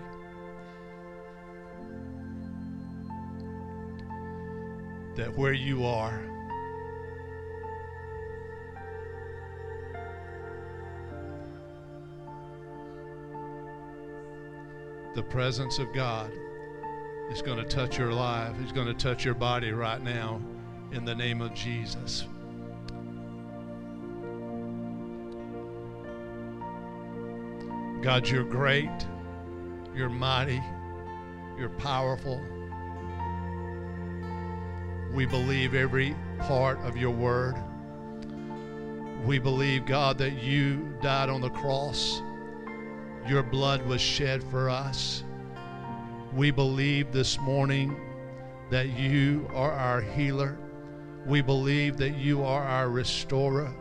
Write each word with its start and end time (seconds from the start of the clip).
That 5.16 5.36
where 5.36 5.54
you 5.54 5.84
are, 5.84 6.22
the 15.18 15.24
presence 15.24 15.80
of 15.80 15.92
God 15.94 16.32
is 17.32 17.42
going 17.42 17.58
to 17.58 17.64
touch 17.64 17.98
your 17.98 18.14
life. 18.14 18.56
He's 18.62 18.72
going 18.72 18.86
to 18.86 18.94
touch 18.94 19.26
your 19.26 19.34
body 19.34 19.72
right 19.72 20.00
now 20.00 20.40
in 20.92 21.06
the 21.06 21.16
name 21.16 21.42
of 21.42 21.56
Jesus. 21.56 22.26
God, 28.04 28.30
you're 28.30 28.44
great. 28.44 28.92
You're 29.96 30.08
mighty. 30.08 30.62
You're 31.58 31.74
powerful. 31.80 32.40
We 35.16 35.26
believe 35.26 35.74
every 35.74 36.16
part 36.42 36.78
of 36.82 36.96
your 36.96 37.10
word. 37.10 37.56
We 39.26 39.40
believe, 39.40 39.88
God, 39.88 40.20
that 40.20 40.44
you 40.44 40.96
died 41.02 41.30
on 41.30 41.42
the 41.42 41.50
cross. 41.50 42.22
Your 43.26 43.44
blood 43.44 43.86
was 43.86 44.02
shed 44.02 44.44
for 44.44 44.70
us. 44.70 45.24
We 46.34 46.52
believe 46.52 47.12
this 47.12 47.40
morning 47.40 47.96
that 48.70 48.90
you 48.90 49.50
are 49.54 49.72
our 49.72 50.02
healer. 50.02 50.58
We 51.26 51.42
believe 51.42 51.98
that 51.98 52.18
you 52.18 52.44
are 52.44 52.64
our 52.64 52.90
restorer. 52.90 53.74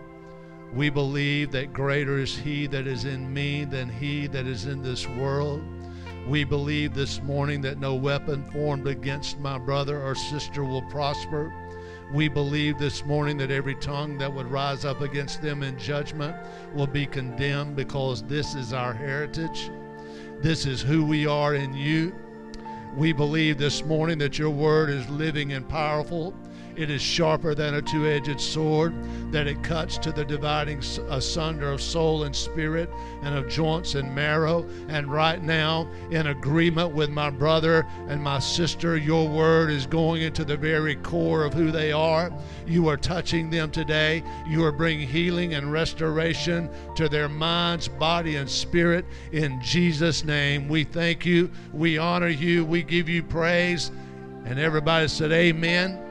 We 0.72 0.90
believe 0.90 1.52
that 1.52 1.72
greater 1.72 2.18
is 2.18 2.36
He 2.36 2.66
that 2.68 2.86
is 2.86 3.04
in 3.04 3.32
me 3.32 3.64
than 3.64 3.88
He 3.88 4.26
that 4.28 4.46
is 4.46 4.66
in 4.66 4.82
this 4.82 5.06
world. 5.08 5.62
We 6.26 6.42
believe 6.42 6.92
this 6.92 7.22
morning 7.22 7.60
that 7.60 7.78
no 7.78 7.94
weapon 7.94 8.44
formed 8.50 8.88
against 8.88 9.38
my 9.38 9.58
brother 9.58 10.02
or 10.02 10.14
sister 10.16 10.64
will 10.64 10.82
prosper. 10.90 11.52
We 12.12 12.28
believe 12.28 12.78
this 12.78 13.04
morning 13.04 13.36
that 13.38 13.50
every 13.50 13.74
tongue 13.74 14.16
that 14.18 14.32
would 14.32 14.50
rise 14.50 14.84
up 14.84 15.00
against 15.00 15.42
them 15.42 15.64
in 15.64 15.76
judgment 15.76 16.36
will 16.72 16.86
be 16.86 17.04
condemned 17.04 17.74
because 17.74 18.22
this 18.22 18.54
is 18.54 18.72
our 18.72 18.94
heritage. 18.94 19.70
This 20.40 20.66
is 20.66 20.80
who 20.80 21.04
we 21.04 21.26
are 21.26 21.54
in 21.54 21.74
you. 21.74 22.14
We 22.96 23.12
believe 23.12 23.58
this 23.58 23.84
morning 23.84 24.18
that 24.18 24.38
your 24.38 24.50
word 24.50 24.88
is 24.88 25.08
living 25.08 25.52
and 25.52 25.68
powerful 25.68 26.32
it 26.76 26.90
is 26.90 27.00
sharper 27.00 27.54
than 27.54 27.74
a 27.74 27.82
two 27.82 28.06
edged 28.06 28.40
sword, 28.40 28.94
that 29.32 29.46
it 29.46 29.62
cuts 29.62 29.98
to 29.98 30.12
the 30.12 30.24
dividing 30.24 30.78
uh, 30.78 31.16
asunder 31.16 31.70
of 31.70 31.80
soul 31.80 32.24
and 32.24 32.36
spirit 32.36 32.90
and 33.22 33.34
of 33.34 33.48
joints 33.48 33.94
and 33.94 34.14
marrow. 34.14 34.66
And 34.88 35.10
right 35.10 35.42
now, 35.42 35.88
in 36.10 36.28
agreement 36.28 36.94
with 36.94 37.10
my 37.10 37.30
brother 37.30 37.86
and 38.08 38.22
my 38.22 38.38
sister, 38.38 38.96
your 38.96 39.28
word 39.28 39.70
is 39.70 39.86
going 39.86 40.22
into 40.22 40.44
the 40.44 40.56
very 40.56 40.96
core 40.96 41.44
of 41.44 41.54
who 41.54 41.70
they 41.70 41.92
are. 41.92 42.30
You 42.66 42.88
are 42.88 42.96
touching 42.96 43.50
them 43.50 43.70
today. 43.70 44.22
You 44.46 44.64
are 44.64 44.72
bringing 44.72 45.08
healing 45.08 45.54
and 45.54 45.72
restoration 45.72 46.68
to 46.94 47.08
their 47.08 47.28
minds, 47.28 47.88
body, 47.88 48.36
and 48.36 48.48
spirit. 48.48 49.04
In 49.32 49.60
Jesus' 49.62 50.24
name, 50.24 50.68
we 50.68 50.84
thank 50.84 51.24
you. 51.24 51.50
We 51.72 51.98
honor 51.98 52.28
you. 52.28 52.64
We 52.64 52.82
give 52.82 53.08
you 53.08 53.22
praise. 53.22 53.90
And 54.44 54.60
everybody 54.60 55.08
said, 55.08 55.32
Amen. 55.32 56.05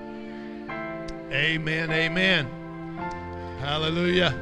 Amen. 1.32 1.92
Amen. 1.92 2.48
Hallelujah. 3.60 4.34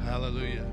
Hallelujah. 0.00 0.67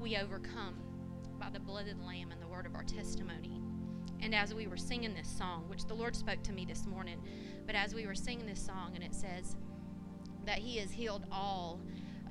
We 0.00 0.16
overcome 0.16 0.74
by 1.38 1.50
the 1.50 1.60
blood 1.60 1.88
of 1.88 1.98
the 1.98 2.04
Lamb 2.04 2.30
and 2.30 2.40
the 2.40 2.46
word 2.46 2.66
of 2.66 2.74
our 2.74 2.82
testimony. 2.82 3.60
And 4.20 4.34
as 4.34 4.54
we 4.54 4.66
were 4.66 4.76
singing 4.76 5.14
this 5.14 5.28
song, 5.28 5.64
which 5.68 5.84
the 5.86 5.94
Lord 5.94 6.16
spoke 6.16 6.42
to 6.44 6.52
me 6.52 6.64
this 6.64 6.86
morning, 6.86 7.20
but 7.66 7.74
as 7.74 7.94
we 7.94 8.06
were 8.06 8.14
singing 8.14 8.46
this 8.46 8.64
song, 8.64 8.92
and 8.94 9.04
it 9.04 9.14
says 9.14 9.56
that 10.46 10.58
He 10.58 10.78
has 10.78 10.90
healed 10.90 11.24
all 11.30 11.80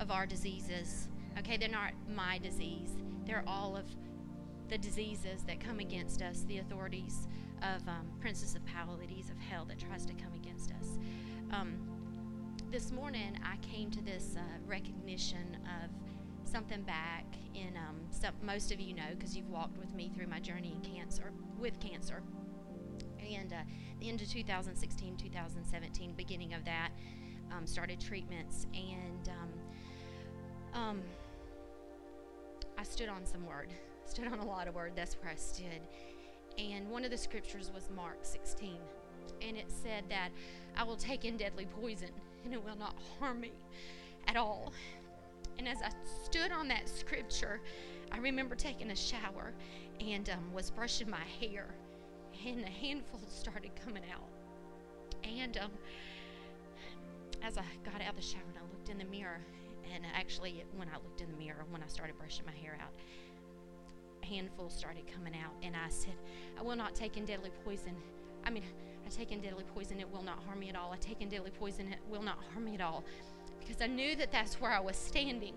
of 0.00 0.10
our 0.10 0.26
diseases. 0.26 1.08
Okay, 1.38 1.56
they're 1.56 1.68
not 1.68 1.92
my 2.08 2.38
disease, 2.38 2.90
they're 3.26 3.44
all 3.46 3.76
of 3.76 3.84
the 4.68 4.78
diseases 4.78 5.42
that 5.44 5.60
come 5.60 5.78
against 5.78 6.22
us, 6.22 6.42
the 6.48 6.58
authorities 6.58 7.28
of 7.62 7.86
um, 7.88 8.10
principalities 8.20 9.30
of 9.30 9.38
hell 9.38 9.64
that 9.64 9.78
tries 9.78 10.04
to 10.06 10.12
come 10.14 10.34
against 10.34 10.72
us. 10.72 10.98
Um, 11.52 11.93
this 12.74 12.90
morning, 12.90 13.38
I 13.44 13.56
came 13.64 13.88
to 13.92 14.02
this 14.02 14.34
uh, 14.36 14.40
recognition 14.66 15.58
of 15.80 15.90
something 16.42 16.82
back 16.82 17.24
in 17.54 17.76
um, 17.76 18.00
some, 18.10 18.34
most 18.42 18.72
of 18.72 18.80
you 18.80 18.94
know 18.94 19.10
because 19.16 19.36
you've 19.36 19.48
walked 19.48 19.78
with 19.78 19.94
me 19.94 20.10
through 20.12 20.26
my 20.26 20.40
journey 20.40 20.74
in 20.74 20.80
cancer 20.80 21.30
with 21.56 21.78
cancer. 21.78 22.20
And 23.20 23.52
uh, 23.52 23.58
the 24.00 24.08
end 24.08 24.20
of 24.22 24.28
2016 24.28 25.16
2017 25.16 26.14
beginning 26.16 26.52
of 26.52 26.64
that 26.64 26.88
um, 27.56 27.64
started 27.64 28.00
treatments. 28.00 28.66
And 28.74 29.30
um, 30.74 30.80
um, 30.82 31.02
i 32.76 32.82
stood 32.82 33.08
on 33.08 33.24
some 33.24 33.46
word 33.46 33.68
stood 34.04 34.26
on 34.26 34.40
a 34.40 34.44
lot 34.44 34.66
of 34.66 34.74
word 34.74 34.94
that's 34.96 35.14
where 35.22 35.30
i 35.30 35.36
stood. 35.36 35.80
And 36.58 36.90
one 36.90 37.04
of 37.04 37.12
the 37.12 37.18
scriptures 37.18 37.70
was 37.72 37.88
mark 37.94 38.18
16 38.22 38.78
and 39.42 39.56
it 39.56 39.70
said 39.70 40.02
that 40.08 40.30
i 40.76 40.82
will 40.82 40.96
take 40.96 41.24
in 41.24 41.36
deadly 41.36 41.66
poison 41.80 42.10
and 42.44 42.52
it 42.52 42.64
will 42.64 42.76
not 42.76 42.94
harm 43.18 43.40
me 43.40 43.52
at 44.28 44.36
all 44.36 44.72
and 45.58 45.68
as 45.68 45.82
I 45.82 45.90
stood 46.24 46.52
on 46.52 46.68
that 46.68 46.88
scripture, 46.88 47.60
I 48.10 48.18
remember 48.18 48.54
taking 48.54 48.90
a 48.90 48.96
shower 48.96 49.52
and 50.00 50.28
um, 50.30 50.52
was 50.52 50.70
brushing 50.70 51.08
my 51.08 51.22
hair, 51.40 51.66
and 52.44 52.64
a 52.64 52.68
handful 52.68 53.20
started 53.28 53.70
coming 53.84 54.02
out. 54.12 54.28
And 55.22 55.56
um, 55.58 55.70
as 57.42 57.56
I 57.56 57.64
got 57.84 58.02
out 58.02 58.10
of 58.10 58.16
the 58.16 58.22
shower 58.22 58.42
and 58.48 58.58
I 58.58 58.62
looked 58.62 58.88
in 58.88 58.98
the 58.98 59.04
mirror, 59.04 59.40
and 59.94 60.04
actually, 60.14 60.64
when 60.76 60.88
I 60.88 60.94
looked 60.94 61.20
in 61.20 61.30
the 61.30 61.36
mirror, 61.36 61.64
when 61.70 61.82
I 61.82 61.86
started 61.86 62.18
brushing 62.18 62.46
my 62.46 62.52
hair 62.52 62.76
out, 62.82 62.92
a 64.22 64.26
handful 64.26 64.70
started 64.70 65.04
coming 65.14 65.34
out, 65.34 65.52
and 65.62 65.76
I 65.76 65.88
said, 65.88 66.14
I 66.58 66.62
will 66.62 66.76
not 66.76 66.94
take 66.94 67.16
in 67.16 67.24
deadly 67.24 67.50
poison. 67.64 67.94
I 68.44 68.50
mean, 68.50 68.64
I 69.06 69.08
take 69.10 69.32
in 69.32 69.40
deadly 69.40 69.64
poison, 69.74 70.00
it 70.00 70.10
will 70.10 70.22
not 70.22 70.42
harm 70.46 70.60
me 70.60 70.68
at 70.68 70.76
all. 70.76 70.92
I 70.92 70.96
take 70.96 71.20
in 71.20 71.28
deadly 71.28 71.50
poison, 71.50 71.88
it 71.92 71.98
will 72.10 72.22
not 72.22 72.38
harm 72.52 72.64
me 72.64 72.74
at 72.74 72.80
all. 72.80 73.04
Because 73.60 73.80
I 73.80 73.86
knew 73.86 74.16
that 74.16 74.32
that's 74.32 74.60
where 74.60 74.70
I 74.70 74.80
was 74.80 74.96
standing. 74.96 75.54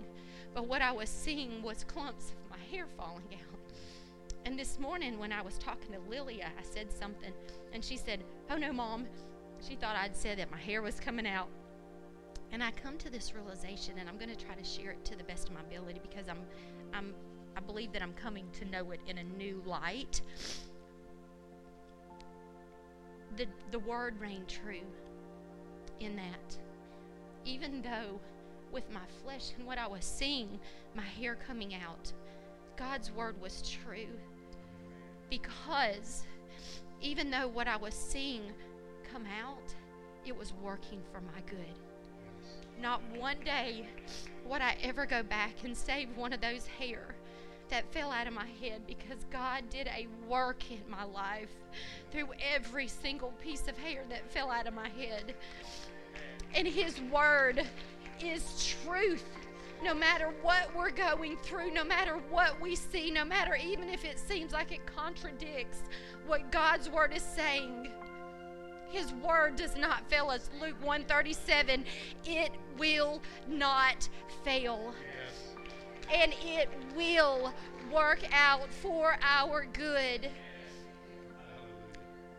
But 0.54 0.68
what 0.68 0.82
I 0.82 0.92
was 0.92 1.10
seeing 1.10 1.62
was 1.62 1.84
clumps 1.84 2.32
of 2.32 2.50
my 2.50 2.64
hair 2.72 2.86
falling 2.98 3.28
out. 3.34 3.60
And 4.46 4.58
this 4.58 4.80
morning, 4.80 5.20
when 5.20 5.34
I 5.34 5.42
was 5.42 5.58
talking 5.58 5.92
to 5.92 6.00
Lilia, 6.10 6.50
I 6.58 6.64
said 6.64 6.92
something, 6.92 7.34
and 7.74 7.84
she 7.84 7.98
said, 7.98 8.24
Oh 8.50 8.58
no, 8.58 8.72
mom. 8.72 9.06
She 9.68 9.76
thought 9.76 9.96
I'd 9.96 10.16
said 10.16 10.38
that 10.40 10.52
my 10.52 10.58
hair 10.58 10.82
was 10.82 11.00
coming 11.00 11.28
out. 11.28 11.50
And 12.52 12.64
I 12.64 12.72
come 12.72 12.98
to 13.00 13.10
this 13.10 13.34
realization, 13.34 13.96
and 14.00 14.08
I'm 14.08 14.18
going 14.18 14.34
to 14.34 14.46
try 14.46 14.56
to 14.56 14.64
share 14.64 14.92
it 14.92 15.04
to 15.06 15.18
the 15.18 15.24
best 15.24 15.50
of 15.50 15.54
my 15.54 15.62
ability 15.62 16.00
because 16.02 16.30
I'm, 16.30 16.40
I'm, 16.94 17.14
I 17.58 17.60
believe 17.60 17.92
that 17.92 18.02
I'm 18.02 18.14
coming 18.14 18.46
to 18.60 18.66
know 18.66 18.92
it 18.92 19.02
in 19.08 19.18
a 19.18 19.24
new 19.24 19.62
light. 19.66 20.22
The, 23.38 23.46
the 23.70 23.80
word 23.80 24.20
rang 24.20 24.44
true 24.48 24.82
in 26.00 26.16
that. 26.16 26.58
Even 27.46 27.84
though 27.84 28.20
with 28.72 28.92
my 28.92 29.06
flesh 29.24 29.52
and 29.58 29.66
what 29.68 29.78
I 29.78 29.88
was 29.88 30.04
seeing, 30.04 30.60
my 30.96 31.04
hair 31.04 31.38
coming 31.48 31.76
out, 31.76 32.12
God's 32.78 33.12
word 33.12 33.40
was 33.40 33.62
true. 33.62 34.10
Because 35.30 36.24
even 37.00 37.30
though 37.30 37.48
what 37.48 37.68
I 37.68 37.78
was 37.78 37.94
seeing 37.94 38.42
come 39.12 39.26
out, 39.42 39.74
it 40.26 40.36
was 40.36 40.54
working 40.64 41.02
for 41.12 41.22
my 41.22 41.42
good. 41.46 41.76
Not 42.82 43.02
one 43.18 43.38
day 43.46 43.88
would 44.46 44.62
I 44.62 44.78
ever 44.82 45.06
go 45.06 45.22
back 45.22 45.64
and 45.64 45.78
save 45.78 46.10
one 46.18 46.34
of 46.34 46.42
those 46.42 46.66
hair 46.66 47.17
that 47.70 47.92
fell 47.94 48.12
out 48.12 48.28
of 48.28 48.34
my 48.34 48.48
head 48.62 48.82
because 48.88 49.26
God 49.32 49.70
did 49.70 49.88
a 49.88 50.08
work 50.28 50.72
in 50.72 50.82
my 50.90 51.04
life 51.04 51.50
through 52.12 52.30
every 52.54 52.88
single 52.88 53.34
piece 53.44 53.68
of 53.68 53.78
hair 53.78 54.04
that 54.10 54.30
fell 54.32 54.52
out 54.52 54.68
of 54.68 54.74
my 54.74 54.90
head. 54.90 55.36
And 56.56 56.68
His 56.68 57.00
Word 57.12 57.66
is 58.24 58.76
truth. 58.84 59.26
No 59.84 59.94
matter 59.94 60.34
what 60.42 60.76
we're 60.76 60.90
going 60.90 61.38
through, 61.38 61.72
no 61.72 61.84
matter 61.84 62.16
what 62.32 62.60
we 62.60 62.76
see, 62.76 63.12
no 63.12 63.24
matter 63.24 63.56
even 63.56 63.90
if 63.90 64.06
it 64.06 64.18
seems 64.18 64.52
like 64.52 64.72
it 64.72 64.86
contradicts 64.88 65.84
what 66.26 66.52
God's 66.52 66.90
Word 66.90 67.14
is 67.16 67.22
saying. 67.22 67.90
His 68.90 69.12
word 69.14 69.58
does 69.58 69.76
not 69.76 70.10
fail 70.10 70.30
us. 70.30 70.50
Luke 70.62 70.78
137, 70.82 71.84
it 72.26 72.52
will 72.78 73.22
not 73.48 74.08
fail. 74.44 74.94
And 76.14 76.34
it 76.44 76.70
will 76.96 77.54
work 77.94 78.20
out 78.34 78.72
for 78.72 79.18
our 79.22 79.66
good. 79.74 80.30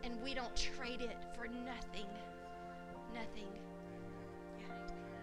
And 0.03 0.21
we 0.23 0.33
don't 0.33 0.55
trade 0.55 1.01
it 1.01 1.17
for 1.35 1.47
nothing. 1.47 2.07
Nothing. 3.13 3.47
Yeah. 4.59 4.65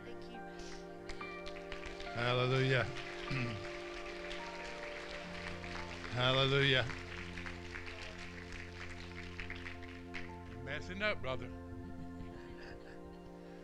Thank 0.05 0.19
you. 0.31 0.39
Hallelujah. 2.15 2.87
Hallelujah. 6.15 6.85
messing 10.79 11.03
up, 11.03 11.23
brother. 11.23 11.47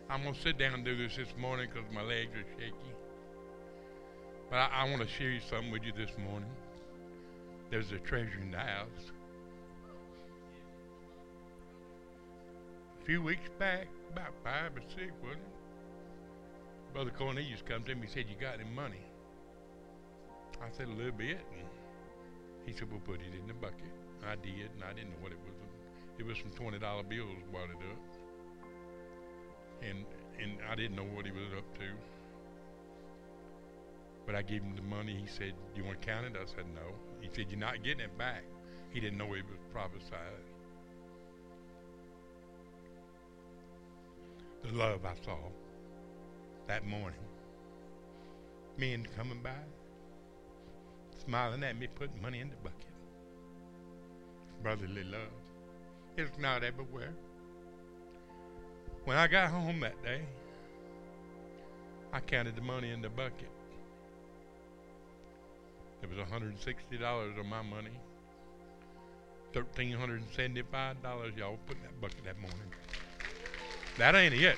I'm 0.09 0.23
going 0.23 0.33
to 0.33 0.41
sit 0.41 0.57
down 0.57 0.73
and 0.73 0.85
do 0.85 0.95
this 0.97 1.15
this 1.15 1.33
morning 1.37 1.67
because 1.71 1.89
my 1.93 2.01
legs 2.01 2.31
are 2.35 2.45
shaky. 2.59 2.92
But 4.53 4.69
I, 4.69 4.85
I 4.85 4.89
want 4.91 5.01
to 5.01 5.07
share 5.07 5.33
something 5.49 5.71
with 5.71 5.81
you 5.81 5.93
this 5.97 6.11
morning. 6.29 6.51
There's 7.71 7.91
a 7.91 7.97
treasure 7.97 8.37
in 8.39 8.51
the 8.51 8.59
house. 8.59 9.09
A 13.01 13.05
few 13.05 13.23
weeks 13.23 13.49
back, 13.57 13.87
about 14.11 14.29
five 14.43 14.77
or 14.77 14.85
six, 14.89 15.11
wasn't 15.23 15.41
it? 15.41 16.93
Brother 16.93 17.09
Cornelius 17.17 17.63
comes 17.67 17.87
to 17.87 17.95
me 17.95 18.01
and 18.01 18.11
said, 18.11 18.25
You 18.29 18.35
got 18.39 18.59
any 18.59 18.69
money? 18.69 19.01
I 20.61 20.69
said, 20.77 20.85
A 20.85 20.91
little 20.91 21.17
bit. 21.17 21.41
And 21.57 21.65
he 22.67 22.73
said, 22.73 22.91
We'll 22.91 22.99
put 22.99 23.21
it 23.21 23.33
in 23.33 23.47
the 23.47 23.55
bucket. 23.55 23.89
I 24.21 24.35
did, 24.35 24.69
and 24.75 24.83
I 24.85 24.93
didn't 24.93 25.17
know 25.17 25.23
what 25.23 25.31
it 25.31 25.39
was 25.43 25.53
it 26.19 26.27
was 26.27 26.37
some 26.37 26.51
twenty 26.51 26.77
dollar 26.77 27.01
bills 27.01 27.41
brought 27.51 27.71
it 27.71 27.81
up, 27.89 27.97
and 29.81 30.05
and 30.39 30.59
I 30.69 30.75
didn't 30.75 30.95
know 30.95 31.09
what 31.09 31.25
he 31.25 31.31
was 31.31 31.49
up 31.57 31.65
to. 31.79 32.12
But 34.25 34.35
I 34.35 34.41
gave 34.41 34.61
him 34.61 34.75
the 34.75 34.81
money. 34.81 35.15
He 35.19 35.27
said, 35.27 35.53
"Do 35.73 35.81
you 35.81 35.85
want 35.85 36.01
to 36.01 36.07
count 36.07 36.25
it?" 36.25 36.35
I 36.41 36.45
said, 36.45 36.65
"No." 36.73 36.95
He 37.21 37.29
said, 37.33 37.49
"You're 37.49 37.59
not 37.59 37.83
getting 37.83 38.01
it 38.01 38.17
back." 38.17 38.43
He 38.91 38.99
didn't 38.99 39.17
know 39.17 39.33
it 39.33 39.45
was 39.45 39.59
prophesied. 39.71 40.43
The 44.63 44.71
love 44.71 45.05
I 45.05 45.15
saw 45.25 45.37
that 46.67 46.85
morning, 46.85 47.19
men 48.77 49.05
coming 49.17 49.41
by, 49.41 49.51
smiling 51.25 51.63
at 51.63 51.77
me, 51.77 51.87
putting 51.87 52.21
money 52.21 52.39
in 52.39 52.49
the 52.49 52.55
bucket. 52.57 52.79
Brotherly 54.61 55.03
love. 55.03 55.33
It's 56.15 56.37
not 56.37 56.63
everywhere. 56.63 57.13
When 59.05 59.17
I 59.17 59.27
got 59.27 59.49
home 59.49 59.81
that 59.81 60.01
day, 60.01 60.21
I 62.13 62.19
counted 62.21 62.55
the 62.55 62.61
money 62.61 62.91
in 62.91 63.01
the 63.01 63.09
bucket. 63.09 63.49
It 66.03 66.09
was 66.09 66.19
$160 66.19 67.39
of 67.39 67.45
my 67.45 67.61
money. 67.61 67.89
$1,375 69.53 71.37
y'all 71.37 71.57
put 71.65 71.77
in 71.77 71.83
that 71.83 72.01
bucket 72.01 72.23
that 72.25 72.39
morning. 72.39 72.59
That 73.97 74.15
ain't 74.15 74.33
it. 74.33 74.57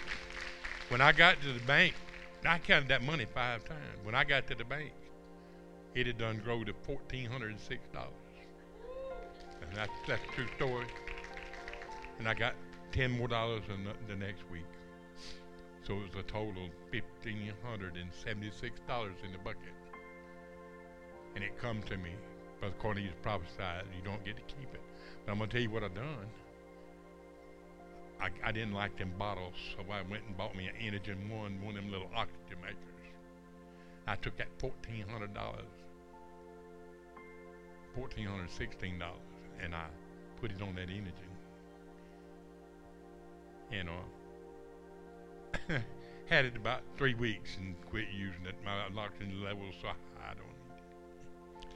When 0.90 1.02
I 1.02 1.12
got 1.12 1.42
to 1.42 1.54
the 1.54 1.60
bank, 1.62 1.94
I 2.46 2.58
counted 2.60 2.90
that 2.90 3.04
money 3.04 3.26
five 3.26 3.64
times. 3.66 4.00
When 4.04 4.16
I 4.16 4.24
got 4.24 4.48
to 4.48 4.56
the 4.56 4.66
bank, 4.66 4.92
it 5.94 6.08
had 6.08 6.18
done 6.18 6.42
grow 6.44 6.64
to 6.64 6.74
$1,406. 6.74 7.78
And 9.62 9.76
that's, 9.76 9.92
that's 10.08 10.24
a 10.24 10.36
true 10.36 10.48
story 10.58 10.86
and 12.20 12.28
I 12.28 12.34
got 12.34 12.56
ten 12.92 13.12
more 13.12 13.28
dollars 13.28 13.62
the, 13.68 14.14
the 14.14 14.16
next 14.16 14.44
week. 14.52 14.66
So 15.84 15.94
it 15.96 16.16
was 16.16 16.16
a 16.20 16.24
total 16.24 16.66
of 16.66 16.72
fifteen 16.92 17.52
hundred 17.64 17.96
and 17.96 18.10
seventy-six 18.24 18.80
dollars 18.88 19.16
in 19.24 19.32
the 19.32 19.38
bucket. 19.40 19.74
And 21.36 21.44
it 21.44 21.58
come 21.60 21.82
to 21.84 21.98
me, 21.98 22.12
Brother 22.60 22.76
Cornelius 22.80 23.14
prophesied, 23.22 23.84
you 23.96 24.04
don't 24.04 24.24
get 24.24 24.38
to 24.38 24.42
keep 24.44 24.74
it. 24.74 24.82
But 25.26 25.32
I'm 25.32 25.40
gonna 25.40 25.52
tell 25.52 25.62
you 25.62 25.70
what 25.70 25.84
I 25.84 25.90
done. 25.90 26.28
I, 28.22 28.30
I 28.44 28.52
didn't 28.52 28.74
like 28.74 28.98
them 28.98 29.12
bottles, 29.20 29.56
so 29.76 29.84
I 29.92 30.02
went 30.10 30.24
and 30.26 30.38
bought 30.38 30.56
me 30.56 30.68
an 30.68 30.76
Inogen 30.82 31.30
one, 31.30 31.62
one 31.62 31.76
of 31.76 31.84
them 31.84 31.92
little 31.92 32.10
oxygen 32.16 32.62
makers. 32.62 32.78
I 34.08 34.16
took 34.16 34.38
that 34.38 34.48
fourteen 34.60 35.06
hundred 35.10 35.34
dollars, 35.34 35.66
fourteen 37.94 38.28
hundred 38.28 38.52
sixteen 38.52 38.98
dollars, 39.00 39.20
and 39.62 39.76
I 39.76 39.88
put 40.40 40.52
it 40.52 40.62
on 40.62 40.76
that 40.76 40.88
Inogen 40.88 41.36
you 43.72 43.80
uh, 43.80 43.84
know. 45.74 45.82
Had 46.28 46.46
it 46.46 46.56
about 46.56 46.82
three 46.98 47.14
weeks 47.14 47.58
and 47.58 47.76
quit 47.90 48.06
using 48.12 48.46
it. 48.48 48.56
My 48.64 48.86
oxygen 49.00 49.44
level 49.44 49.66
so 49.82 49.90
it. 49.90 49.96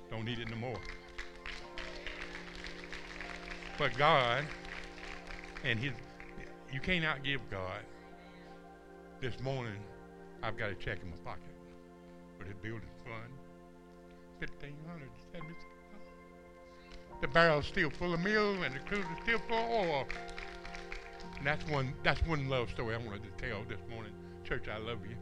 Don't 0.10 0.26
need 0.26 0.40
it 0.40 0.50
no 0.50 0.56
more. 0.56 0.80
But 3.78 3.98
God 3.98 4.46
and 5.64 5.80
His, 5.80 5.94
you 6.74 6.80
can't 6.80 7.06
outgive 7.06 7.40
God. 7.50 7.82
This 9.22 9.40
morning, 9.42 9.76
I've 10.42 10.58
got 10.58 10.70
a 10.70 10.76
check 10.76 11.00
in 11.04 11.10
my 11.10 11.18
pocket 11.26 11.44
for 12.38 12.46
the 12.46 12.54
building 12.56 12.90
fund, 13.04 13.34
fifteen 14.40 14.76
hundred 14.88 15.10
seventy. 15.34 15.56
The 17.22 17.28
barrel's 17.28 17.66
still 17.66 17.90
full 17.90 18.14
of 18.14 18.22
meal 18.22 18.64
and 18.64 18.74
the 18.74 18.80
cruiser's 18.80 19.06
still 19.24 19.40
full 19.50 19.58
of 19.58 19.70
oil. 19.70 20.08
And 21.38 21.46
that's 21.46 21.70
one 21.70 21.94
that's 22.02 22.26
one 22.26 22.48
love 22.48 22.70
story 22.70 22.96
I 22.96 22.98
wanted 22.98 23.24
to 23.24 23.46
tell 23.46 23.64
this 23.68 23.80
morning. 23.90 24.14
Church, 24.46 24.70
I 24.70 24.78
love 24.78 25.00
you. 25.08 25.18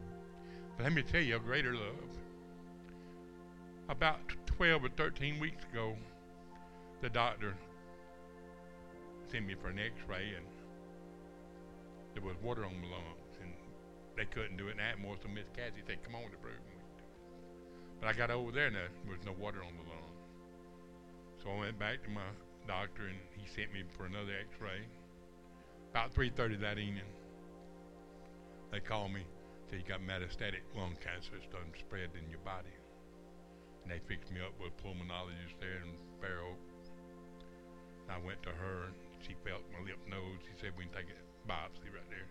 But 0.77 0.83
let 0.83 0.93
me 0.93 1.01
tell 1.01 1.21
you 1.21 1.37
a 1.37 1.39
greater 1.39 1.73
love. 1.73 1.95
About 3.89 4.19
12 4.57 4.85
or 4.85 4.89
13 4.89 5.39
weeks 5.39 5.63
ago, 5.71 5.95
the 7.01 7.09
doctor 7.09 7.53
sent 9.31 9.45
me 9.45 9.53
for 9.53 9.69
an 9.69 9.77
x-ray 9.77 10.33
and 10.35 10.45
there 12.15 12.23
was 12.23 12.35
water 12.41 12.65
on 12.65 12.73
my 12.81 12.87
lungs 12.89 13.37
and 13.43 13.53
they 14.15 14.25
couldn't 14.25 14.57
do 14.57 14.67
it. 14.69 14.77
And 14.77 14.81
Atmore, 14.81 15.21
so 15.21 15.29
Miss 15.29 15.45
Cassie 15.55 15.85
said, 15.85 16.01
come 16.03 16.15
on 16.15 16.31
to 16.31 16.37
Brogan. 16.37 16.57
But 18.01 18.09
I 18.09 18.13
got 18.13 18.31
over 18.31 18.51
there 18.51 18.65
and 18.65 18.75
there 18.75 18.89
was 19.07 19.23
no 19.25 19.33
water 19.39 19.61
on 19.61 19.73
the 19.77 19.85
lung. 19.89 20.09
So 21.43 21.51
I 21.51 21.59
went 21.59 21.77
back 21.77 22.01
to 22.05 22.09
my 22.09 22.25
doctor 22.67 23.03
and 23.05 23.17
he 23.37 23.45
sent 23.45 23.71
me 23.71 23.83
for 23.95 24.07
another 24.07 24.33
x-ray 24.41 24.81
about 25.91 26.15
3.30 26.15 26.61
that 26.61 26.79
evening. 26.79 27.09
They 28.71 28.79
called 28.79 29.13
me, 29.13 29.21
said 29.69 29.79
you 29.79 29.85
got 29.87 30.01
metastatic 30.01 30.65
lung 30.75 30.97
cancer. 30.97 31.37
It's 31.37 31.45
done 31.53 31.69
spread 31.77 32.09
in 32.17 32.29
your 32.29 32.39
body. 32.39 32.76
And 33.87 33.95
they 33.95 34.03
fixed 34.03 34.27
me 34.35 34.43
up 34.43 34.51
with 34.59 34.75
a 34.75 34.79
pulmonologist 34.83 35.63
there 35.63 35.79
in 35.79 35.95
Fair 36.19 36.43
Oak. 36.43 36.59
I 38.11 38.19
went 38.19 38.43
to 38.43 38.51
her 38.51 38.91
and 38.91 38.95
she 39.23 39.31
felt 39.47 39.63
my 39.71 39.79
lymph 39.79 40.03
nodes. 40.11 40.43
She 40.43 40.59
said 40.59 40.75
we 40.75 40.91
can 40.91 41.07
take 41.07 41.07
a 41.07 41.19
biopsy 41.47 41.87
right 41.95 42.03
there. 42.11 42.27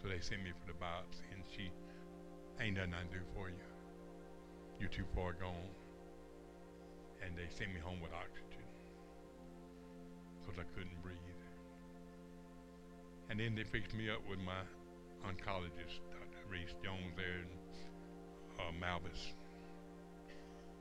So 0.00 0.08
they 0.08 0.24
sent 0.24 0.40
me 0.40 0.56
for 0.56 0.64
the 0.64 0.78
biopsy 0.80 1.28
and 1.36 1.44
she 1.52 1.68
ain't 2.64 2.80
nothing 2.80 2.96
I 2.96 3.04
can 3.04 3.12
do 3.12 3.20
for 3.36 3.52
you. 3.52 3.60
You're 4.80 4.88
too 4.88 5.04
far 5.12 5.36
gone. 5.36 5.68
And 7.20 7.36
they 7.36 7.52
sent 7.52 7.76
me 7.76 7.80
home 7.84 8.00
with 8.00 8.16
oxygen 8.16 8.64
because 10.40 10.56
I 10.56 10.66
couldn't 10.72 10.96
breathe. 11.04 11.20
And 13.28 13.36
then 13.36 13.52
they 13.52 13.68
fixed 13.68 13.92
me 13.92 14.08
up 14.08 14.24
with 14.24 14.40
my 14.40 14.64
oncologist, 15.28 16.00
Dr. 16.08 16.40
Reese 16.48 16.72
Jones 16.80 17.12
there 17.20 17.44
in 17.44 17.52
uh, 18.56 18.72
Malbus. 18.80 19.36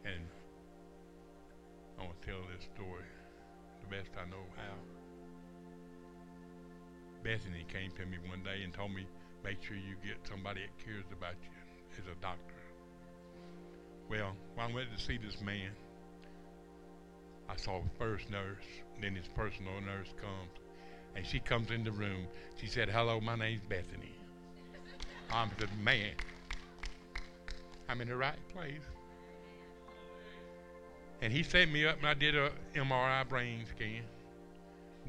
And 0.05 0.23
I 1.99 2.03
want 2.03 2.21
to 2.21 2.27
tell 2.27 2.41
this 2.55 2.65
story 2.75 3.05
the 3.81 3.95
best 3.95 4.09
I 4.17 4.29
know 4.29 4.45
how. 4.55 4.75
Bethany 7.23 7.65
came 7.71 7.91
to 7.91 8.05
me 8.05 8.17
one 8.29 8.43
day 8.43 8.63
and 8.63 8.73
told 8.73 8.93
me, 8.93 9.05
make 9.43 9.61
sure 9.61 9.75
you 9.75 9.95
get 10.03 10.17
somebody 10.27 10.61
that 10.61 10.85
cares 10.85 11.05
about 11.11 11.35
you 11.43 11.49
as 11.97 12.05
a 12.05 12.15
doctor. 12.21 12.55
Well, 14.09 14.35
when 14.55 14.71
I 14.71 14.73
went 14.73 14.95
to 14.97 15.03
see 15.03 15.17
this 15.17 15.41
man, 15.41 15.71
I 17.49 17.55
saw 17.57 17.81
the 17.81 17.89
first 17.97 18.29
nurse, 18.29 18.63
then 19.01 19.15
his 19.15 19.27
personal 19.35 19.81
nurse 19.81 20.07
comes, 20.21 20.51
and 21.15 21.25
she 21.25 21.39
comes 21.39 21.71
in 21.71 21.83
the 21.83 21.91
room. 21.91 22.27
She 22.55 22.67
said, 22.67 22.89
hello, 22.89 23.19
my 23.19 23.35
name's 23.35 23.63
Bethany. 23.67 24.15
I'm 25.31 25.51
the 25.57 25.67
man. 25.83 26.13
I'm 27.87 28.01
in 28.01 28.07
the 28.07 28.15
right 28.15 28.39
place. 28.53 28.81
And 31.21 31.33
he 31.33 31.43
set 31.43 31.69
me 31.69 31.85
up, 31.85 31.97
and 31.97 32.07
I 32.07 32.13
did 32.13 32.35
a 32.35 32.51
MRI 32.75 33.27
brain 33.27 33.65
scan, 33.65 34.03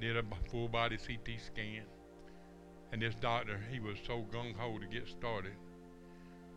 did 0.00 0.16
a 0.16 0.24
full 0.50 0.68
body 0.68 0.96
CT 0.96 1.38
scan. 1.40 1.82
And 2.92 3.00
this 3.00 3.14
doctor, 3.14 3.60
he 3.70 3.78
was 3.78 3.96
so 4.06 4.24
gung 4.32 4.56
ho 4.56 4.78
to 4.78 4.86
get 4.86 5.08
started. 5.08 5.52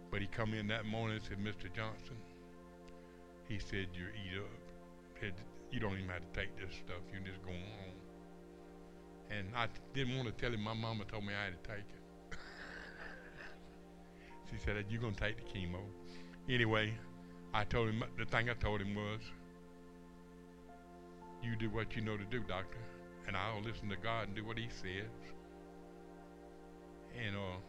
But 0.10 0.22
he 0.22 0.28
come 0.28 0.54
in 0.54 0.68
that 0.68 0.86
morning 0.86 1.18
and 1.18 1.26
said, 1.26 1.38
Mr. 1.38 1.74
Johnson, 1.76 2.18
he 3.48 3.60
said, 3.60 3.88
you're 3.94 4.10
eat 4.10 4.40
up. 4.40 4.50
Said, 5.20 5.34
you 5.72 5.80
don't 5.80 5.94
even 5.94 6.10
have 6.10 6.22
to 6.22 6.40
take 6.40 6.56
this 6.58 6.76
stuff. 6.76 7.02
You 7.12 7.18
can 7.18 7.26
just 7.26 7.44
go 7.44 7.52
on. 7.52 9.38
And 9.38 9.48
I 9.56 9.68
didn't 9.94 10.18
want 10.18 10.36
to 10.36 10.42
tell 10.42 10.52
him. 10.52 10.62
My 10.62 10.74
mama 10.74 11.04
told 11.06 11.26
me 11.26 11.34
I 11.34 11.46
had 11.46 11.64
to 11.64 11.70
take 11.70 11.80
it. 11.80 12.38
she 14.52 14.64
said, 14.64 14.84
you're 14.90 15.02
going 15.02 15.16
to 15.16 15.20
take 15.20 15.38
the 15.38 15.44
chemo. 15.44 15.80
Anyway, 16.50 16.94
I 17.54 17.64
told 17.64 17.90
him, 17.90 18.04
the 18.18 18.26
thing 18.26 18.50
I 18.50 18.54
told 18.54 18.82
him 18.82 18.96
was, 18.96 19.22
you 21.44 21.56
do 21.56 21.70
what 21.70 21.96
you 21.96 22.02
know 22.02 22.18
to 22.18 22.24
do, 22.26 22.40
doctor, 22.42 22.78
and 23.28 23.36
I'll 23.36 23.62
listen 23.62 23.90
to 23.90 23.98
God 23.98 24.28
and 24.28 24.36
do 24.36 24.46
what 24.46 24.58
he 24.58 24.68
says. 24.70 25.12
And 27.18 27.36
uh, 27.36 27.60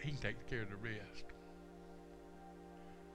he 0.00 0.10
can 0.10 0.18
take 0.18 0.50
care 0.50 0.62
of 0.62 0.70
the 0.70 0.76
rest. 0.76 1.24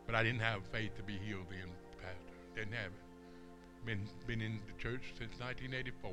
But 0.05 0.15
I 0.15 0.23
didn't 0.23 0.41
have 0.41 0.61
faith 0.71 0.95
to 0.97 1.03
be 1.03 1.17
healed 1.17 1.45
then, 1.49 1.69
Pastor. 1.97 2.35
Didn't 2.55 2.73
have 2.73 2.91
it. 2.91 3.85
Been, 3.85 4.07
been 4.25 4.41
in 4.41 4.59
the 4.65 4.81
church 4.81 5.13
since 5.17 5.39
1984 5.39 6.11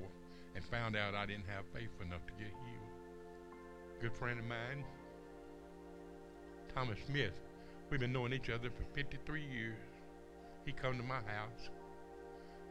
and 0.54 0.64
found 0.64 0.96
out 0.96 1.14
I 1.14 1.26
didn't 1.26 1.46
have 1.48 1.64
faith 1.72 1.90
enough 2.00 2.24
to 2.26 2.32
get 2.32 2.48
healed. 2.48 2.92
Good 4.00 4.16
friend 4.16 4.38
of 4.38 4.46
mine, 4.46 4.84
Thomas 6.74 6.98
Smith, 7.06 7.32
we've 7.90 8.00
been 8.00 8.12
knowing 8.12 8.32
each 8.32 8.50
other 8.50 8.68
for 8.70 8.84
53 8.94 9.42
years. 9.42 9.78
He 10.64 10.72
come 10.72 10.96
to 10.96 11.02
my 11.02 11.20
house. 11.26 11.70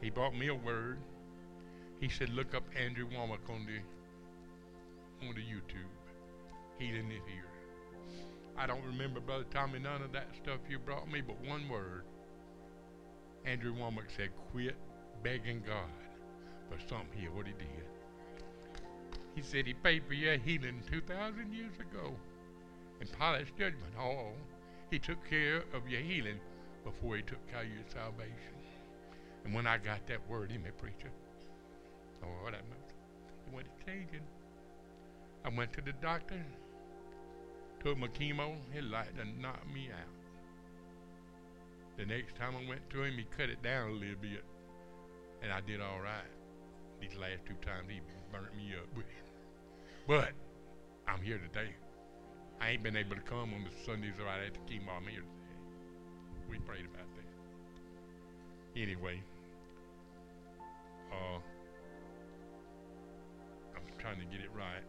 He 0.01 0.09
brought 0.09 0.35
me 0.35 0.47
a 0.47 0.55
word. 0.55 0.97
He 2.01 2.09
said, 2.09 2.29
look 2.29 2.55
up 2.55 2.63
Andrew 2.75 3.07
Wommack 3.07 3.47
on 3.47 3.67
the, 3.67 5.27
on 5.27 5.35
the 5.35 5.41
YouTube. 5.41 5.87
Healing 6.79 7.11
is 7.11 7.21
here. 7.31 7.45
I 8.57 8.65
don't 8.65 8.83
remember, 8.83 9.19
Brother 9.19 9.45
Tommy, 9.51 9.77
none 9.77 10.01
of 10.01 10.11
that 10.11 10.29
stuff 10.41 10.59
you 10.67 10.79
brought 10.79 11.09
me, 11.09 11.21
but 11.21 11.39
one 11.47 11.69
word. 11.69 12.03
Andrew 13.45 13.73
Wommack 13.75 14.09
said, 14.17 14.29
quit 14.51 14.75
begging 15.23 15.61
God 15.65 15.89
for 16.69 16.79
something 16.89 17.19
here, 17.19 17.31
what 17.31 17.45
he 17.45 17.53
did. 17.53 17.85
He 19.35 19.43
said 19.43 19.67
he 19.67 19.75
paid 19.75 20.03
for 20.07 20.15
your 20.15 20.37
healing 20.37 20.81
2,000 20.91 21.53
years 21.53 21.75
ago. 21.75 22.15
And 22.99 23.11
Pilate's 23.11 23.51
judgment, 23.51 23.93
oh, 23.99 24.31
he 24.89 24.97
took 24.97 25.23
care 25.29 25.63
of 25.73 25.87
your 25.87 26.01
healing 26.01 26.39
before 26.83 27.15
he 27.15 27.21
took 27.21 27.47
care 27.51 27.61
of 27.61 27.67
your 27.67 27.83
salvation. 27.93 28.55
And 29.45 29.53
when 29.53 29.67
I 29.67 29.77
got 29.77 30.07
that 30.07 30.27
word 30.27 30.51
in 30.51 30.63
me, 30.63 30.69
preacher, 30.77 31.11
oh, 32.23 32.45
that 32.45 32.63
meant, 32.69 32.93
it 33.47 33.53
went 33.53 33.67
changing. 33.85 34.25
I 35.43 35.49
went 35.49 35.73
to 35.73 35.81
the 35.81 35.93
doctor, 36.01 36.43
took 37.83 37.97
my 37.97 38.07
chemo, 38.07 38.55
he 38.73 38.81
like 38.81 39.15
to 39.17 39.25
knock 39.41 39.61
me 39.73 39.89
out. 39.91 40.09
The 41.97 42.05
next 42.05 42.35
time 42.35 42.55
I 42.55 42.67
went 42.67 42.89
to 42.91 43.03
him, 43.03 43.17
he 43.17 43.25
cut 43.35 43.49
it 43.49 43.61
down 43.61 43.89
a 43.89 43.93
little 43.93 44.15
bit, 44.21 44.43
and 45.41 45.51
I 45.51 45.61
did 45.61 45.81
all 45.81 45.99
right. 45.99 46.29
These 46.99 47.15
last 47.19 47.45
two 47.47 47.55
times, 47.65 47.89
he 47.89 47.99
burnt 48.31 48.55
me 48.55 48.73
up. 48.77 48.87
But 50.07 50.31
I'm 51.07 51.21
here 51.21 51.39
today. 51.39 51.69
I 52.59 52.69
ain't 52.69 52.83
been 52.83 52.95
able 52.95 53.15
to 53.15 53.21
come 53.21 53.53
on 53.53 53.63
the 53.63 53.85
Sundays 53.85 54.13
right 54.23 54.45
after 54.45 54.59
chemo. 54.61 54.95
I'm 54.97 55.07
here 55.07 55.21
today. 55.21 55.57
We 56.49 56.59
prayed 56.59 56.85
about 56.85 57.07
that. 57.15 58.79
Anyway, 58.79 59.21
uh, 61.11 61.39
trying 64.11 64.27
to 64.27 64.35
get 64.35 64.43
it 64.43 64.51
right. 64.55 64.83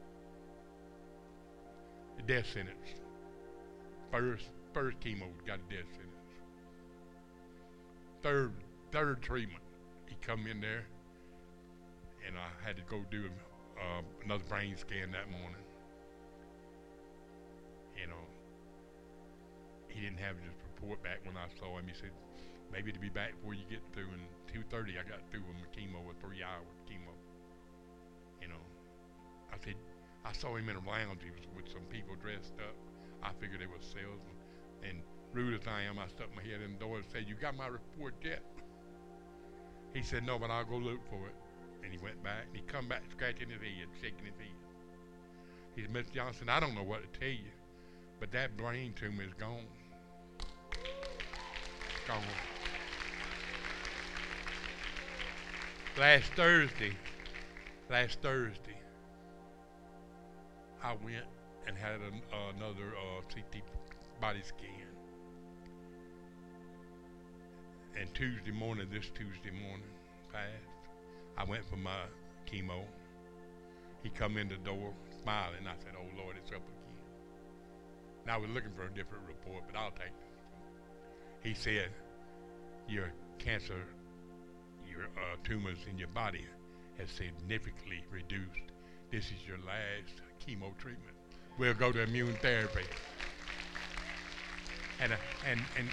The 2.17 2.23
death 2.23 2.47
sentence. 2.53 3.01
First, 4.11 4.47
first 4.75 4.99
chemo 5.01 5.29
got 5.47 5.59
a 5.59 5.75
death 5.75 5.87
sentence. 5.93 6.09
Third, 8.23 8.53
third 8.91 9.23
treatment, 9.23 9.63
he 10.09 10.17
come 10.21 10.47
in 10.47 10.61
there, 10.61 10.85
and 12.27 12.37
I 12.37 12.67
had 12.67 12.77
to 12.77 12.83
go 12.83 13.05
do 13.11 13.27
uh, 13.79 14.03
another 14.25 14.45
brain 14.49 14.77
scan 14.77 15.11
that 15.13 15.31
morning. 15.31 15.63
You 18.01 18.07
know, 18.09 18.25
he 19.89 20.01
didn't 20.01 20.19
have 20.19 20.37
his 20.37 20.55
report 20.75 21.03
back 21.03 21.21
when 21.25 21.37
I 21.37 21.47
saw 21.59 21.79
him. 21.79 21.87
He 21.87 21.95
said, 21.95 22.11
maybe 22.73 22.93
to 22.93 22.99
be 22.99 23.09
back 23.09 23.35
before 23.39 23.55
you 23.55 23.65
get 23.71 23.83
through. 23.93 24.11
And 24.11 24.67
2.30, 24.71 24.99
I 24.99 25.09
got 25.09 25.21
through 25.31 25.43
with 25.47 25.57
my 25.57 25.69
chemo, 25.75 26.07
with 26.07 26.19
three 26.21 26.43
hours 26.43 26.67
chemo. 26.91 27.12
I 30.25 30.33
saw 30.33 30.57
him 30.57 30.69
in 30.69 30.77
a 30.77 30.87
lounge. 30.87 31.21
He 31.23 31.31
was 31.31 31.47
with 31.57 31.73
some 31.73 31.83
people 31.91 32.15
dressed 32.21 32.55
up. 32.59 32.75
I 33.23 33.31
figured 33.41 33.61
they 33.61 33.67
were 33.67 33.81
salesmen. 33.81 34.37
And 34.83 35.03
rude 35.33 35.61
as 35.61 35.67
I 35.67 35.83
am, 35.83 35.99
I 35.99 36.09
stuck 36.09 36.35
my 36.35 36.43
head 36.43 36.61
in 36.63 36.75
the 36.75 36.79
door 36.79 36.97
and 36.97 37.05
said, 37.13 37.27
you 37.29 37.35
got 37.35 37.57
my 37.57 37.67
report 37.67 38.15
yet? 38.23 38.43
He 39.95 40.03
said, 40.03 40.25
no, 40.25 40.39
but 40.39 40.51
I'll 40.51 40.65
go 40.65 40.77
look 40.77 41.01
for 41.09 41.27
it. 41.27 41.35
And 41.85 41.93
he 41.93 41.99
went 41.99 42.23
back, 42.23 42.47
and 42.47 42.57
he 42.57 42.63
come 42.63 42.89
back 42.89 43.03
scratching 43.11 43.51
his 43.51 43.61
head, 43.61 43.89
shaking 44.01 44.25
his 44.25 44.35
head. 44.39 44.55
He 45.75 45.83
said, 45.83 45.93
Mr. 45.93 46.15
Johnson, 46.15 46.49
I 46.49 46.61
don't 46.61 46.75
know 46.75 46.83
what 46.83 47.01
to 47.03 47.19
tell 47.19 47.29
you, 47.29 47.51
but 48.21 48.31
that 48.33 48.57
brain 48.57 48.95
tumor 48.95 49.25
is 49.25 49.33
gone. 49.35 49.67
Gone. 52.07 52.23
Last 55.99 56.33
Thursday, 56.33 56.93
last 57.91 58.21
Thursday, 58.23 58.77
I 60.83 60.95
went 61.05 61.25
and 61.69 61.77
had 61.77 62.01
an, 62.01 62.23
uh, 62.33 62.57
another 62.57 62.95
uh, 62.97 63.21
CT 63.33 63.63
body 64.21 64.41
scan. 64.43 64.89
And 67.97 68.13
Tuesday 68.15 68.51
morning, 68.51 68.89
this 68.91 69.07
Tuesday 69.15 69.51
morning, 69.51 69.87
passed. 70.33 70.49
I 71.39 71.45
went 71.45 71.65
for 71.69 71.77
my 71.77 72.07
chemo. 72.51 72.83
He 74.03 74.11
come 74.11 74.37
in 74.37 74.49
the 74.49 74.57
door 74.57 74.93
smiling. 75.23 75.67
I 75.69 75.75
said, 75.79 75.95
"Oh 75.97 76.21
Lord, 76.21 76.37
it's 76.37 76.51
up 76.51 76.57
again." 76.57 76.97
Now 78.27 78.41
we're 78.41 78.49
looking 78.49 78.73
for 78.75 78.87
a 78.87 78.91
different 78.91 79.25
report, 79.29 79.65
but 79.71 79.79
I'll 79.79 79.93
take 79.93 80.17
this. 80.19 81.45
He 81.45 81.55
said, 81.55 81.91
"Your 82.89 83.13
cancer, 83.39 83.87
your 84.91 85.05
uh, 85.05 85.37
tumors 85.45 85.79
in 85.89 85.97
your 85.97 86.09
body, 86.09 86.45
has 86.99 87.09
significantly 87.11 88.05
reduced. 88.11 88.73
This 89.13 89.27
is 89.27 89.47
your 89.47 89.59
last 89.59 90.23
chemo 90.47 90.77
treatment. 90.79 91.17
We'll 91.59 91.75
go 91.75 91.93
to 91.93 92.03
immune 92.03 92.35
therapy." 92.43 92.85
And 95.01 95.13
uh, 95.13 95.17
and 95.49 95.61
and 95.79 95.89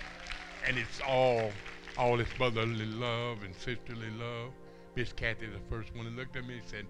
and 0.68 0.78
it's 0.78 1.00
all 1.08 1.52
all 1.98 2.18
this 2.18 2.30
brotherly 2.38 2.86
love 2.86 3.44
and 3.44 3.54
sisterly 3.56 4.10
love. 4.20 4.52
Miss 4.96 5.14
Kathy, 5.14 5.48
the 5.48 5.60
first 5.70 5.96
one 5.96 6.06
who 6.06 6.12
looked 6.12 6.36
at 6.36 6.46
me, 6.46 6.56
and 6.56 6.64
said, 6.66 6.86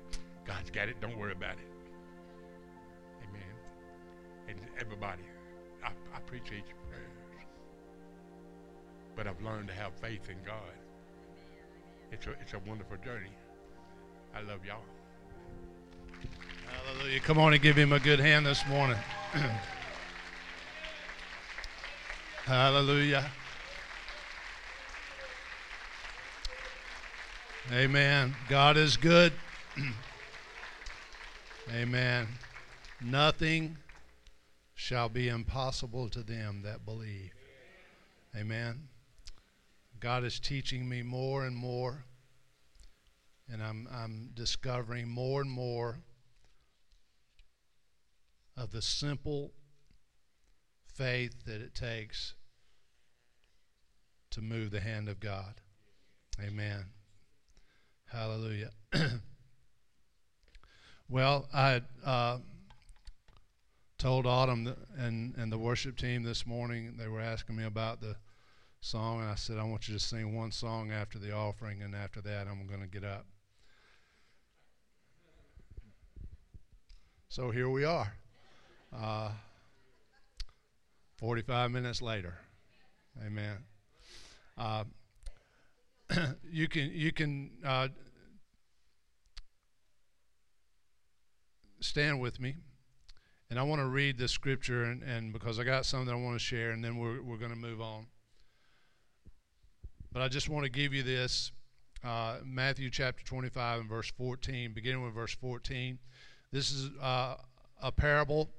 God's 0.46 0.72
got 0.72 0.88
it. 0.88 1.00
Don't 1.02 1.18
worry 1.18 1.34
about 1.34 1.54
it. 1.54 1.68
Amen. 3.28 3.56
And, 4.48 4.60
everybody, 4.80 5.24
I, 5.84 5.90
I 5.90 6.18
appreciate 6.18 6.64
your 6.68 6.78
prayers. 6.90 7.46
But 9.16 9.28
I've 9.28 9.42
learned 9.42 9.68
to 9.68 9.74
have 9.74 9.94
faith 10.02 10.30
in 10.30 10.38
God. 10.46 10.78
It's 12.12 12.26
a, 12.28 12.32
it's 12.42 12.54
a 12.54 12.60
wonderful 12.68 12.98
journey. 12.98 13.34
I 14.34 14.42
love 14.42 14.66
y'all. 14.66 14.84
Hallelujah. 17.00 17.22
Come 17.22 17.38
on 17.38 17.54
and 17.54 17.62
give 17.62 17.78
him 17.78 17.94
a 17.94 18.00
good 18.00 18.20
hand 18.20 18.46
this 18.46 18.68
morning. 18.68 18.98
Hallelujah. 22.44 23.32
Amen. 27.72 28.36
God 28.50 28.76
is 28.76 28.98
good. 28.98 29.32
Amen. 31.74 32.28
Nothing 33.00 33.78
shall 34.76 35.08
be 35.08 35.30
impossible 35.30 36.10
to 36.10 36.22
them 36.22 36.64
that 36.66 36.84
believe. 36.84 37.32
Amen. 38.36 38.90
God 40.02 40.26
is 40.26 40.38
teaching 40.38 40.90
me 40.90 41.02
more 41.02 41.46
and 41.46 41.56
more, 41.56 42.04
and 43.50 43.64
I'm, 43.64 43.88
I'm 43.90 44.32
discovering 44.36 45.08
more 45.08 45.40
and 45.40 45.50
more 45.50 46.00
of 48.60 48.72
the 48.72 48.82
simple 48.82 49.54
faith 50.94 51.46
that 51.46 51.62
it 51.62 51.74
takes 51.74 52.34
to 54.32 54.42
move 54.42 54.70
the 54.70 54.82
hand 54.82 55.08
of 55.08 55.20
God. 55.20 55.62
Amen. 56.44 56.88
Hallelujah. 58.12 58.72
well, 61.10 61.48
I 61.54 61.82
uh, 62.06 62.40
told 63.98 64.28
Autumn 64.28 64.76
and, 64.98 65.36
and 65.38 65.52
the 65.52 65.58
worship 65.58 65.98
team 65.98 66.24
this 66.24 66.46
morning, 66.46 66.96
they 66.98 67.08
were 67.08 67.22
asking 67.22 67.56
me 67.56 67.64
about 67.64 68.02
the 68.02 68.18
song, 68.82 69.22
and 69.22 69.30
I 69.30 69.36
said, 69.36 69.58
I 69.58 69.64
want 69.64 69.88
you 69.88 69.94
to 69.94 70.00
sing 70.00 70.36
one 70.36 70.52
song 70.52 70.92
after 70.92 71.18
the 71.18 71.34
offering, 71.34 71.82
and 71.82 71.96
after 71.96 72.22
that, 72.22 72.48
I'm 72.48 72.68
going 72.68 72.82
to 72.82 72.88
get 72.88 73.06
up. 73.06 73.26
So 77.30 77.52
here 77.52 77.70
we 77.70 77.86
are. 77.86 78.14
Uh, 78.96 79.32
45 81.18 81.72
minutes 81.72 82.02
later. 82.02 82.40
Amen. 83.26 83.58
Uh, 84.58 84.86
you 86.52 86.68
can 86.68 86.92
you 86.94 87.12
can 87.12 87.52
uh, 87.66 87.90
stand 91.82 92.20
with 92.20 92.40
me, 92.40 92.56
and 93.50 93.60
I 93.60 93.64
want 93.64 93.82
to 93.82 93.88
read 93.88 94.18
the 94.18 94.28
scripture, 94.28 94.84
and, 94.84 95.04
and 95.04 95.34
because 95.34 95.60
I 95.60 95.64
got 95.64 95.86
something 95.86 96.14
I 96.14 96.18
want 96.18 96.40
to 96.40 96.44
share, 96.44 96.72
and 96.72 96.84
then 96.84 96.98
we're 96.98 97.22
we're 97.22 97.38
going 97.38 97.52
to 97.52 97.58
move 97.58 97.82
on. 97.82 98.08
But 100.12 100.22
I 100.22 100.28
just 100.28 100.50
want 100.50 100.64
to 100.64 100.72
give 100.72 100.94
you 100.94 101.04
this 101.04 101.52
uh, 102.04 102.38
Matthew 102.44 102.90
chapter 102.90 103.24
25 103.24 103.82
and 103.82 103.90
verse 103.90 104.12
14, 104.18 104.74
beginning 104.74 105.04
with 105.04 105.14
verse 105.14 105.36
14. 105.36 106.00
This 106.52 106.72
is 106.72 106.90
uh, 107.02 107.36
a 107.82 107.92
parable 107.92 108.50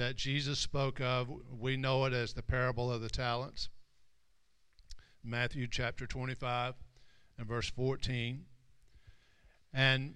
that 0.00 0.16
Jesus 0.16 0.58
spoke 0.58 0.98
of. 0.98 1.28
We 1.58 1.76
know 1.76 2.06
it 2.06 2.14
as 2.14 2.32
the 2.32 2.42
parable 2.42 2.90
of 2.90 3.02
the 3.02 3.10
talents. 3.10 3.68
Matthew 5.22 5.66
chapter 5.70 6.06
25 6.06 6.72
and 7.36 7.46
verse 7.46 7.68
14. 7.68 8.46
And 9.74 10.14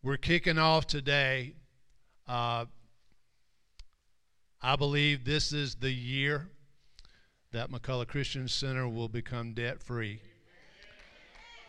we're 0.00 0.16
kicking 0.16 0.58
off 0.58 0.86
today. 0.86 1.54
Uh, 2.28 2.66
I 4.62 4.76
believe 4.76 5.24
this 5.24 5.52
is 5.52 5.74
the 5.74 5.90
year 5.90 6.50
that 7.50 7.72
McCullough 7.72 8.06
Christian 8.06 8.46
Center 8.46 8.88
will 8.88 9.08
become 9.08 9.54
debt 9.54 9.82
free. 9.82 10.20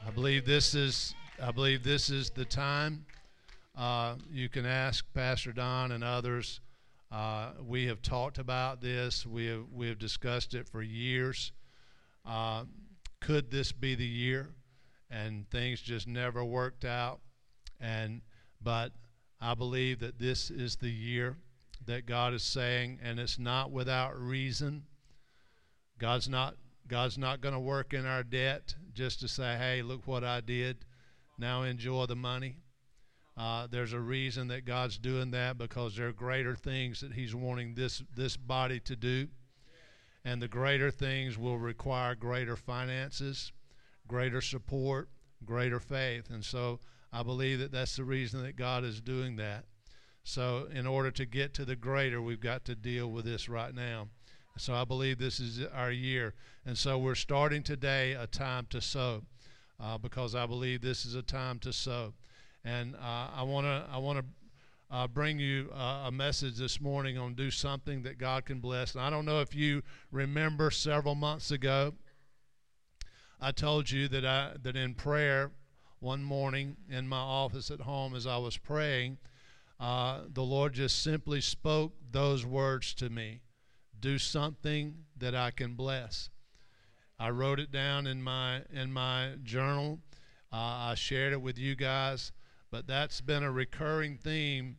I 0.08 0.12
believe 0.12 0.46
this 0.46 0.76
is 0.76 1.16
I 1.42 1.50
believe 1.50 1.82
this 1.82 2.12
is 2.12 2.30
the 2.30 2.46
time. 2.46 3.08
Uh, 3.76 4.16
you 4.30 4.50
can 4.50 4.66
ask 4.66 5.06
Pastor 5.14 5.54
Don 5.54 5.92
and 5.92 6.04
others. 6.04 6.60
Uh, 7.12 7.52
we 7.66 7.88
have 7.88 8.02
talked 8.02 8.38
about 8.38 8.82
this. 8.82 9.26
We 9.26 9.48
have 9.48 9.66
we 9.74 9.88
have 9.88 10.00
discussed 10.00 10.54
it 10.54 10.68
for 10.68 10.82
years. 10.82 11.52
Uh, 12.26 12.66
could 13.20 13.52
this 13.52 13.72
be 13.72 13.96
the 13.96 14.06
year? 14.06 14.50
And 15.10 15.50
things 15.50 15.82
just 15.82 16.08
never 16.08 16.44
worked 16.44 16.86
out. 16.86 17.20
And 17.80 18.22
but 18.62 18.94
I 19.42 19.56
believe 19.56 20.00
that 20.00 20.20
this 20.20 20.50
is 20.50 20.78
the 20.78 20.92
year 20.92 21.38
that 21.86 22.06
God 22.06 22.34
is 22.34 22.44
saying, 22.44 23.00
and 23.04 23.20
it's 23.20 23.40
not 23.40 23.72
without 23.72 24.20
reason. 24.20 24.84
God's 25.98 26.30
not 26.30 26.56
God's 26.88 27.18
not 27.18 27.42
going 27.42 27.54
to 27.54 27.60
work 27.60 27.94
in 27.94 28.06
our 28.06 28.24
debt 28.24 28.76
just 28.94 29.20
to 29.22 29.28
say, 29.28 29.58
"Hey, 29.58 29.82
look 29.82 30.08
what 30.08 30.24
I 30.24 30.42
did. 30.42 30.86
Now 31.38 31.64
enjoy 31.64 32.06
the 32.06 32.16
money." 32.16 32.58
Uh, 33.38 33.66
there's 33.70 33.94
a 33.94 34.00
reason 34.00 34.48
that 34.50 34.66
God's 34.66 34.98
doing 34.98 35.32
that 35.32 35.58
because 35.58 35.96
there 35.96 36.08
are 36.08 36.14
greater 36.14 36.56
things 36.56 37.00
that 37.02 37.14
He's 37.14 37.34
wanting 37.34 37.74
this 37.76 38.04
this 38.16 38.36
body 38.36 38.80
to 38.82 38.96
do, 38.96 39.28
and 40.26 40.42
the 40.42 40.48
greater 40.48 40.92
things 40.92 41.38
will 41.38 41.58
require 41.58 42.14
greater 42.14 42.56
finances, 42.56 43.52
greater 44.08 44.42
support, 44.42 45.10
greater 45.46 45.80
faith, 45.80 46.30
and 46.30 46.44
so 46.44 46.80
I 47.14 47.24
believe 47.24 47.60
that 47.60 47.72
that's 47.72 47.96
the 47.96 48.04
reason 48.04 48.44
that 48.44 48.56
God 48.56 48.84
is 48.84 49.02
doing 49.02 49.38
that. 49.38 49.66
So, 50.24 50.68
in 50.72 50.86
order 50.86 51.10
to 51.12 51.26
get 51.26 51.54
to 51.56 51.66
the 51.66 51.76
greater, 51.76 52.22
we've 52.22 52.40
got 52.40 52.64
to 52.66 52.76
deal 52.76 53.10
with 53.10 53.26
this 53.26 53.50
right 53.50 53.74
now. 53.74 54.08
So, 54.58 54.74
I 54.76 54.84
believe 54.84 55.18
this 55.18 55.40
is 55.40 55.66
our 55.74 55.92
year, 55.92 56.36
and 56.66 56.78
so 56.78 57.00
we're 57.00 57.16
starting 57.16 57.64
today 57.64 58.12
a 58.12 58.28
time 58.28 58.68
to 58.70 58.82
sow, 58.82 59.24
uh, 59.80 59.98
because 59.98 60.36
I 60.36 60.46
believe 60.46 60.82
this 60.82 61.06
is 61.06 61.16
a 61.16 61.24
time 61.24 61.58
to 61.60 61.74
sow 61.74 62.14
and 62.64 62.96
uh, 62.96 63.28
I 63.36 63.44
want 63.44 63.66
to 63.66 63.86
I 63.92 63.98
want 63.98 64.20
to 64.20 64.26
uh, 64.92 65.08
bring 65.08 65.40
you 65.40 65.70
uh, 65.74 66.04
a 66.08 66.12
message 66.12 66.58
this 66.58 66.82
morning 66.82 67.18
on 67.18 67.34
do 67.34 67.50
something 67.50 68.04
that 68.04 68.18
God 68.18 68.46
can 68.46 68.60
bless. 68.60 68.94
And 68.94 69.04
I 69.04 69.10
don't 69.10 69.26
know 69.26 69.40
if 69.40 69.56
you 69.56 69.84
remember 70.12 70.70
several 70.70 71.16
months 71.16 71.52
ago, 71.52 71.94
I 73.40 73.52
told 73.52 73.90
you 73.90 74.08
that 74.10 74.26
I 74.26 74.52
that 74.62 74.76
in 74.76 74.94
prayer 74.94 75.52
one 76.00 76.24
morning 76.24 76.76
in 76.90 77.08
my 77.08 77.18
office 77.20 77.72
at 77.72 77.82
home 77.82 78.16
as 78.16 78.28
I 78.28 78.38
was 78.38 78.58
praying, 78.58 79.18
uh, 79.80 80.22
the 80.32 80.44
Lord 80.44 80.74
just 80.74 81.02
simply 81.02 81.42
spoke 81.42 81.94
those 82.12 82.46
words 82.46 82.94
to 82.96 83.10
me: 83.10 83.42
"Do 84.00 84.18
something 84.18 85.06
that 85.18 85.34
I 85.34 85.52
can 85.52 85.76
bless." 85.76 86.30
I 87.18 87.30
wrote 87.30 87.60
it 87.60 87.72
down 87.72 88.08
in 88.08 88.22
my 88.22 88.64
in 88.72 88.92
my 88.92 89.36
journal. 89.44 90.00
Uh, 90.52 90.92
I 90.92 90.96
shared 90.96 91.34
it 91.34 91.42
with 91.42 91.58
you 91.58 91.76
guys. 91.76 92.32
But 92.72 92.88
that's 92.88 93.20
been 93.20 93.44
a 93.44 93.52
recurring 93.52 94.18
theme 94.18 94.78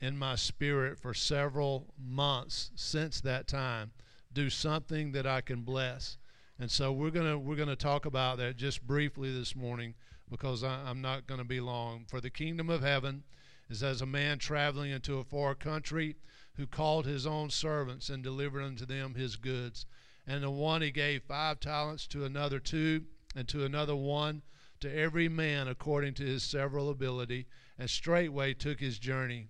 in 0.00 0.16
my 0.16 0.34
spirit 0.34 0.98
for 0.98 1.12
several 1.12 1.92
months 1.98 2.70
since 2.74 3.20
that 3.20 3.46
time. 3.46 3.92
Do 4.32 4.48
something 4.48 5.12
that 5.12 5.26
I 5.26 5.42
can 5.42 5.62
bless. 5.62 6.16
And 6.58 6.70
so 6.70 6.90
we're 6.90 7.10
gonna 7.10 7.38
we're 7.38 7.56
gonna 7.56 7.76
talk 7.76 8.06
about 8.06 8.38
that 8.38 8.56
just 8.56 8.86
briefly 8.86 9.32
this 9.32 9.54
morning 9.54 9.94
because 10.30 10.64
I, 10.64 10.88
am 10.88 11.00
not 11.00 11.26
going 11.26 11.38
to 11.38 11.44
be 11.44 11.60
long. 11.60 12.04
For 12.08 12.20
the 12.20 12.30
kingdom 12.30 12.70
of 12.70 12.82
heaven 12.82 13.24
is 13.68 13.82
as 13.82 14.02
a 14.02 14.06
man 14.06 14.38
traveling 14.38 14.90
into 14.90 15.18
a 15.18 15.24
far 15.24 15.54
country 15.54 16.16
who 16.54 16.66
called 16.66 17.06
his 17.06 17.26
own 17.26 17.50
servants 17.50 18.08
and 18.08 18.22
delivered 18.22 18.62
unto 18.62 18.84
them 18.84 19.14
his 19.14 19.36
goods. 19.36 19.86
And 20.26 20.42
the 20.42 20.50
one 20.50 20.82
he 20.82 20.90
gave 20.90 21.22
five 21.22 21.60
talents, 21.60 22.06
to 22.08 22.24
another 22.24 22.58
two, 22.58 23.04
and 23.34 23.48
to 23.48 23.64
another 23.64 23.96
one 23.96 24.42
to 24.80 24.94
every 24.94 25.28
man 25.28 25.68
according 25.68 26.14
to 26.14 26.24
his 26.24 26.42
several 26.42 26.90
ability, 26.90 27.46
and 27.78 27.88
straightway 27.88 28.54
took 28.54 28.80
his 28.80 28.98
journey. 28.98 29.48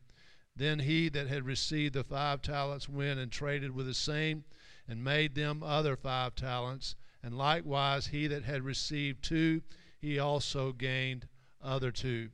Then 0.57 0.81
he 0.81 1.09
that 1.11 1.29
had 1.29 1.45
received 1.45 1.95
the 1.95 2.05
five 2.05 2.43
talents 2.43 2.89
went 2.89 3.21
and 3.21 3.31
traded 3.31 3.75
with 3.75 3.87
the 3.87 3.95
same, 3.95 4.45
and 4.89 5.05
made 5.05 5.35
them 5.35 5.63
other 5.63 5.97
five 5.97 6.35
talents. 6.35 6.97
And 7.23 7.37
likewise 7.37 8.09
he 8.09 8.27
that 8.27 8.45
had 8.45 8.63
received 8.63 9.23
two, 9.23 9.63
he 9.99 10.19
also 10.19 10.73
gained 10.73 11.29
other 11.63 11.91
two. 11.91 12.31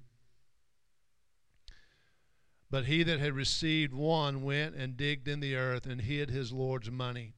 But 2.71 2.87
he 2.87 3.03
that 3.03 3.21
had 3.21 3.35
received 3.35 3.93
one 3.93 4.43
went 4.43 4.75
and 4.75 4.97
digged 4.97 5.29
in 5.29 5.41
the 5.41 5.57
earth 5.57 5.87
and 5.87 6.01
hid 6.01 6.31
his 6.31 6.53
Lord's 6.53 6.91
money. 6.91 7.35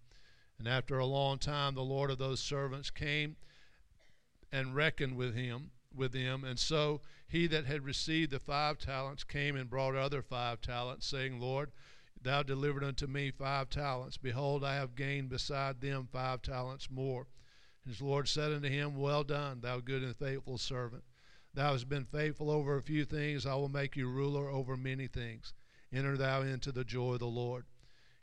And 0.58 0.66
after 0.66 0.98
a 0.98 1.06
long 1.06 1.38
time, 1.38 1.74
the 1.74 1.82
Lord 1.82 2.10
of 2.10 2.18
those 2.18 2.40
servants 2.40 2.90
came 2.90 3.36
and 4.52 4.74
reckoned 4.74 5.16
with 5.16 5.34
him 5.34 5.70
with 5.94 6.12
them. 6.12 6.44
And 6.44 6.58
so 6.58 7.00
he 7.28 7.46
that 7.48 7.66
had 7.66 7.84
received 7.84 8.30
the 8.30 8.38
five 8.38 8.78
talents 8.78 9.24
came 9.24 9.56
and 9.56 9.70
brought 9.70 9.96
other 9.96 10.22
five 10.22 10.60
talents, 10.60 11.06
saying, 11.06 11.40
Lord, 11.40 11.72
thou 12.20 12.42
delivered 12.42 12.84
unto 12.84 13.06
me 13.06 13.30
five 13.30 13.70
talents. 13.70 14.16
Behold, 14.16 14.64
I 14.64 14.74
have 14.74 14.94
gained 14.94 15.28
beside 15.28 15.80
them 15.80 16.08
five 16.10 16.42
talents 16.42 16.88
more. 16.90 17.26
His 17.86 18.00
Lord 18.00 18.28
said 18.28 18.52
unto 18.52 18.68
him, 18.68 18.96
Well 18.96 19.24
done, 19.24 19.60
thou 19.60 19.80
good 19.80 20.02
and 20.02 20.16
faithful 20.16 20.58
servant. 20.58 21.04
Thou 21.54 21.72
hast 21.72 21.88
been 21.88 22.04
faithful 22.04 22.50
over 22.50 22.76
a 22.76 22.82
few 22.82 23.04
things, 23.04 23.46
I 23.46 23.54
will 23.54 23.68
make 23.68 23.96
you 23.96 24.08
ruler 24.08 24.50
over 24.50 24.76
many 24.76 25.06
things. 25.06 25.54
enter 25.92 26.16
thou 26.16 26.42
into 26.42 26.70
the 26.70 26.84
joy 26.84 27.14
of 27.14 27.20
the 27.20 27.26
Lord. 27.26 27.64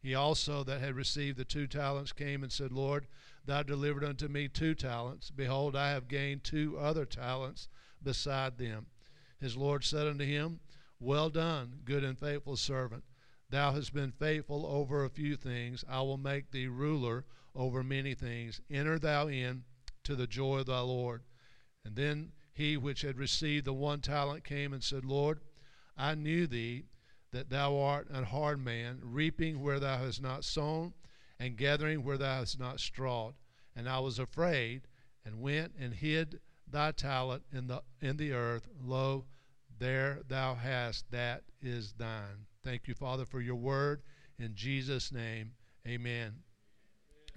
He 0.01 0.13
also 0.13 0.63
that 0.65 0.81
had 0.81 0.95
received 0.95 1.37
the 1.37 1.45
two 1.45 1.65
talents 1.65 2.11
came 2.11 2.43
and 2.43 2.51
said, 2.51 2.73
Lord, 2.73 3.07
thou 3.45 3.63
delivered 3.63 4.03
unto 4.03 4.27
me 4.27 4.47
two 4.47 4.75
talents. 4.75 5.31
Behold, 5.31 5.75
I 5.75 5.89
have 5.91 6.07
gained 6.07 6.43
two 6.43 6.77
other 6.77 7.05
talents 7.05 7.67
beside 8.01 8.57
them. 8.57 8.87
His 9.39 9.57
Lord 9.57 9.83
said 9.83 10.07
unto 10.07 10.25
him, 10.25 10.59
Well 10.99 11.29
done, 11.29 11.81
good 11.83 12.03
and 12.03 12.17
faithful 12.17 12.55
servant. 12.55 13.03
Thou 13.49 13.73
hast 13.73 13.93
been 13.93 14.11
faithful 14.11 14.65
over 14.65 15.03
a 15.03 15.09
few 15.09 15.35
things. 15.35 15.83
I 15.87 16.01
will 16.01 16.17
make 16.17 16.51
thee 16.51 16.67
ruler 16.67 17.25
over 17.55 17.83
many 17.83 18.15
things. 18.15 18.61
Enter 18.69 18.97
thou 18.97 19.27
in 19.27 19.63
to 20.03 20.15
the 20.15 20.27
joy 20.27 20.59
of 20.59 20.67
thy 20.67 20.79
Lord. 20.79 21.23
And 21.85 21.95
then 21.95 22.31
he 22.53 22.77
which 22.77 23.01
had 23.01 23.17
received 23.17 23.65
the 23.65 23.73
one 23.73 24.01
talent 24.01 24.43
came 24.43 24.73
and 24.73 24.83
said, 24.83 25.05
Lord, 25.05 25.41
I 25.97 26.15
knew 26.15 26.47
thee 26.47 26.85
that 27.31 27.49
thou 27.49 27.77
art 27.77 28.09
an 28.09 28.23
hard 28.25 28.59
man, 28.63 28.99
reaping 29.01 29.59
where 29.61 29.79
thou 29.79 29.97
hast 29.97 30.21
not 30.21 30.45
sown, 30.45 30.93
and 31.39 31.57
gathering 31.57 32.03
where 32.03 32.17
thou 32.17 32.39
hast 32.39 32.59
not 32.59 32.79
strawed. 32.79 33.33
And 33.75 33.89
I 33.89 33.99
was 33.99 34.19
afraid, 34.19 34.87
and 35.25 35.41
went 35.41 35.73
and 35.79 35.93
hid 35.93 36.39
thy 36.69 36.91
talent 36.91 37.43
in 37.51 37.67
the 37.67 37.81
in 38.01 38.17
the 38.17 38.33
earth. 38.33 38.67
Lo, 38.83 39.25
there 39.79 40.19
thou 40.27 40.55
hast 40.55 41.09
that 41.11 41.43
is 41.61 41.93
thine. 41.93 42.45
Thank 42.63 42.87
you, 42.87 42.93
Father, 42.93 43.25
for 43.25 43.41
your 43.41 43.55
word. 43.55 44.01
In 44.39 44.55
Jesus' 44.55 45.11
name, 45.11 45.51
amen. 45.87 46.35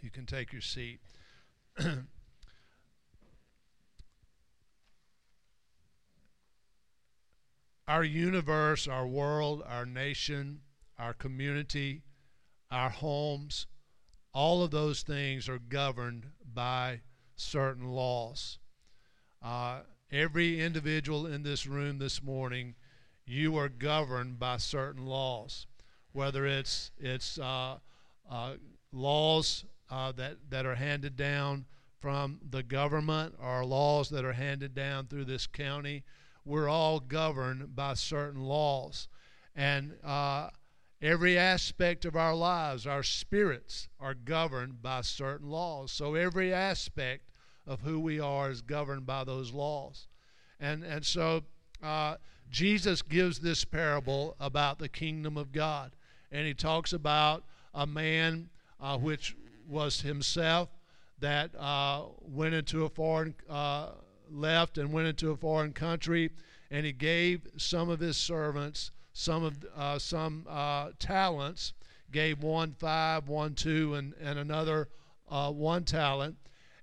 You 0.02 0.10
can 0.10 0.26
take 0.26 0.52
your 0.52 0.62
seat. 0.62 1.00
our 7.88 8.04
universe, 8.04 8.88
our 8.88 9.06
world, 9.06 9.62
our 9.66 9.86
nation, 9.86 10.60
our 10.98 11.12
community, 11.12 12.02
our 12.70 12.90
homes, 12.90 13.66
all 14.36 14.62
of 14.62 14.70
those 14.70 15.02
things 15.02 15.48
are 15.48 15.58
governed 15.58 16.26
by 16.52 17.00
certain 17.36 17.88
laws. 17.88 18.58
Uh, 19.42 19.80
every 20.12 20.60
individual 20.60 21.26
in 21.26 21.42
this 21.42 21.66
room 21.66 21.98
this 21.98 22.22
morning, 22.22 22.74
you 23.24 23.56
are 23.56 23.68
governed 23.68 24.38
by 24.38 24.58
certain 24.58 25.06
laws, 25.06 25.66
whether 26.12 26.46
it's 26.46 26.90
it's 26.98 27.38
uh, 27.38 27.78
uh, 28.30 28.52
laws 28.92 29.64
uh, 29.90 30.12
that 30.12 30.36
that 30.50 30.66
are 30.66 30.74
handed 30.74 31.16
down 31.16 31.64
from 31.98 32.38
the 32.50 32.62
government 32.62 33.34
or 33.42 33.64
laws 33.64 34.10
that 34.10 34.24
are 34.24 34.34
handed 34.34 34.74
down 34.74 35.06
through 35.06 35.24
this 35.24 35.46
county 35.46 36.04
we're 36.46 36.68
all 36.68 37.00
governed 37.00 37.74
by 37.74 37.94
certain 37.94 38.40
laws. 38.40 39.08
And 39.54 39.94
uh, 40.04 40.50
every 41.02 41.38
aspect 41.38 42.04
of 42.04 42.16
our 42.16 42.34
lives, 42.34 42.86
our 42.86 43.02
spirits, 43.02 43.88
are 44.00 44.14
governed 44.14 44.82
by 44.82 45.02
certain 45.02 45.50
laws. 45.50 45.92
So 45.92 46.14
every 46.14 46.52
aspect 46.52 47.24
of 47.66 47.80
who 47.80 48.00
we 48.00 48.20
are 48.20 48.50
is 48.50 48.62
governed 48.62 49.06
by 49.06 49.24
those 49.24 49.52
laws. 49.52 50.06
And, 50.60 50.84
and 50.84 51.04
so 51.04 51.42
uh, 51.82 52.16
Jesus 52.50 53.02
gives 53.02 53.40
this 53.40 53.64
parable 53.64 54.36
about 54.40 54.78
the 54.78 54.88
kingdom 54.88 55.36
of 55.36 55.52
God. 55.52 55.92
And 56.32 56.46
he 56.46 56.54
talks 56.54 56.92
about 56.92 57.44
a 57.74 57.86
man 57.86 58.48
uh, 58.80 58.98
which 58.98 59.36
was 59.68 60.00
himself 60.00 60.68
that 61.18 61.50
uh, 61.58 62.04
went 62.20 62.54
into 62.54 62.84
a 62.84 62.88
foreign 62.88 63.34
uh, 63.48 63.90
left 64.30 64.78
and 64.78 64.92
went 64.92 65.08
into 65.08 65.30
a 65.30 65.36
foreign 65.36 65.72
country, 65.72 66.30
and 66.70 66.84
he 66.84 66.92
gave 66.92 67.46
some 67.56 67.88
of 67.88 68.00
his 68.00 68.16
servants 68.16 68.90
some 69.16 69.44
of 69.44 69.64
uh, 69.74 69.98
some 69.98 70.46
uh, 70.48 70.90
talents. 70.98 71.72
Gave 72.12 72.42
one 72.42 72.72
five, 72.78 73.28
one 73.28 73.54
two, 73.54 73.94
and 73.94 74.14
and 74.20 74.38
another 74.38 74.88
uh, 75.28 75.50
one 75.50 75.84
talent, 75.84 76.36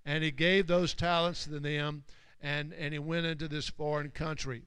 and 0.06 0.22
he 0.24 0.32
gave 0.32 0.68
those 0.68 0.94
talents 0.94 1.46
to 1.46 1.60
them, 1.60 2.04
and 2.42 2.74
and 2.74 2.92
he 2.92 3.00
went 3.00 3.26
into 3.26 3.48
this 3.48 3.70
foreign 3.70 4.10
country. 4.10 4.64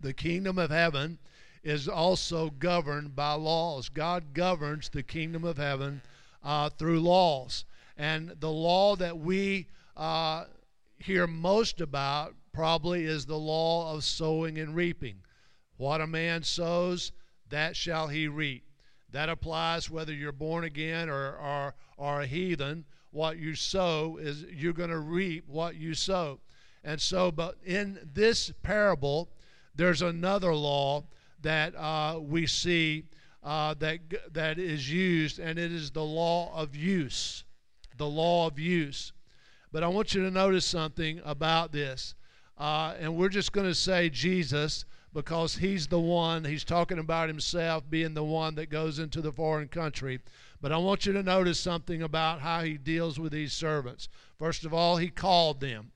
The 0.00 0.12
kingdom 0.12 0.58
of 0.58 0.70
heaven 0.70 1.18
is 1.62 1.86
also 1.86 2.50
governed 2.50 3.14
by 3.14 3.34
laws. 3.34 3.88
God 3.88 4.34
governs 4.34 4.88
the 4.88 5.04
kingdom 5.04 5.44
of 5.44 5.56
heaven 5.56 6.02
uh, 6.42 6.70
through 6.70 7.00
laws, 7.00 7.64
and 7.96 8.30
the 8.40 8.50
law 8.50 8.96
that 8.96 9.18
we 9.18 9.68
uh, 9.96 10.46
hear 10.98 11.26
most 11.28 11.80
about 11.80 12.34
probably 12.52 13.04
is 13.04 13.26
the 13.26 13.38
law 13.38 13.94
of 13.94 14.02
sowing 14.02 14.58
and 14.58 14.74
reaping. 14.74 15.20
What 15.76 16.00
a 16.00 16.06
man 16.06 16.42
sows, 16.42 17.12
that 17.50 17.76
shall 17.76 18.08
he 18.08 18.28
reap. 18.28 18.64
That 19.10 19.28
applies 19.28 19.90
whether 19.90 20.12
you're 20.12 20.32
born 20.32 20.64
again 20.64 21.08
or, 21.08 21.36
or, 21.36 21.74
or 21.96 22.22
a 22.22 22.26
heathen. 22.26 22.84
What 23.10 23.38
you 23.38 23.54
sow 23.54 24.18
is 24.20 24.42
you're 24.42 24.72
going 24.72 24.90
to 24.90 24.98
reap 24.98 25.44
what 25.46 25.76
you 25.76 25.94
sow. 25.94 26.40
And 26.82 27.00
so, 27.00 27.30
but 27.30 27.56
in 27.64 27.98
this 28.12 28.52
parable, 28.62 29.30
there's 29.74 30.02
another 30.02 30.54
law 30.54 31.04
that 31.42 31.74
uh, 31.76 32.18
we 32.20 32.46
see 32.46 33.04
uh, 33.42 33.74
that 33.74 34.00
that 34.32 34.58
is 34.58 34.90
used, 34.90 35.38
and 35.38 35.58
it 35.58 35.70
is 35.70 35.90
the 35.90 36.02
law 36.02 36.52
of 36.54 36.74
use. 36.74 37.44
The 37.96 38.06
law 38.06 38.46
of 38.46 38.58
use. 38.58 39.12
But 39.70 39.82
I 39.82 39.88
want 39.88 40.14
you 40.14 40.22
to 40.22 40.30
notice 40.30 40.64
something 40.64 41.20
about 41.24 41.72
this. 41.72 42.14
Uh, 42.56 42.94
and 42.98 43.16
we're 43.16 43.28
just 43.28 43.52
going 43.52 43.66
to 43.66 43.74
say 43.74 44.08
Jesus 44.08 44.84
because 45.14 45.56
he's 45.56 45.86
the 45.86 46.00
one, 46.00 46.44
he's 46.44 46.64
talking 46.64 46.98
about 46.98 47.28
himself 47.28 47.88
being 47.88 48.14
the 48.14 48.24
one 48.24 48.56
that 48.56 48.68
goes 48.68 48.98
into 48.98 49.20
the 49.20 49.32
foreign 49.32 49.68
country. 49.68 50.20
But 50.60 50.72
I 50.72 50.76
want 50.76 51.06
you 51.06 51.12
to 51.12 51.22
notice 51.22 51.60
something 51.60 52.02
about 52.02 52.40
how 52.40 52.62
he 52.62 52.74
deals 52.76 53.18
with 53.18 53.32
these 53.32 53.52
servants. 53.52 54.08
First 54.38 54.64
of 54.64 54.74
all, 54.74 54.96
he 54.96 55.08
called 55.08 55.60
them. 55.60 55.92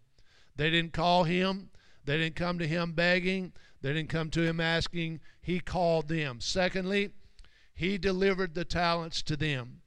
They 0.57 0.71
didn't 0.71 0.93
call 0.93 1.25
him, 1.25 1.71
they 2.05 2.17
didn't 2.17 2.37
come 2.37 2.59
to 2.59 2.67
him 2.67 2.93
begging, 2.93 3.53
they 3.83 3.93
didn't 3.93 4.09
come 4.09 4.31
to 4.31 4.43
him 4.43 4.61
asking. 4.61 5.21
He 5.41 5.61
called 5.61 6.09
them. 6.09 6.41
Secondly, 6.41 7.11
he 7.75 7.99
delivered 7.99 8.55
the 8.55 8.65
talents 8.65 9.23
to 9.23 9.37
them. 9.37 9.81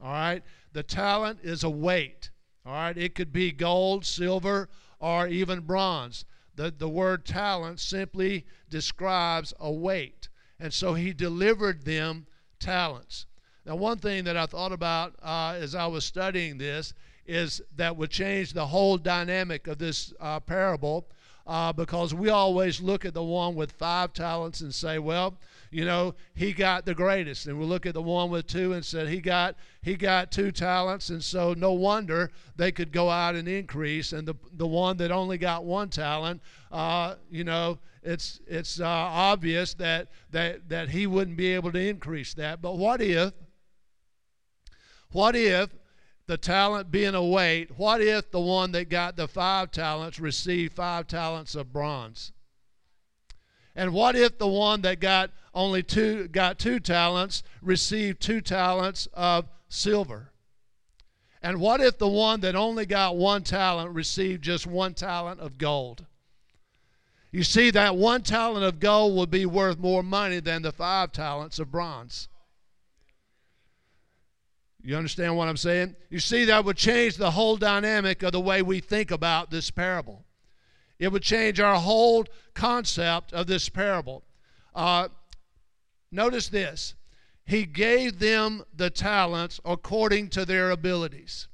All 0.00 0.12
right? 0.12 0.42
The 0.72 0.82
talent 0.82 1.40
is 1.42 1.64
a 1.64 1.70
weight. 1.70 2.30
All 2.64 2.74
right, 2.74 2.98
it 2.98 3.14
could 3.14 3.32
be 3.32 3.50
gold, 3.50 4.04
silver, 4.04 4.68
or 5.00 5.26
even 5.26 5.60
bronze. 5.60 6.26
The, 6.58 6.74
the 6.76 6.88
word 6.88 7.24
talent 7.24 7.78
simply 7.78 8.44
describes 8.68 9.54
a 9.60 9.70
weight. 9.70 10.28
And 10.58 10.74
so 10.74 10.94
he 10.94 11.12
delivered 11.12 11.84
them 11.84 12.26
talents. 12.58 13.26
Now, 13.64 13.76
one 13.76 13.98
thing 13.98 14.24
that 14.24 14.36
I 14.36 14.46
thought 14.46 14.72
about 14.72 15.14
uh, 15.22 15.56
as 15.56 15.76
I 15.76 15.86
was 15.86 16.04
studying 16.04 16.58
this 16.58 16.94
is 17.26 17.62
that 17.76 17.96
would 17.96 18.10
change 18.10 18.54
the 18.54 18.66
whole 18.66 18.98
dynamic 18.98 19.68
of 19.68 19.78
this 19.78 20.12
uh, 20.18 20.40
parable 20.40 21.06
uh, 21.48 21.72
because 21.72 22.12
we 22.12 22.28
always 22.28 22.78
look 22.78 23.06
at 23.06 23.14
the 23.14 23.22
one 23.22 23.54
with 23.54 23.72
five 23.72 24.12
talents 24.12 24.60
and 24.60 24.72
say, 24.72 24.98
well, 24.98 25.34
you 25.70 25.86
know, 25.86 26.14
he 26.34 26.52
got 26.52 26.84
the 26.84 26.94
greatest. 26.94 27.46
And 27.46 27.58
we 27.58 27.64
look 27.64 27.86
at 27.86 27.94
the 27.94 28.02
one 28.02 28.30
with 28.30 28.46
two 28.46 28.74
and 28.74 28.84
said 28.84 29.08
he 29.08 29.20
got 29.20 29.56
he 29.80 29.96
got 29.96 30.30
two 30.30 30.52
talents, 30.52 31.08
and 31.08 31.24
so 31.24 31.54
no 31.54 31.72
wonder 31.72 32.30
they 32.56 32.70
could 32.70 32.92
go 32.92 33.08
out 33.08 33.34
and 33.34 33.48
increase. 33.48 34.12
And 34.12 34.28
the 34.28 34.34
the 34.52 34.66
one 34.66 34.98
that 34.98 35.10
only 35.10 35.38
got 35.38 35.64
one 35.64 35.88
talent, 35.88 36.42
uh, 36.70 37.14
you 37.30 37.44
know, 37.44 37.78
it's 38.02 38.40
it's 38.46 38.78
uh, 38.78 38.86
obvious 38.86 39.72
that 39.74 40.08
that 40.32 40.68
that 40.68 40.90
he 40.90 41.06
wouldn't 41.06 41.38
be 41.38 41.54
able 41.54 41.72
to 41.72 41.80
increase 41.80 42.34
that. 42.34 42.60
But 42.60 42.76
what 42.76 43.00
if? 43.00 43.32
What 45.10 45.34
if 45.34 45.70
the 46.28 46.36
talent 46.36 46.90
being 46.90 47.14
a 47.14 47.24
weight, 47.24 47.76
what 47.78 48.02
if 48.02 48.30
the 48.30 48.40
one 48.40 48.70
that 48.72 48.90
got 48.90 49.16
the 49.16 49.26
five 49.26 49.70
talents 49.70 50.20
received 50.20 50.74
five 50.74 51.08
talents 51.08 51.54
of 51.54 51.72
bronze? 51.72 52.32
And 53.74 53.94
what 53.94 54.14
if 54.14 54.38
the 54.38 54.46
one 54.46 54.82
that 54.82 55.00
got 55.00 55.30
only 55.54 55.82
two 55.82 56.28
got 56.28 56.58
two 56.58 56.80
talents 56.80 57.42
received 57.62 58.20
two 58.20 58.42
talents 58.42 59.08
of 59.14 59.46
silver? 59.68 60.30
And 61.42 61.60
what 61.60 61.80
if 61.80 61.96
the 61.96 62.08
one 62.08 62.40
that 62.40 62.54
only 62.54 62.84
got 62.84 63.16
one 63.16 63.42
talent 63.42 63.94
received 63.94 64.44
just 64.44 64.66
one 64.66 64.92
talent 64.92 65.40
of 65.40 65.56
gold? 65.56 66.04
You 67.30 67.42
see, 67.42 67.70
that 67.70 67.96
one 67.96 68.22
talent 68.22 68.64
of 68.64 68.80
gold 68.80 69.16
would 69.16 69.30
be 69.30 69.46
worth 69.46 69.78
more 69.78 70.02
money 70.02 70.40
than 70.40 70.60
the 70.60 70.72
five 70.72 71.12
talents 71.12 71.58
of 71.58 71.70
bronze. 71.70 72.28
You 74.82 74.96
understand 74.96 75.36
what 75.36 75.48
I'm 75.48 75.56
saying? 75.56 75.96
You 76.08 76.20
see, 76.20 76.44
that 76.44 76.64
would 76.64 76.76
change 76.76 77.16
the 77.16 77.32
whole 77.32 77.56
dynamic 77.56 78.22
of 78.22 78.32
the 78.32 78.40
way 78.40 78.62
we 78.62 78.80
think 78.80 79.10
about 79.10 79.50
this 79.50 79.70
parable. 79.70 80.24
It 80.98 81.12
would 81.12 81.22
change 81.22 81.60
our 81.60 81.76
whole 81.76 82.26
concept 82.54 83.32
of 83.32 83.46
this 83.46 83.68
parable. 83.68 84.24
Uh, 84.74 85.08
notice 86.10 86.48
this 86.48 86.94
He 87.44 87.64
gave 87.64 88.18
them 88.18 88.64
the 88.74 88.90
talents 88.90 89.60
according 89.64 90.30
to 90.30 90.44
their 90.44 90.70
abilities. 90.70 91.48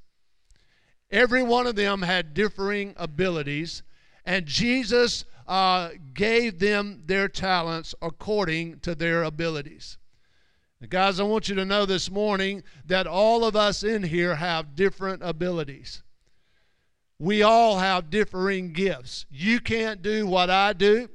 Every 1.10 1.42
one 1.42 1.66
of 1.66 1.76
them 1.76 2.02
had 2.02 2.34
differing 2.34 2.94
abilities, 2.96 3.82
and 4.24 4.46
Jesus 4.46 5.24
uh, 5.46 5.90
gave 6.12 6.58
them 6.58 7.02
their 7.06 7.28
talents 7.28 7.94
according 8.02 8.80
to 8.80 8.94
their 8.94 9.22
abilities. 9.22 9.98
Guys, 10.88 11.18
I 11.20 11.22
want 11.22 11.48
you 11.48 11.54
to 11.54 11.64
know 11.64 11.86
this 11.86 12.10
morning 12.10 12.62
that 12.86 13.06
all 13.06 13.44
of 13.44 13.56
us 13.56 13.82
in 13.84 14.02
here 14.02 14.34
have 14.34 14.74
different 14.74 15.22
abilities. 15.22 16.02
We 17.18 17.42
all 17.42 17.78
have 17.78 18.10
differing 18.10 18.72
gifts. 18.72 19.24
You 19.30 19.60
can't 19.60 20.02
do 20.02 20.26
what 20.26 20.50
I 20.50 20.72
do, 20.72 21.08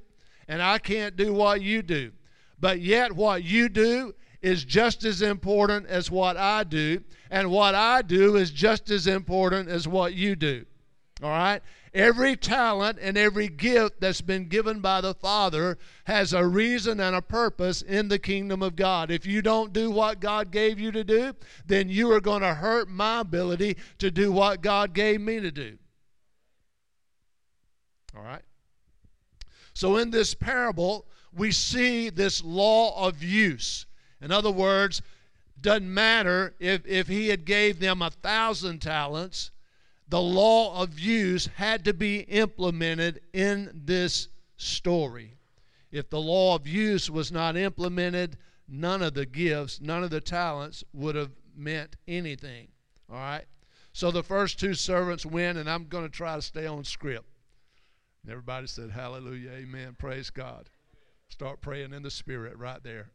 and 0.47 0.61
I 0.61 0.79
can't 0.79 1.15
do 1.15 1.33
what 1.33 1.61
you 1.61 1.81
do. 1.81 2.11
But 2.59 2.81
yet, 2.81 3.11
what 3.11 3.43
you 3.43 3.69
do 3.69 4.15
is 4.41 4.63
just 4.63 5.03
as 5.03 5.21
important 5.21 5.87
as 5.87 6.09
what 6.09 6.37
I 6.37 6.63
do, 6.63 7.03
and 7.29 7.51
what 7.51 7.75
I 7.75 8.01
do 8.01 8.37
is 8.37 8.51
just 8.51 8.89
as 8.89 9.07
important 9.07 9.69
as 9.69 9.87
what 9.87 10.13
you 10.13 10.35
do. 10.35 10.65
All 11.21 11.29
right? 11.29 11.61
Every 11.93 12.35
talent 12.35 12.99
and 13.01 13.17
every 13.17 13.47
gift 13.47 13.99
that's 13.99 14.21
been 14.21 14.47
given 14.47 14.79
by 14.79 15.01
the 15.01 15.13
Father 15.13 15.77
has 16.05 16.33
a 16.33 16.45
reason 16.45 16.99
and 16.99 17.15
a 17.15 17.21
purpose 17.21 17.81
in 17.81 18.07
the 18.07 18.19
kingdom 18.19 18.61
of 18.61 18.75
God. 18.75 19.09
If 19.09 19.25
you 19.25 19.41
don't 19.41 19.73
do 19.73 19.89
what 19.89 20.19
God 20.19 20.51
gave 20.51 20.79
you 20.79 20.91
to 20.91 21.03
do, 21.03 21.33
then 21.65 21.89
you 21.89 22.11
are 22.11 22.21
going 22.21 22.41
to 22.41 22.53
hurt 22.53 22.89
my 22.89 23.21
ability 23.21 23.77
to 23.97 24.11
do 24.11 24.31
what 24.31 24.61
God 24.61 24.93
gave 24.93 25.19
me 25.19 25.39
to 25.39 25.51
do. 25.51 25.77
All 28.15 28.23
right? 28.23 28.43
So 29.73 29.97
in 29.97 30.11
this 30.11 30.35
parable, 30.35 31.07
we 31.33 31.51
see 31.51 32.09
this 32.09 32.43
law 32.43 33.07
of 33.07 33.23
use. 33.23 33.85
In 34.21 34.31
other 34.31 34.51
words, 34.51 35.01
doesn't 35.61 35.91
matter 35.91 36.53
if, 36.59 36.85
if 36.85 37.07
he 37.07 37.29
had 37.29 37.45
gave 37.45 37.79
them 37.79 38.01
a 38.01 38.09
thousand 38.09 38.79
talents, 38.79 39.51
the 40.09 40.21
law 40.21 40.81
of 40.81 40.99
use 40.99 41.47
had 41.55 41.85
to 41.85 41.93
be 41.93 42.21
implemented 42.21 43.21
in 43.31 43.81
this 43.85 44.27
story. 44.57 45.35
If 45.91 46.09
the 46.09 46.19
law 46.19 46.55
of 46.55 46.67
use 46.67 47.09
was 47.09 47.31
not 47.31 47.55
implemented, 47.55 48.37
none 48.67 49.01
of 49.01 49.13
the 49.13 49.25
gifts, 49.25 49.79
none 49.79 50.03
of 50.03 50.09
the 50.09 50.21
talents 50.21 50.83
would 50.93 51.15
have 51.15 51.31
meant 51.55 51.95
anything. 52.07 52.69
All 53.09 53.17
right? 53.17 53.45
So 53.93 54.11
the 54.11 54.23
first 54.23 54.59
two 54.59 54.73
servants 54.73 55.25
went, 55.25 55.57
and 55.57 55.69
I'm 55.69 55.85
going 55.85 56.05
to 56.05 56.09
try 56.09 56.35
to 56.35 56.41
stay 56.41 56.65
on 56.65 56.83
script. 56.83 57.27
Everybody 58.27 58.67
said, 58.67 58.91
Hallelujah, 58.91 59.51
Amen, 59.51 59.95
praise 59.97 60.29
God. 60.29 60.69
Start 61.29 61.61
praying 61.61 61.93
in 61.93 62.03
the 62.03 62.11
Spirit 62.11 62.57
right 62.57 62.81
there 62.83 63.11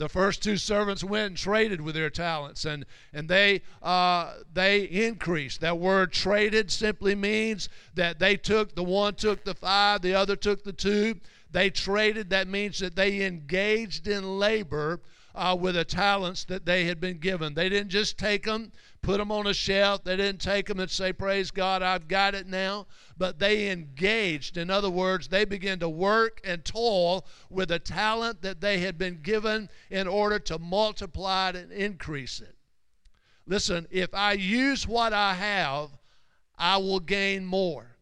the 0.00 0.08
first 0.08 0.42
two 0.42 0.56
servants 0.56 1.04
went 1.04 1.26
and 1.26 1.36
traded 1.36 1.78
with 1.78 1.94
their 1.94 2.08
talents 2.08 2.64
and 2.64 2.86
and 3.12 3.28
they 3.28 3.60
uh, 3.82 4.32
they 4.50 4.84
increased. 4.84 5.60
That 5.60 5.78
word 5.78 6.10
traded 6.10 6.70
simply 6.70 7.14
means 7.14 7.68
that 7.94 8.18
they 8.18 8.36
took 8.36 8.74
the 8.74 8.82
one 8.82 9.14
took 9.14 9.44
the 9.44 9.52
five 9.54 10.00
the 10.00 10.14
other 10.14 10.36
took 10.36 10.64
the 10.64 10.72
two. 10.72 11.20
They 11.52 11.68
traded 11.68 12.30
that 12.30 12.48
means 12.48 12.78
that 12.78 12.96
they 12.96 13.26
engaged 13.26 14.08
in 14.08 14.38
labor 14.38 15.00
uh, 15.34 15.56
with 15.58 15.74
the 15.74 15.84
talents 15.84 16.44
that 16.44 16.66
they 16.66 16.84
had 16.84 17.00
been 17.00 17.18
given 17.18 17.54
they 17.54 17.68
didn't 17.68 17.90
just 17.90 18.18
take 18.18 18.44
them 18.44 18.72
put 19.02 19.18
them 19.18 19.32
on 19.32 19.46
a 19.46 19.54
shelf. 19.54 20.04
They 20.04 20.16
didn't 20.16 20.40
take 20.40 20.66
them 20.66 20.80
and 20.80 20.90
say, 20.90 21.12
Praise 21.12 21.50
God, 21.50 21.82
I've 21.82 22.08
got 22.08 22.34
it 22.34 22.46
now. 22.46 22.86
But 23.16 23.38
they 23.38 23.70
engaged. 23.70 24.56
In 24.56 24.70
other 24.70 24.90
words, 24.90 25.28
they 25.28 25.44
began 25.44 25.78
to 25.80 25.88
work 25.88 26.40
and 26.44 26.64
toil 26.64 27.26
with 27.48 27.68
the 27.68 27.78
talent 27.78 28.42
that 28.42 28.60
they 28.60 28.78
had 28.78 28.98
been 28.98 29.20
given 29.22 29.68
in 29.90 30.06
order 30.06 30.38
to 30.40 30.58
multiply 30.58 31.50
it 31.50 31.56
and 31.56 31.72
increase 31.72 32.40
it. 32.40 32.54
Listen, 33.46 33.86
if 33.90 34.14
I 34.14 34.32
use 34.32 34.86
what 34.86 35.12
I 35.12 35.34
have, 35.34 35.90
I 36.58 36.76
will 36.76 37.00
gain 37.00 37.44
more. 37.44 37.96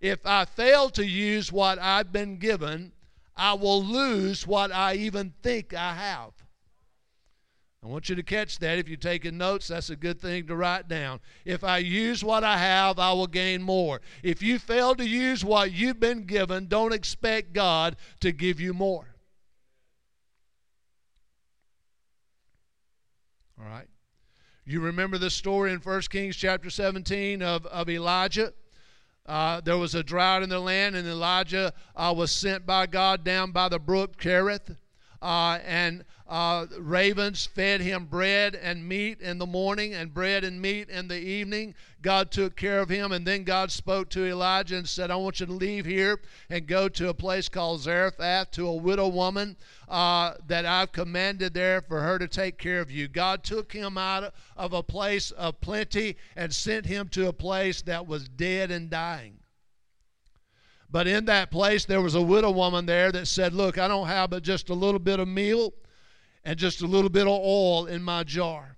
If 0.00 0.26
I 0.26 0.44
fail 0.44 0.90
to 0.90 1.06
use 1.06 1.52
what 1.52 1.78
I've 1.78 2.10
been 2.10 2.38
given, 2.38 2.92
I 3.36 3.54
will 3.54 3.82
lose 3.82 4.46
what 4.46 4.72
I 4.72 4.94
even 4.94 5.32
think 5.42 5.74
I 5.74 5.94
have. 5.94 6.32
I 7.84 7.88
want 7.88 8.08
you 8.08 8.14
to 8.14 8.22
catch 8.22 8.60
that. 8.60 8.78
If 8.78 8.88
you're 8.88 8.96
taking 8.96 9.36
notes, 9.36 9.68
that's 9.68 9.90
a 9.90 9.96
good 9.96 10.20
thing 10.20 10.46
to 10.46 10.54
write 10.54 10.86
down. 10.86 11.18
If 11.44 11.64
I 11.64 11.78
use 11.78 12.22
what 12.22 12.44
I 12.44 12.56
have, 12.56 13.00
I 13.00 13.12
will 13.12 13.26
gain 13.26 13.60
more. 13.60 14.00
If 14.22 14.40
you 14.40 14.60
fail 14.60 14.94
to 14.94 15.04
use 15.04 15.44
what 15.44 15.72
you've 15.72 15.98
been 15.98 16.24
given, 16.24 16.68
don't 16.68 16.92
expect 16.92 17.52
God 17.52 17.96
to 18.20 18.30
give 18.30 18.60
you 18.60 18.72
more. 18.72 19.06
All 23.58 23.68
right. 23.68 23.88
You 24.64 24.80
remember 24.80 25.18
the 25.18 25.30
story 25.30 25.72
in 25.72 25.78
1 25.78 26.00
Kings 26.02 26.36
chapter 26.36 26.70
17 26.70 27.42
of, 27.42 27.66
of 27.66 27.90
Elijah? 27.90 28.52
Uh, 29.32 29.62
there 29.62 29.78
was 29.78 29.94
a 29.94 30.02
drought 30.02 30.42
in 30.42 30.50
the 30.50 30.60
land, 30.60 30.94
and 30.94 31.08
Elijah 31.08 31.72
uh, 31.96 32.12
was 32.14 32.30
sent 32.30 32.66
by 32.66 32.86
God 32.86 33.24
down 33.24 33.50
by 33.50 33.66
the 33.66 33.78
brook 33.78 34.18
Cherith. 34.18 34.76
Uh, 35.22 35.58
and 35.64 36.04
uh, 36.32 36.66
ravens 36.78 37.44
fed 37.44 37.82
him 37.82 38.06
bread 38.06 38.54
and 38.54 38.88
meat 38.88 39.20
in 39.20 39.36
the 39.36 39.44
morning 39.44 39.92
and 39.92 40.14
bread 40.14 40.44
and 40.44 40.62
meat 40.62 40.88
in 40.88 41.06
the 41.06 41.20
evening. 41.20 41.74
God 42.00 42.30
took 42.30 42.56
care 42.56 42.80
of 42.80 42.88
him, 42.88 43.12
and 43.12 43.26
then 43.26 43.44
God 43.44 43.70
spoke 43.70 44.08
to 44.10 44.24
Elijah 44.24 44.78
and 44.78 44.88
said, 44.88 45.10
I 45.10 45.16
want 45.16 45.40
you 45.40 45.46
to 45.46 45.52
leave 45.52 45.84
here 45.84 46.18
and 46.48 46.66
go 46.66 46.88
to 46.88 47.10
a 47.10 47.14
place 47.14 47.50
called 47.50 47.82
Zarephath 47.82 48.50
to 48.52 48.66
a 48.66 48.74
widow 48.74 49.08
woman 49.08 49.58
uh, 49.90 50.32
that 50.46 50.64
I've 50.64 50.90
commanded 50.90 51.52
there 51.52 51.82
for 51.82 52.00
her 52.00 52.18
to 52.18 52.26
take 52.26 52.56
care 52.56 52.80
of 52.80 52.90
you. 52.90 53.08
God 53.08 53.44
took 53.44 53.70
him 53.70 53.98
out 53.98 54.32
of 54.56 54.72
a 54.72 54.82
place 54.82 55.32
of 55.32 55.60
plenty 55.60 56.16
and 56.34 56.50
sent 56.50 56.86
him 56.86 57.08
to 57.08 57.28
a 57.28 57.34
place 57.34 57.82
that 57.82 58.06
was 58.06 58.26
dead 58.26 58.70
and 58.70 58.88
dying. 58.88 59.40
But 60.90 61.06
in 61.06 61.26
that 61.26 61.50
place, 61.50 61.84
there 61.84 62.00
was 62.00 62.14
a 62.14 62.22
widow 62.22 62.52
woman 62.52 62.86
there 62.86 63.12
that 63.12 63.28
said, 63.28 63.52
Look, 63.52 63.76
I 63.76 63.86
don't 63.86 64.06
have 64.06 64.30
but 64.30 64.42
just 64.42 64.70
a 64.70 64.74
little 64.74 64.98
bit 64.98 65.20
of 65.20 65.28
meal 65.28 65.74
and 66.44 66.58
just 66.58 66.82
a 66.82 66.86
little 66.86 67.10
bit 67.10 67.26
of 67.26 67.28
oil 67.28 67.86
in 67.86 68.02
my 68.02 68.24
jar. 68.24 68.76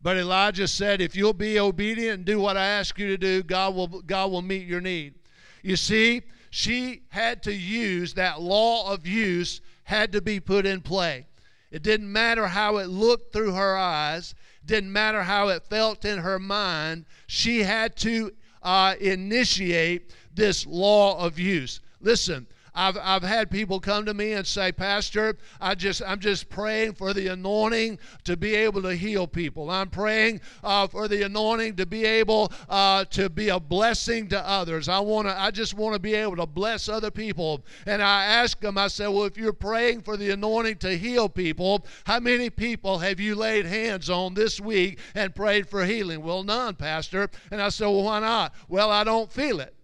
But 0.00 0.16
Elijah 0.16 0.66
said, 0.68 1.00
If 1.00 1.14
you'll 1.14 1.32
be 1.32 1.60
obedient 1.60 2.18
and 2.18 2.24
do 2.24 2.40
what 2.40 2.56
I 2.56 2.66
ask 2.66 2.98
you 2.98 3.08
to 3.08 3.16
do, 3.16 3.42
God 3.42 3.74
will, 3.74 3.88
God 4.02 4.30
will 4.30 4.42
meet 4.42 4.66
your 4.66 4.80
need. 4.80 5.14
You 5.62 5.76
see, 5.76 6.22
she 6.50 7.02
had 7.08 7.42
to 7.44 7.52
use 7.52 8.14
that 8.14 8.40
law 8.40 8.92
of 8.92 9.06
use, 9.06 9.60
had 9.84 10.12
to 10.12 10.20
be 10.20 10.40
put 10.40 10.66
in 10.66 10.80
play. 10.80 11.26
It 11.70 11.82
didn't 11.82 12.12
matter 12.12 12.48
how 12.48 12.78
it 12.78 12.88
looked 12.88 13.32
through 13.32 13.54
her 13.54 13.76
eyes, 13.76 14.34
didn't 14.66 14.92
matter 14.92 15.22
how 15.22 15.48
it 15.48 15.64
felt 15.64 16.04
in 16.04 16.18
her 16.18 16.38
mind. 16.38 17.06
She 17.26 17.62
had 17.62 17.96
to 17.98 18.32
uh, 18.62 18.96
initiate 19.00 20.12
this 20.34 20.66
law 20.66 21.24
of 21.24 21.38
use. 21.38 21.80
Listen, 22.00 22.46
I've, 22.74 22.96
I've 23.00 23.22
had 23.22 23.50
people 23.50 23.80
come 23.80 24.06
to 24.06 24.14
me 24.14 24.32
and 24.32 24.46
say, 24.46 24.72
Pastor, 24.72 25.36
I 25.60 25.74
just 25.74 26.02
I'm 26.06 26.20
just 26.20 26.48
praying 26.48 26.94
for 26.94 27.12
the 27.12 27.28
anointing 27.28 27.98
to 28.24 28.36
be 28.36 28.54
able 28.54 28.82
to 28.82 28.94
heal 28.94 29.26
people. 29.26 29.70
I'm 29.70 29.90
praying 29.90 30.40
uh, 30.64 30.86
for 30.86 31.06
the 31.06 31.22
anointing 31.22 31.76
to 31.76 31.86
be 31.86 32.04
able 32.04 32.52
uh, 32.68 33.04
to 33.06 33.28
be 33.28 33.50
a 33.50 33.60
blessing 33.60 34.28
to 34.28 34.48
others. 34.48 34.88
I 34.88 35.00
want 35.00 35.28
to 35.28 35.38
I 35.38 35.50
just 35.50 35.74
want 35.74 35.94
to 35.94 35.98
be 36.00 36.14
able 36.14 36.36
to 36.36 36.46
bless 36.46 36.88
other 36.88 37.10
people. 37.10 37.62
And 37.86 38.02
I 38.02 38.24
ask 38.24 38.58
them, 38.60 38.78
I 38.78 38.88
said, 38.88 39.08
Well, 39.08 39.24
if 39.24 39.36
you're 39.36 39.52
praying 39.52 40.02
for 40.02 40.16
the 40.16 40.30
anointing 40.30 40.78
to 40.78 40.96
heal 40.96 41.28
people, 41.28 41.86
how 42.04 42.20
many 42.20 42.48
people 42.48 42.98
have 43.00 43.20
you 43.20 43.34
laid 43.34 43.66
hands 43.66 44.08
on 44.08 44.34
this 44.34 44.60
week 44.60 44.98
and 45.14 45.34
prayed 45.34 45.68
for 45.68 45.84
healing? 45.84 46.22
Well, 46.22 46.42
none, 46.42 46.76
Pastor. 46.76 47.28
And 47.50 47.60
I 47.60 47.68
said, 47.68 47.86
Well, 47.86 48.04
why 48.04 48.20
not? 48.20 48.54
Well, 48.68 48.90
I 48.90 49.04
don't 49.04 49.30
feel 49.30 49.60
it. 49.60 49.74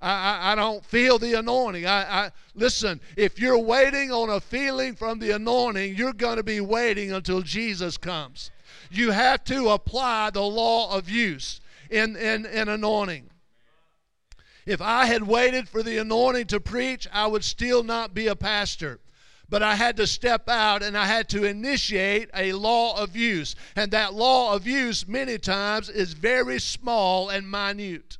I, 0.00 0.10
I, 0.10 0.52
I, 0.52 0.54
don't 0.54 0.84
feel 0.84 1.18
the 1.18 1.34
anointing. 1.34 1.86
I, 1.86 2.24
I 2.26 2.30
listen. 2.54 3.00
If 3.16 3.38
you're 3.38 3.58
waiting 3.58 4.12
on 4.12 4.30
a 4.30 4.40
feeling 4.40 4.94
from 4.94 5.18
the 5.18 5.32
anointing, 5.32 5.96
you're 5.96 6.12
going 6.12 6.36
to 6.36 6.42
be 6.42 6.60
waiting 6.60 7.12
until 7.12 7.42
Jesus 7.42 7.96
comes. 7.96 8.50
You 8.90 9.10
have 9.10 9.44
to 9.44 9.70
apply 9.70 10.30
the 10.30 10.42
law 10.42 10.96
of 10.96 11.08
use 11.08 11.60
in, 11.90 12.16
in, 12.16 12.46
in 12.46 12.68
anointing. 12.68 13.30
If 14.66 14.80
I 14.82 15.06
had 15.06 15.22
waited 15.22 15.68
for 15.68 15.82
the 15.82 15.98
anointing 15.98 16.48
to 16.48 16.60
preach, 16.60 17.08
I 17.12 17.26
would 17.26 17.44
still 17.44 17.82
not 17.82 18.14
be 18.14 18.26
a 18.26 18.36
pastor. 18.36 19.00
But 19.48 19.62
I 19.62 19.76
had 19.76 19.96
to 19.96 20.06
step 20.06 20.46
out 20.48 20.82
and 20.82 20.96
I 20.96 21.06
had 21.06 21.28
to 21.30 21.44
initiate 21.44 22.28
a 22.34 22.52
law 22.52 23.00
of 23.00 23.16
use. 23.16 23.54
And 23.74 23.90
that 23.92 24.12
law 24.12 24.54
of 24.54 24.66
use, 24.66 25.08
many 25.08 25.38
times, 25.38 25.88
is 25.88 26.12
very 26.12 26.60
small 26.60 27.30
and 27.30 27.50
minute. 27.50 28.17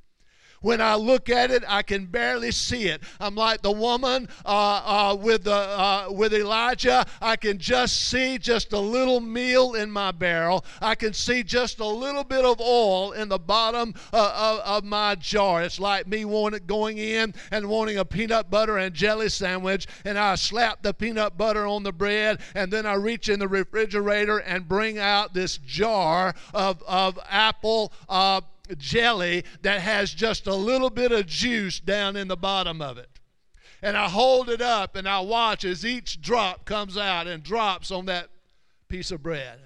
When 0.60 0.80
I 0.80 0.96
look 0.96 1.28
at 1.30 1.50
it, 1.50 1.62
I 1.68 1.82
can 1.82 2.06
barely 2.06 2.50
see 2.50 2.88
it. 2.88 3.02
I'm 3.20 3.34
like 3.34 3.62
the 3.62 3.70
woman 3.70 4.28
uh, 4.44 5.10
uh, 5.12 5.16
with, 5.16 5.44
the, 5.44 5.54
uh, 5.54 6.08
with 6.10 6.34
Elijah. 6.34 7.06
I 7.22 7.36
can 7.36 7.58
just 7.58 8.08
see 8.08 8.38
just 8.38 8.72
a 8.72 8.78
little 8.78 9.20
meal 9.20 9.74
in 9.74 9.90
my 9.90 10.10
barrel. 10.10 10.64
I 10.80 10.94
can 10.94 11.12
see 11.12 11.42
just 11.42 11.78
a 11.80 11.86
little 11.86 12.24
bit 12.24 12.44
of 12.44 12.60
oil 12.60 13.12
in 13.12 13.28
the 13.28 13.38
bottom 13.38 13.94
uh, 14.12 14.60
of, 14.64 14.82
of, 14.82 14.84
my 14.84 15.14
jar. 15.16 15.62
It's 15.62 15.78
like 15.78 16.06
me 16.06 16.24
wanting, 16.24 16.66
going 16.66 16.98
in 16.98 17.34
and 17.50 17.68
wanting 17.68 17.98
a 17.98 18.04
peanut 18.04 18.50
butter 18.50 18.78
and 18.78 18.94
jelly 18.94 19.28
sandwich, 19.28 19.86
and 20.04 20.18
I 20.18 20.34
slap 20.36 20.82
the 20.82 20.94
peanut 20.94 21.36
butter 21.36 21.66
on 21.66 21.82
the 21.82 21.92
bread, 21.92 22.40
and 22.54 22.72
then 22.72 22.86
I 22.86 22.94
reach 22.94 23.28
in 23.28 23.38
the 23.38 23.48
refrigerator 23.48 24.38
and 24.38 24.66
bring 24.66 24.98
out 24.98 25.34
this 25.34 25.58
jar 25.58 26.34
of, 26.54 26.82
of 26.86 27.18
apple 27.28 27.92
uh, 28.08 28.40
jelly 28.76 29.44
that 29.62 29.80
has 29.80 30.12
just 30.12 30.46
a 30.46 30.54
little 30.54 30.90
bit 30.90 31.12
of 31.12 31.26
juice 31.26 31.80
down 31.80 32.16
in 32.16 32.28
the 32.28 32.36
bottom 32.36 32.80
of 32.82 32.98
it. 32.98 33.08
And 33.82 33.96
I 33.96 34.08
hold 34.08 34.48
it 34.48 34.60
up 34.60 34.96
and 34.96 35.08
I 35.08 35.20
watch 35.20 35.64
as 35.64 35.84
each 35.84 36.20
drop 36.20 36.64
comes 36.64 36.96
out 36.96 37.26
and 37.26 37.42
drops 37.42 37.90
on 37.90 38.06
that 38.06 38.28
piece 38.88 39.10
of 39.10 39.22
bread. 39.22 39.60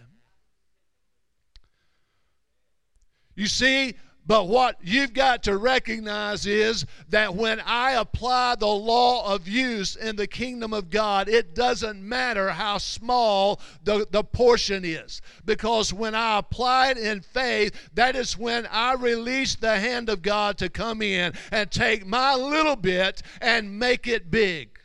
You 3.34 3.46
see, 3.46 3.94
but 4.24 4.46
what 4.46 4.78
you've 4.82 5.12
got 5.12 5.42
to 5.44 5.56
recognize 5.56 6.46
is 6.46 6.86
that 7.08 7.34
when 7.34 7.60
I 7.60 7.92
apply 7.92 8.54
the 8.54 8.66
law 8.66 9.34
of 9.34 9.48
use 9.48 9.96
in 9.96 10.14
the 10.14 10.28
kingdom 10.28 10.72
of 10.72 10.90
God, 10.90 11.28
it 11.28 11.56
doesn't 11.56 12.00
matter 12.00 12.50
how 12.50 12.78
small 12.78 13.60
the, 13.82 14.06
the 14.10 14.22
portion 14.22 14.84
is. 14.84 15.22
Because 15.44 15.92
when 15.92 16.14
I 16.14 16.38
apply 16.38 16.90
it 16.90 16.98
in 16.98 17.20
faith, 17.20 17.90
that 17.94 18.14
is 18.14 18.38
when 18.38 18.66
I 18.66 18.94
release 18.94 19.56
the 19.56 19.78
hand 19.78 20.08
of 20.08 20.22
God 20.22 20.56
to 20.58 20.68
come 20.68 21.02
in 21.02 21.32
and 21.50 21.70
take 21.70 22.06
my 22.06 22.36
little 22.36 22.76
bit 22.76 23.22
and 23.40 23.76
make 23.76 24.06
it 24.06 24.30
big. 24.30 24.78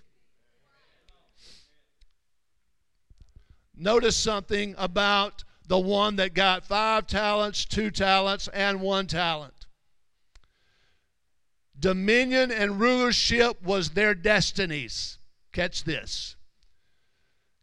Notice 3.76 4.18
something 4.18 4.74
about 4.80 5.44
the 5.68 5.80
one 5.80 6.16
that 6.16 6.34
got 6.34 6.64
five 6.64 7.08
talents, 7.08 7.66
two 7.66 7.92
talents, 7.92 8.48
and 8.54 8.82
one 8.82 9.08
talent. 9.08 9.54
Dominion 11.80 12.52
and 12.52 12.80
rulership 12.80 13.62
was 13.62 13.92
their 13.92 14.16
destinies. 14.16 15.20
Catch 15.52 15.84
this. 15.84 16.36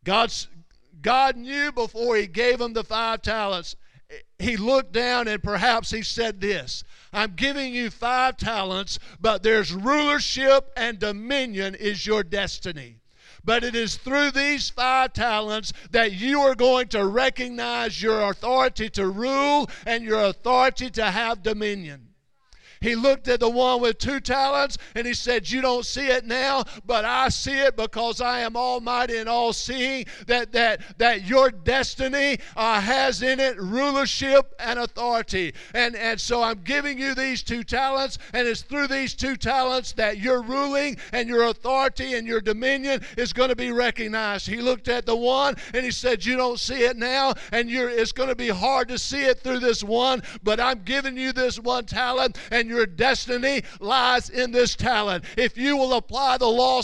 God's, 0.04 0.48
God 1.00 1.36
knew 1.36 1.72
before 1.72 2.16
He 2.16 2.26
gave 2.26 2.58
them 2.58 2.74
the 2.74 2.84
five 2.84 3.22
talents. 3.22 3.74
He 4.38 4.56
looked 4.56 4.92
down 4.92 5.26
and 5.26 5.42
perhaps 5.42 5.90
He 5.90 6.02
said 6.02 6.40
this 6.40 6.84
I'm 7.12 7.34
giving 7.34 7.74
you 7.74 7.90
five 7.90 8.36
talents, 8.36 8.98
but 9.20 9.42
there's 9.42 9.72
rulership 9.72 10.70
and 10.76 10.98
dominion 10.98 11.74
is 11.74 12.06
your 12.06 12.22
destiny. 12.22 13.00
But 13.44 13.62
it 13.62 13.74
is 13.74 13.96
through 13.96 14.30
these 14.30 14.70
five 14.70 15.12
talents 15.12 15.72
that 15.90 16.12
you 16.12 16.40
are 16.40 16.54
going 16.54 16.88
to 16.88 17.06
recognize 17.06 18.02
your 18.02 18.30
authority 18.30 18.88
to 18.90 19.06
rule 19.06 19.68
and 19.84 20.02
your 20.02 20.24
authority 20.24 20.90
to 20.90 21.10
have 21.10 21.42
dominion. 21.42 22.13
He 22.84 22.96
looked 22.96 23.28
at 23.28 23.40
the 23.40 23.48
one 23.48 23.80
with 23.80 23.96
two 23.96 24.20
talents 24.20 24.76
and 24.94 25.06
he 25.06 25.14
said, 25.14 25.50
You 25.50 25.62
don't 25.62 25.86
see 25.86 26.08
it 26.08 26.26
now, 26.26 26.64
but 26.84 27.06
I 27.06 27.30
see 27.30 27.58
it 27.58 27.76
because 27.76 28.20
I 28.20 28.40
am 28.40 28.58
almighty 28.58 29.16
and 29.16 29.26
all 29.26 29.54
seeing. 29.54 30.04
That, 30.26 30.52
that, 30.52 30.82
that 30.98 31.26
your 31.26 31.50
destiny 31.50 32.38
uh, 32.54 32.80
has 32.82 33.22
in 33.22 33.40
it 33.40 33.58
rulership 33.58 34.54
and 34.58 34.78
authority. 34.78 35.54
And, 35.72 35.96
and 35.96 36.20
so 36.20 36.42
I'm 36.42 36.60
giving 36.62 36.98
you 36.98 37.14
these 37.14 37.42
two 37.42 37.64
talents, 37.64 38.18
and 38.34 38.46
it's 38.46 38.60
through 38.60 38.88
these 38.88 39.14
two 39.14 39.36
talents 39.36 39.92
that 39.92 40.18
your 40.18 40.42
ruling 40.42 40.98
and 41.12 41.26
your 41.26 41.44
authority 41.44 42.14
and 42.14 42.26
your 42.26 42.42
dominion 42.42 43.00
is 43.16 43.32
going 43.32 43.48
to 43.48 43.56
be 43.56 43.72
recognized. 43.72 44.46
He 44.46 44.60
looked 44.60 44.88
at 44.88 45.06
the 45.06 45.16
one 45.16 45.56
and 45.72 45.86
he 45.86 45.90
said, 45.90 46.22
You 46.22 46.36
don't 46.36 46.60
see 46.60 46.84
it 46.84 46.98
now, 46.98 47.32
and 47.50 47.70
it's 47.70 48.12
going 48.12 48.28
to 48.28 48.36
be 48.36 48.48
hard 48.50 48.88
to 48.88 48.98
see 48.98 49.24
it 49.24 49.40
through 49.40 49.60
this 49.60 49.82
one, 49.82 50.22
but 50.42 50.60
I'm 50.60 50.82
giving 50.82 51.16
you 51.16 51.32
this 51.32 51.58
one 51.58 51.86
talent, 51.86 52.36
and 52.50 52.73
your 52.74 52.86
destiny 52.86 53.62
lies 53.80 54.28
in 54.30 54.50
this 54.50 54.74
talent. 54.74 55.24
If 55.36 55.56
you 55.56 55.76
will 55.76 55.94
apply 55.94 56.38
the 56.38 56.46
law, 56.46 56.74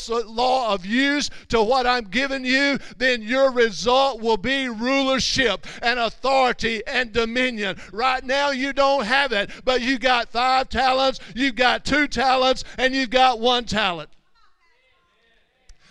of 0.72 0.86
use 0.86 1.30
to 1.48 1.62
what 1.62 1.86
I'm 1.86 2.04
giving 2.04 2.44
you, 2.44 2.78
then 2.96 3.22
your 3.22 3.50
result 3.50 4.20
will 4.20 4.36
be 4.36 4.68
rulership 4.68 5.66
and 5.82 5.98
authority 5.98 6.82
and 6.86 7.12
dominion. 7.12 7.76
Right 7.92 8.24
now, 8.24 8.50
you 8.50 8.72
don't 8.72 9.04
have 9.04 9.32
it, 9.32 9.50
but 9.64 9.80
you 9.80 9.98
got 9.98 10.28
five 10.28 10.68
talents, 10.68 11.20
you've 11.34 11.56
got 11.56 11.84
two 11.84 12.06
talents, 12.06 12.64
and 12.78 12.94
you've 12.94 13.10
got 13.10 13.40
one 13.40 13.64
talent. 13.64 14.10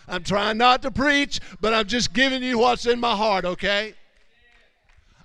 I'm 0.08 0.24
trying 0.24 0.58
not 0.58 0.82
to 0.84 0.92
preach, 0.92 1.40
but 1.62 1.74
I'm 1.74 1.88
just 1.88 2.14
giving 2.14 2.42
you 2.42 2.58
what's 2.58 2.86
in 2.86 3.00
my 3.00 3.16
heart, 3.16 3.46
okay? 3.46 3.94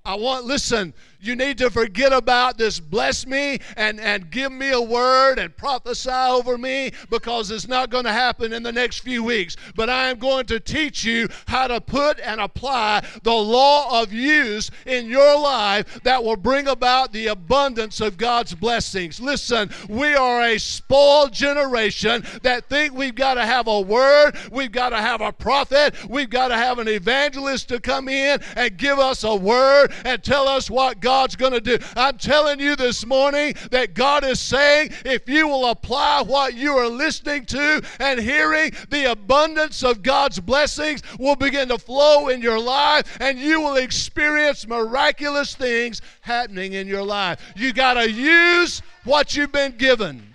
I 0.05 0.17
want, 0.17 0.45
listen, 0.45 0.93
you 1.27 1.37
need 1.37 1.59
to 1.59 1.71
forget 1.71 2.13
about 2.13 2.59
this 2.59 2.81
bless 2.81 3.27
me 3.27 3.59
and, 3.77 4.01
and 4.01 4.31
give 4.31 4.53
me 4.53 4.71
a 4.71 4.81
word 4.81 5.39
and 5.39 5.57
prophesy 5.57 6.11
over 6.11 6.59
me 6.59 6.93
because 7.11 7.51
it's 7.51 7.69
not 7.69 7.91
going 7.91 8.05
to 8.05 8.13
happen 8.13 8.53
in 8.53 8.63
the 8.63 8.73
next 8.73 9.01
few 9.01 9.25
weeks. 9.25 9.57
But 9.75 9.91
I 9.91 10.11
am 10.11 10.19
going 10.19 10.47
to 10.47 10.61
teach 10.61 11.05
you 11.05 11.29
how 11.47 11.67
to 11.67 11.81
put 11.81 12.21
and 12.21 12.41
apply 12.41 13.07
the 13.23 13.33
law 13.33 14.03
of 14.03 14.13
use 14.13 14.71
in 14.87 15.07
your 15.07 15.39
life 15.39 16.01
that 16.03 16.23
will 16.23 16.37
bring 16.37 16.69
about 16.69 17.13
the 17.13 17.29
abundance 17.29 18.01
of 18.01 18.17
God's 18.17 18.55
blessings. 18.55 19.21
Listen, 19.21 19.71
we 19.89 20.15
are 20.15 20.43
a 20.43 20.59
spoiled 20.59 21.33
generation 21.33 22.25
that 22.43 22.69
think 22.69 22.95
we've 22.95 23.15
got 23.15 23.35
to 23.35 23.47
have 23.47 23.67
a 23.67 23.81
word, 23.81 24.37
we've 24.51 24.73
got 24.73 24.91
to 24.91 24.99
have 24.99 25.21
a 25.21 25.33
prophet, 25.33 25.95
we've 26.09 26.31
got 26.31 26.49
to 26.49 26.57
have 26.57 26.79
an 26.79 26.89
evangelist 26.89 27.69
to 27.69 27.81
come 27.81 28.09
in 28.09 28.41
and 28.57 28.77
give 28.77 28.99
us 28.99 29.25
a 29.25 29.35
word 29.35 29.93
and 30.05 30.23
tell 30.23 30.49
us 30.49 30.71
what 30.71 31.01
God 31.01 31.13
God's 31.14 31.37
going 31.37 31.53
to 31.53 31.61
do. 31.61 31.79
I'm 31.94 32.18
telling 32.18 32.59
you 32.59 32.74
this 32.74 33.07
morning 33.07 33.55
that 33.70 33.94
God 33.94 34.24
is 34.24 34.40
saying 34.40 34.90
if 35.05 35.29
you 35.29 35.46
will 35.46 35.66
apply 35.66 36.22
what 36.22 36.55
you 36.55 36.72
are 36.72 36.88
listening 36.88 37.46
to 37.46 37.81
and 38.00 38.18
hearing, 38.18 38.72
the 38.90 39.12
abundance 39.12 39.85
of 39.85 40.03
God's 40.03 40.40
blessings 40.40 41.03
will 41.20 41.37
begin 41.37 41.68
to 41.68 41.79
flow 41.79 42.31
in 42.31 42.42
your 42.42 42.59
life 42.59 43.16
and 43.20 43.38
you 43.38 43.61
will 43.61 43.77
experience 43.77 44.66
miraculous 44.66 45.55
things 45.55 46.03
happening 46.20 46.72
in 46.72 46.88
your 46.88 47.05
life. 47.05 47.40
You 47.55 47.72
got 47.72 47.94
to 47.94 48.11
use 48.11 48.83
what 49.05 49.37
you've 49.37 49.53
been 49.53 49.77
given. 49.77 50.34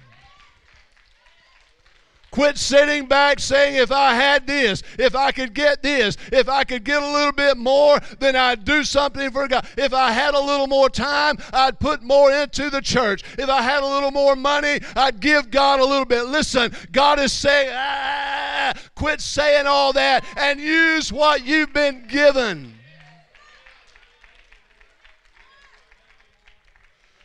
Quit 2.31 2.57
sitting 2.57 3.07
back 3.07 3.39
saying, 3.39 3.75
if 3.75 3.91
I 3.91 4.13
had 4.13 4.45
this, 4.45 4.83
if 4.99 5.15
I 5.15 5.31
could 5.31 5.53
get 5.53 5.81
this, 5.81 6.15
if 6.31 6.47
I 6.47 6.63
could 6.63 6.83
get 6.83 7.01
a 7.01 7.11
little 7.11 7.31
bit 7.31 7.57
more, 7.57 7.99
then 8.19 8.35
I'd 8.35 8.65
do 8.65 8.83
something 8.83 9.31
for 9.31 9.47
God. 9.47 9.65
If 9.77 9.93
I 9.93 10.11
had 10.11 10.35
a 10.35 10.39
little 10.39 10.67
more 10.67 10.89
time, 10.89 11.37
I'd 11.51 11.79
put 11.79 12.03
more 12.03 12.31
into 12.31 12.69
the 12.69 12.81
church. 12.81 13.23
If 13.39 13.49
I 13.49 13.63
had 13.63 13.81
a 13.81 13.87
little 13.87 14.11
more 14.11 14.35
money, 14.35 14.79
I'd 14.95 15.19
give 15.19 15.49
God 15.49 15.79
a 15.79 15.85
little 15.85 16.05
bit. 16.05 16.25
Listen, 16.25 16.71
God 16.91 17.19
is 17.19 17.33
saying, 17.33 17.69
ah, 17.73 17.77
ah, 17.77 18.73
ah, 18.73 18.73
ah 18.75 18.89
quit 18.95 19.21
saying 19.21 19.65
all 19.65 19.93
that 19.93 20.23
and 20.37 20.59
use 20.59 21.11
what 21.11 21.43
you've 21.45 21.73
been 21.73 22.05
given. 22.07 22.75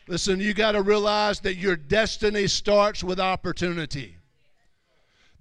Listen, 0.06 0.38
you 0.38 0.52
got 0.52 0.72
to 0.72 0.82
realize 0.82 1.40
that 1.40 1.56
your 1.56 1.76
destiny 1.76 2.46
starts 2.46 3.02
with 3.02 3.18
opportunity. 3.18 4.18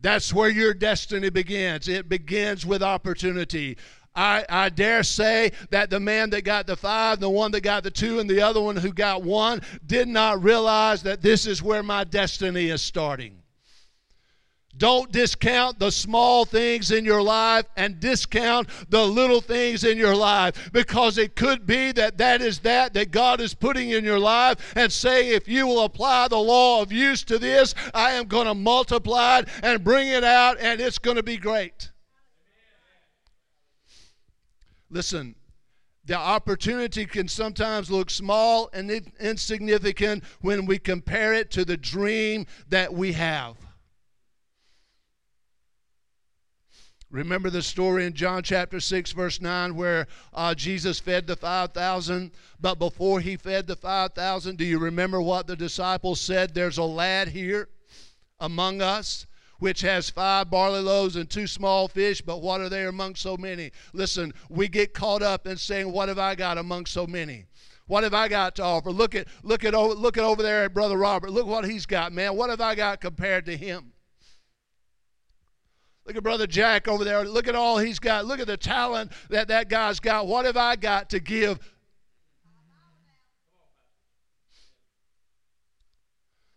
That's 0.03 0.33
where 0.33 0.49
your 0.49 0.73
destiny 0.73 1.29
begins. 1.29 1.87
It 1.87 2.09
begins 2.09 2.65
with 2.65 2.83
opportunity. 2.83 3.77
I, 4.15 4.45
I 4.47 4.69
dare 4.69 5.01
say 5.01 5.53
that 5.71 5.89
the 5.89 5.99
man 5.99 6.29
that 6.31 6.43
got 6.43 6.67
the 6.67 6.75
five, 6.75 7.19
the 7.19 7.29
one 7.29 7.51
that 7.51 7.61
got 7.61 7.83
the 7.83 7.89
two, 7.89 8.19
and 8.19 8.29
the 8.29 8.41
other 8.41 8.61
one 8.61 8.75
who 8.75 8.93
got 8.93 9.23
one 9.23 9.61
did 9.87 10.07
not 10.09 10.43
realize 10.43 11.01
that 11.03 11.21
this 11.21 11.47
is 11.47 11.63
where 11.63 11.81
my 11.81 12.03
destiny 12.03 12.67
is 12.67 12.81
starting. 12.81 13.42
Don't 14.75 15.11
discount 15.11 15.77
the 15.77 15.91
small 15.91 16.45
things 16.45 16.89
in 16.89 17.05
your 17.05 17.21
life 17.21 17.65
and 17.77 17.99
discount 17.99 18.69
the 18.89 19.05
little 19.05 19.39
things 19.39 19.83
in 19.83 19.97
your 19.97 20.15
life 20.15 20.71
because 20.73 21.19
it 21.19 21.35
could 21.35 21.67
be 21.67 21.91
that 21.91 22.17
that 22.17 22.41
is 22.41 22.59
that 22.59 22.93
that 22.95 23.11
God 23.11 23.39
is 23.39 23.53
putting 23.53 23.91
in 23.91 24.03
your 24.03 24.19
life 24.19 24.73
and 24.75 24.91
say, 24.91 25.29
if 25.29 25.47
you 25.47 25.67
will 25.67 25.83
apply 25.83 26.27
the 26.27 26.37
law 26.37 26.81
of 26.81 26.91
use 26.91 27.23
to 27.25 27.37
this, 27.37 27.75
I 27.93 28.11
am 28.13 28.25
going 28.25 28.47
to 28.47 28.55
multiply 28.55 29.39
it 29.39 29.49
and 29.61 29.83
bring 29.83 30.07
it 30.07 30.23
out 30.23 30.57
and 30.59 30.81
it's 30.81 30.97
going 30.97 31.17
to 31.17 31.23
be 31.23 31.37
great. 31.37 31.91
Listen, 34.89 35.35
the 36.05 36.17
opportunity 36.17 37.05
can 37.05 37.27
sometimes 37.27 37.89
look 37.91 38.09
small 38.09 38.69
and 38.73 38.91
insignificant 39.19 40.23
when 40.41 40.65
we 40.65 40.79
compare 40.79 41.33
it 41.33 41.51
to 41.51 41.63
the 41.63 41.77
dream 41.77 42.47
that 42.69 42.91
we 42.93 43.13
have. 43.13 43.55
Remember 47.13 47.51
the 47.51 47.61
story 47.61 48.07
in 48.07 48.13
John 48.13 48.41
chapter 48.41 48.79
6, 48.79 49.11
verse 49.11 49.39
9, 49.39 49.75
where 49.75 50.07
uh, 50.33 50.55
Jesus 50.55 50.99
fed 50.99 51.27
the 51.27 51.35
5,000. 51.35 52.31
But 52.59 52.79
before 52.79 53.19
he 53.19 53.37
fed 53.37 53.67
the 53.67 53.75
5,000, 53.75 54.57
do 54.57 54.65
you 54.65 54.79
remember 54.79 55.21
what 55.21 55.45
the 55.45 55.55
disciples 55.55 56.19
said? 56.19 56.55
There's 56.55 56.79
a 56.79 56.83
lad 56.83 57.27
here 57.27 57.69
among 58.39 58.81
us 58.81 59.27
which 59.59 59.81
has 59.81 60.09
five 60.09 60.49
barley 60.49 60.81
loaves 60.81 61.15
and 61.15 61.29
two 61.29 61.45
small 61.45 61.87
fish, 61.87 62.19
but 62.19 62.41
what 62.41 62.59
are 62.59 62.67
they 62.67 62.85
among 62.85 63.13
so 63.13 63.37
many? 63.37 63.71
Listen, 63.93 64.33
we 64.49 64.67
get 64.67 64.95
caught 64.95 65.21
up 65.21 65.45
in 65.45 65.55
saying, 65.55 65.89
What 65.89 66.09
have 66.09 66.19
I 66.19 66.33
got 66.33 66.57
among 66.57 66.87
so 66.87 67.05
many? 67.05 67.45
What 67.85 68.03
have 68.03 68.15
I 68.15 68.27
got 68.27 68.55
to 68.55 68.63
offer? 68.63 68.91
Look 68.91 69.13
at 69.13 69.27
look 69.43 69.63
at 69.63 69.73
look 69.73 70.17
at 70.17 70.23
over 70.23 70.41
there 70.41 70.65
at 70.65 70.73
Brother 70.73 70.97
Robert. 70.97 71.29
Look 71.29 71.45
what 71.45 71.63
he's 71.63 71.85
got, 71.85 72.11
man. 72.11 72.35
What 72.35 72.49
have 72.49 72.59
I 72.59 72.75
got 72.75 72.99
compared 72.99 73.45
to 73.45 73.55
him? 73.55 73.92
Look 76.05 76.17
at 76.17 76.23
Brother 76.23 76.47
Jack 76.47 76.87
over 76.87 77.03
there. 77.03 77.23
Look 77.23 77.47
at 77.47 77.55
all 77.55 77.77
he's 77.77 77.99
got. 77.99 78.25
Look 78.25 78.39
at 78.39 78.47
the 78.47 78.57
talent 78.57 79.11
that 79.29 79.47
that 79.47 79.69
guy's 79.69 79.99
got. 80.01 80.27
What 80.27 80.45
have 80.45 80.57
I 80.57 80.75
got 80.75 81.09
to 81.11 81.19
give? 81.19 81.59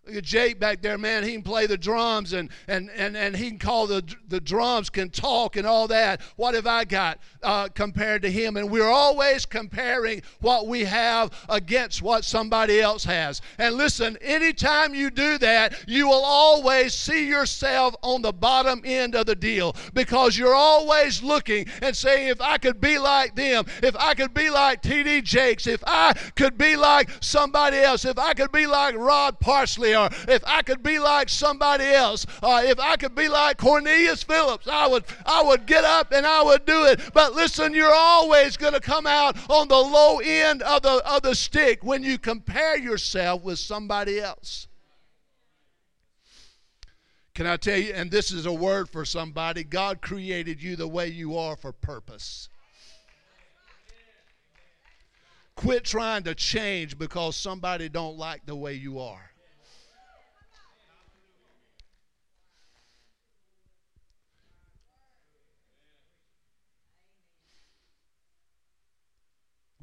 Look 0.06 0.18
at 0.18 0.24
Jake 0.24 0.60
back 0.60 0.82
there, 0.82 0.96
man. 0.98 1.24
He 1.24 1.32
can 1.32 1.42
play 1.42 1.66
the 1.66 1.76
drums 1.76 2.32
and, 2.32 2.48
and, 2.68 2.90
and, 2.94 3.16
and 3.16 3.34
he 3.36 3.48
can 3.48 3.58
call 3.58 3.88
the, 3.88 4.04
the 4.28 4.40
drums, 4.40 4.88
can 4.88 5.10
talk 5.10 5.56
and 5.56 5.66
all 5.66 5.88
that. 5.88 6.20
What 6.36 6.54
have 6.54 6.68
I 6.68 6.84
got 6.84 7.18
uh, 7.42 7.68
compared 7.74 8.22
to 8.22 8.30
him? 8.30 8.56
And 8.56 8.70
we're 8.70 8.88
always 8.88 9.44
comparing 9.44 10.22
what 10.40 10.68
we 10.68 10.84
have 10.84 11.32
against 11.48 12.02
what 12.02 12.24
somebody 12.24 12.80
else 12.80 13.02
has. 13.02 13.42
And 13.58 13.74
listen, 13.74 14.16
anytime 14.20 14.94
you 14.94 15.10
do 15.10 15.38
that, 15.38 15.74
you 15.88 16.06
will 16.06 16.24
always 16.24 16.94
see 16.94 17.26
yourself 17.26 17.96
on 18.02 18.22
the 18.22 18.32
bottom 18.32 18.82
end 18.84 19.16
of 19.16 19.26
the 19.26 19.34
deal 19.34 19.74
because 19.92 20.38
you're 20.38 20.54
always 20.54 21.20
looking 21.20 21.66
and 21.82 21.96
saying, 21.96 22.28
if 22.28 22.40
I 22.40 22.58
could 22.58 22.80
be 22.80 22.98
like 22.98 23.34
them, 23.34 23.64
if 23.82 23.96
I 23.96 24.14
could 24.14 24.34
be 24.34 24.50
like 24.50 24.82
T.D. 24.82 25.22
Jakes, 25.22 25.66
if 25.66 25.82
I 25.84 26.12
could 26.36 26.56
be 26.56 26.76
like 26.76 27.10
somebody 27.20 27.78
else, 27.78 28.04
if 28.04 28.20
I 28.20 28.34
could 28.34 28.52
be 28.52 28.68
like 28.68 28.94
Rod 28.94 29.40
Parsley, 29.40 29.95
or 29.96 30.08
if 30.28 30.42
I 30.46 30.62
could 30.62 30.82
be 30.82 30.98
like 30.98 31.28
somebody 31.28 31.84
else, 31.84 32.26
or 32.42 32.62
if 32.62 32.78
I 32.78 32.96
could 32.96 33.14
be 33.14 33.28
like 33.28 33.58
Cornelius 33.58 34.22
Phillips, 34.22 34.68
I 34.68 34.86
would 34.86 35.04
I 35.24 35.42
would 35.42 35.66
get 35.66 35.84
up 35.84 36.12
and 36.12 36.26
I 36.26 36.42
would 36.42 36.64
do 36.64 36.84
it. 36.84 37.00
But 37.12 37.34
listen, 37.34 37.74
you're 37.74 37.94
always 37.94 38.56
going 38.56 38.74
to 38.74 38.80
come 38.80 39.06
out 39.06 39.36
on 39.50 39.68
the 39.68 39.76
low 39.76 40.18
end 40.18 40.62
of 40.62 40.82
the 40.82 41.02
of 41.06 41.22
the 41.22 41.34
stick 41.34 41.82
when 41.82 42.02
you 42.02 42.18
compare 42.18 42.78
yourself 42.78 43.42
with 43.42 43.58
somebody 43.58 44.20
else. 44.20 44.68
Can 47.36 47.46
I 47.46 47.58
tell 47.58 47.76
you, 47.76 47.92
and 47.92 48.10
this 48.10 48.32
is 48.32 48.46
a 48.46 48.52
word 48.52 48.88
for 48.88 49.04
somebody, 49.04 49.62
God 49.62 50.00
created 50.00 50.62
you 50.62 50.74
the 50.74 50.88
way 50.88 51.08
you 51.08 51.36
are 51.36 51.54
for 51.54 51.70
purpose. 51.70 52.48
Quit 55.54 55.84
trying 55.84 56.22
to 56.22 56.34
change 56.34 56.96
because 56.96 57.36
somebody 57.36 57.90
don't 57.90 58.16
like 58.16 58.46
the 58.46 58.56
way 58.56 58.72
you 58.72 58.98
are. 59.00 59.30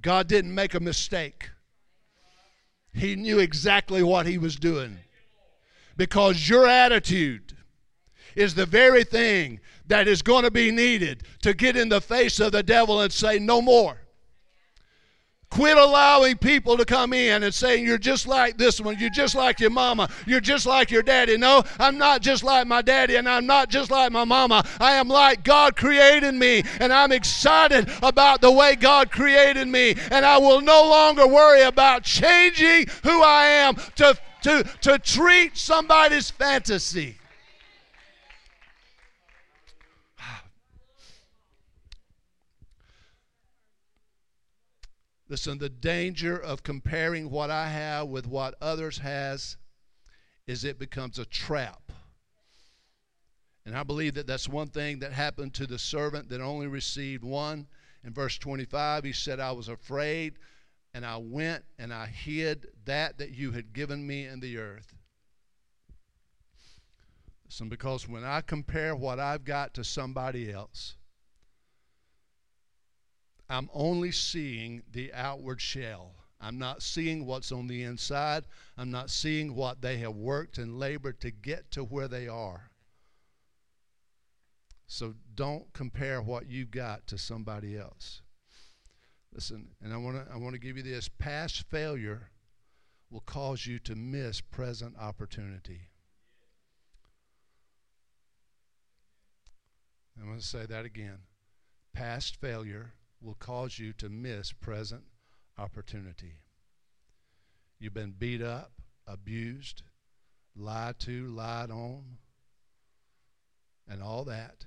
God 0.03 0.27
didn't 0.27 0.53
make 0.53 0.75
a 0.75 0.79
mistake. 0.79 1.49
He 2.93 3.15
knew 3.15 3.39
exactly 3.39 4.03
what 4.03 4.27
he 4.27 4.37
was 4.37 4.55
doing. 4.55 4.99
Because 5.97 6.47
your 6.47 6.67
attitude 6.67 7.57
is 8.35 8.53
the 8.53 8.65
very 8.65 9.03
thing 9.03 9.59
that 9.87 10.07
is 10.07 10.21
going 10.21 10.43
to 10.43 10.51
be 10.51 10.71
needed 10.71 11.23
to 11.41 11.53
get 11.53 11.75
in 11.75 11.89
the 11.89 12.01
face 12.01 12.39
of 12.39 12.51
the 12.51 12.63
devil 12.63 13.01
and 13.01 13.11
say, 13.11 13.39
No 13.39 13.61
more. 13.61 13.97
Quit 15.53 15.77
allowing 15.77 16.35
people 16.35 16.77
to 16.77 16.83
come 16.83 17.13
in 17.13 17.43
and 17.43 17.53
saying, 17.53 17.85
You're 17.85 17.99
just 17.99 18.25
like 18.25 18.57
this 18.57 18.81
one. 18.81 18.97
You're 18.97 19.11
just 19.11 19.35
like 19.35 19.59
your 19.59 19.69
mama. 19.69 20.09
You're 20.25 20.39
just 20.39 20.65
like 20.65 20.89
your 20.89 21.03
daddy. 21.03 21.37
No, 21.37 21.61
I'm 21.77 21.99
not 21.99 22.23
just 22.23 22.43
like 22.43 22.65
my 22.65 22.81
daddy 22.81 23.17
and 23.17 23.29
I'm 23.29 23.45
not 23.45 23.69
just 23.69 23.91
like 23.91 24.11
my 24.11 24.23
mama. 24.23 24.65
I 24.79 24.93
am 24.93 25.09
like 25.09 25.43
God 25.43 25.75
created 25.75 26.33
me 26.33 26.63
and 26.79 26.91
I'm 26.91 27.11
excited 27.11 27.87
about 28.01 28.41
the 28.41 28.51
way 28.51 28.75
God 28.75 29.11
created 29.11 29.67
me. 29.67 29.95
And 30.09 30.25
I 30.25 30.39
will 30.39 30.59
no 30.59 30.89
longer 30.89 31.27
worry 31.27 31.61
about 31.61 32.01
changing 32.01 32.87
who 33.03 33.21
I 33.21 33.45
am 33.45 33.75
to, 33.97 34.17
to, 34.41 34.63
to 34.81 34.97
treat 34.97 35.55
somebody's 35.55 36.31
fantasy. 36.31 37.17
Listen, 45.33 45.57
the 45.57 45.67
danger 45.67 46.37
of 46.37 46.61
comparing 46.61 47.31
what 47.31 47.49
I 47.49 47.67
have 47.67 48.07
with 48.07 48.27
what 48.27 48.53
others 48.61 48.99
has 48.99 49.57
is 50.45 50.63
it 50.63 50.77
becomes 50.77 51.17
a 51.17 51.25
trap. 51.25 51.91
And 53.65 53.75
I 53.75 53.81
believe 53.81 54.13
that 54.13 54.27
that's 54.27 54.47
one 54.47 54.67
thing 54.67 54.99
that 54.99 55.11
happened 55.11 55.55
to 55.55 55.65
the 55.65 55.79
servant 55.79 56.29
that 56.29 56.39
only 56.39 56.67
received 56.67 57.23
one. 57.23 57.65
In 58.03 58.13
verse 58.13 58.37
25, 58.37 59.05
he 59.05 59.11
said, 59.11 59.39
I 59.39 59.53
was 59.53 59.69
afraid, 59.69 60.35
and 60.93 61.03
I 61.03 61.17
went 61.17 61.63
and 61.79 61.91
I 61.91 62.05
hid 62.05 62.67
that 62.85 63.17
that 63.17 63.31
you 63.31 63.53
had 63.53 63.73
given 63.73 64.05
me 64.05 64.27
in 64.27 64.39
the 64.39 64.59
earth. 64.59 64.93
Listen, 67.45 67.69
because 67.69 68.07
when 68.07 68.23
I 68.23 68.41
compare 68.41 68.95
what 68.95 69.19
I've 69.19 69.45
got 69.45 69.73
to 69.73 69.83
somebody 69.83 70.53
else, 70.53 70.93
I'm 73.49 73.69
only 73.73 74.11
seeing 74.11 74.83
the 74.91 75.13
outward 75.13 75.61
shell. 75.61 76.11
I'm 76.39 76.57
not 76.57 76.81
seeing 76.81 77.25
what's 77.25 77.51
on 77.51 77.67
the 77.67 77.83
inside. 77.83 78.43
I'm 78.77 78.91
not 78.91 79.09
seeing 79.09 79.55
what 79.55 79.81
they 79.81 79.97
have 79.97 80.15
worked 80.15 80.57
and 80.57 80.77
labored 80.77 81.21
to 81.21 81.31
get 81.31 81.71
to 81.71 81.83
where 81.83 82.07
they 82.07 82.27
are. 82.27 82.69
So 84.87 85.15
don't 85.35 85.71
compare 85.73 86.21
what 86.21 86.47
you've 86.47 86.71
got 86.71 87.07
to 87.07 87.17
somebody 87.17 87.77
else. 87.77 88.21
Listen, 89.33 89.69
and 89.81 89.93
I 89.93 89.97
want 89.97 90.17
to 90.17 90.31
I 90.31 90.37
want 90.37 90.53
to 90.53 90.59
give 90.59 90.77
you 90.77 90.83
this 90.83 91.07
past 91.07 91.63
failure 91.69 92.29
will 93.09 93.21
cause 93.21 93.65
you 93.65 93.79
to 93.79 93.95
miss 93.95 94.41
present 94.41 94.95
opportunity. 94.99 95.89
I'm 100.19 100.27
going 100.27 100.39
to 100.39 100.45
say 100.45 100.65
that 100.65 100.85
again. 100.85 101.19
Past 101.93 102.35
failure 102.35 102.93
will 103.23 103.35
cause 103.35 103.79
you 103.79 103.93
to 103.93 104.09
miss 104.09 104.51
present 104.51 105.03
opportunity. 105.57 106.33
You've 107.79 107.93
been 107.93 108.13
beat 108.17 108.41
up, 108.41 108.73
abused, 109.07 109.83
lied 110.55 110.99
to, 110.99 111.27
lied 111.27 111.71
on, 111.71 112.17
and 113.87 114.01
all 114.01 114.23
that 114.25 114.65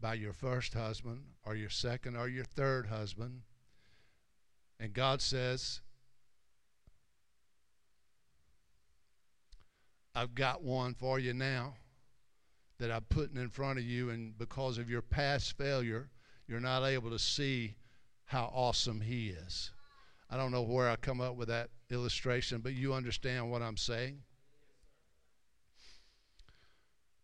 by 0.00 0.14
your 0.14 0.32
first 0.32 0.74
husband 0.74 1.22
or 1.44 1.54
your 1.54 1.70
second 1.70 2.16
or 2.16 2.28
your 2.28 2.44
third 2.44 2.86
husband. 2.86 3.42
And 4.80 4.92
God 4.92 5.22
says, 5.22 5.80
I've 10.14 10.34
got 10.34 10.62
one 10.62 10.94
for 10.94 11.18
you 11.18 11.32
now 11.32 11.74
that 12.78 12.90
I'm 12.90 13.04
putting 13.08 13.36
in 13.36 13.48
front 13.48 13.78
of 13.78 13.84
you, 13.84 14.10
and 14.10 14.36
because 14.36 14.76
of 14.76 14.90
your 14.90 15.02
past 15.02 15.56
failure, 15.56 16.10
you're 16.52 16.60
not 16.60 16.84
able 16.84 17.08
to 17.08 17.18
see 17.18 17.76
how 18.26 18.52
awesome 18.54 19.00
He 19.00 19.28
is. 19.28 19.70
I 20.28 20.36
don't 20.36 20.52
know 20.52 20.60
where 20.60 20.90
I 20.90 20.96
come 20.96 21.18
up 21.18 21.34
with 21.34 21.48
that 21.48 21.70
illustration, 21.90 22.60
but 22.60 22.74
you 22.74 22.92
understand 22.92 23.50
what 23.50 23.62
I'm 23.62 23.78
saying. 23.78 24.18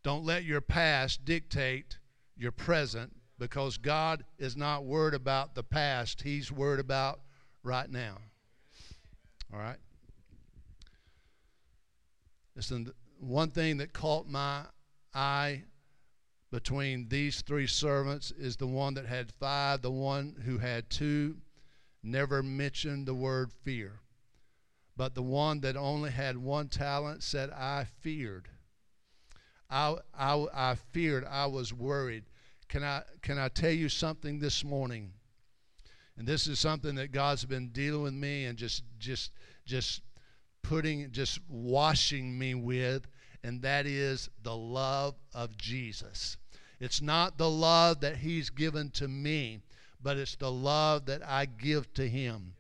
Don't 0.02 0.24
let 0.24 0.44
your 0.44 0.62
past 0.62 1.26
dictate 1.26 1.98
your 2.38 2.52
present 2.52 3.16
because 3.38 3.76
God 3.76 4.24
is 4.38 4.56
not 4.56 4.86
worried 4.86 5.12
about 5.12 5.54
the 5.54 5.62
past, 5.62 6.22
He's 6.22 6.50
worried 6.50 6.80
about 6.80 7.20
right 7.62 7.90
now. 7.90 8.16
All 9.52 9.60
right? 9.60 9.76
Listen, 12.56 12.90
one 13.20 13.50
thing 13.50 13.76
that 13.76 13.92
caught 13.92 14.26
my 14.26 14.62
eye 15.14 15.64
between 16.50 17.08
these 17.08 17.42
three 17.42 17.66
servants 17.66 18.30
is 18.30 18.56
the 18.56 18.66
one 18.66 18.94
that 18.94 19.06
had 19.06 19.32
five, 19.32 19.82
the 19.82 19.90
one 19.90 20.36
who 20.44 20.58
had 20.58 20.88
two 20.88 21.36
never 22.02 22.42
mentioned 22.42 23.06
the 23.06 23.14
word 23.14 23.52
fear. 23.64 24.00
But 24.96 25.14
the 25.14 25.22
one 25.22 25.60
that 25.60 25.76
only 25.76 26.10
had 26.10 26.36
one 26.36 26.68
talent 26.68 27.22
said, 27.22 27.50
I 27.50 27.86
feared. 28.00 28.48
I, 29.70 29.96
I, 30.18 30.46
I 30.54 30.74
feared. 30.74 31.24
I 31.24 31.46
was 31.46 31.72
worried. 31.72 32.24
Can 32.68 32.82
I, 32.82 33.02
can 33.22 33.38
I 33.38 33.48
tell 33.48 33.70
you 33.70 33.88
something 33.88 34.38
this 34.38 34.64
morning? 34.64 35.12
And 36.16 36.26
this 36.26 36.48
is 36.48 36.58
something 36.58 36.96
that 36.96 37.12
God's 37.12 37.44
been 37.44 37.68
dealing 37.68 38.02
with 38.02 38.14
me 38.14 38.46
and 38.46 38.58
just, 38.58 38.82
just, 38.98 39.30
just 39.64 40.02
putting, 40.62 41.12
just 41.12 41.38
washing 41.48 42.36
me 42.36 42.54
with 42.54 43.06
and 43.42 43.62
that 43.62 43.86
is 43.86 44.28
the 44.42 44.56
love 44.56 45.14
of 45.34 45.56
Jesus. 45.56 46.36
It's 46.80 47.02
not 47.02 47.38
the 47.38 47.50
love 47.50 48.00
that 48.00 48.16
He's 48.16 48.50
given 48.50 48.90
to 48.92 49.08
me, 49.08 49.60
but 50.02 50.16
it's 50.16 50.36
the 50.36 50.52
love 50.52 51.06
that 51.06 51.26
I 51.26 51.46
give 51.46 51.92
to 51.94 52.08
Him. 52.08 52.54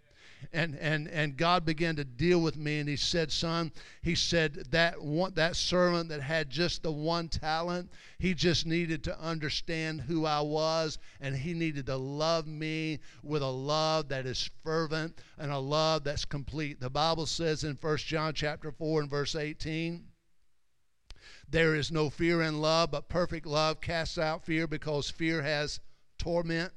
And, 0.52 0.76
and, 0.76 1.08
and 1.08 1.36
God 1.36 1.64
began 1.64 1.96
to 1.96 2.04
deal 2.04 2.40
with 2.40 2.56
me, 2.56 2.78
and 2.78 2.88
He 2.88 2.96
said, 2.96 3.30
Son, 3.32 3.72
He 4.02 4.14
said, 4.14 4.66
that, 4.70 5.00
one, 5.00 5.34
that 5.34 5.56
servant 5.56 6.08
that 6.10 6.20
had 6.20 6.48
just 6.48 6.82
the 6.82 6.92
one 6.92 7.28
talent, 7.28 7.90
he 8.18 8.34
just 8.34 8.66
needed 8.66 9.04
to 9.04 9.20
understand 9.20 10.00
who 10.00 10.26
I 10.26 10.40
was, 10.40 10.98
and 11.20 11.36
he 11.36 11.54
needed 11.54 11.86
to 11.86 11.96
love 11.96 12.46
me 12.46 12.98
with 13.22 13.42
a 13.42 13.50
love 13.50 14.08
that 14.08 14.26
is 14.26 14.50
fervent 14.64 15.20
and 15.38 15.52
a 15.52 15.58
love 15.58 16.02
that's 16.02 16.24
complete. 16.24 16.80
The 16.80 16.90
Bible 16.90 17.26
says 17.26 17.62
in 17.62 17.78
1 17.80 17.96
John 17.98 18.34
chapter 18.34 18.72
4 18.72 19.02
and 19.02 19.10
verse 19.10 19.36
18, 19.36 20.04
there 21.50 21.74
is 21.74 21.90
no 21.90 22.10
fear 22.10 22.42
in 22.42 22.60
love, 22.60 22.90
but 22.90 23.08
perfect 23.08 23.46
love 23.46 23.80
casts 23.80 24.18
out 24.18 24.44
fear 24.44 24.66
because 24.66 25.10
fear 25.10 25.42
has 25.42 25.80
torment. 26.18 26.72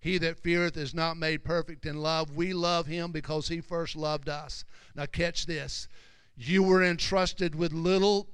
He 0.00 0.18
that 0.18 0.38
feareth 0.38 0.76
is 0.76 0.94
not 0.94 1.16
made 1.16 1.44
perfect 1.44 1.86
in 1.86 2.00
love. 2.00 2.34
We 2.34 2.52
love 2.52 2.86
him 2.86 3.12
because 3.12 3.48
he 3.48 3.60
first 3.60 3.96
loved 3.96 4.28
us. 4.28 4.64
Now, 4.94 5.06
catch 5.06 5.46
this. 5.46 5.88
You 6.36 6.62
were 6.62 6.84
entrusted 6.84 7.54
with 7.54 7.72
little, 7.72 8.28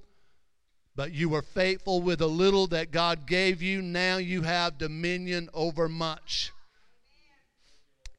but 0.95 1.13
you 1.13 1.29
were 1.29 1.43
faithful 1.43 2.03
with 2.03 2.21
a 2.21 2.27
little 2.27 2.67
that 2.69 2.91
God 2.91 3.27
gave 3.27 3.63
you. 3.63 3.81
Now 3.81 4.19
you 4.19 4.43
have 4.43 4.79
dominion 4.79 5.49
over 5.55 5.89
much. 5.89 6.53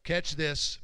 Catch 0.04 0.36
this. 0.36 0.80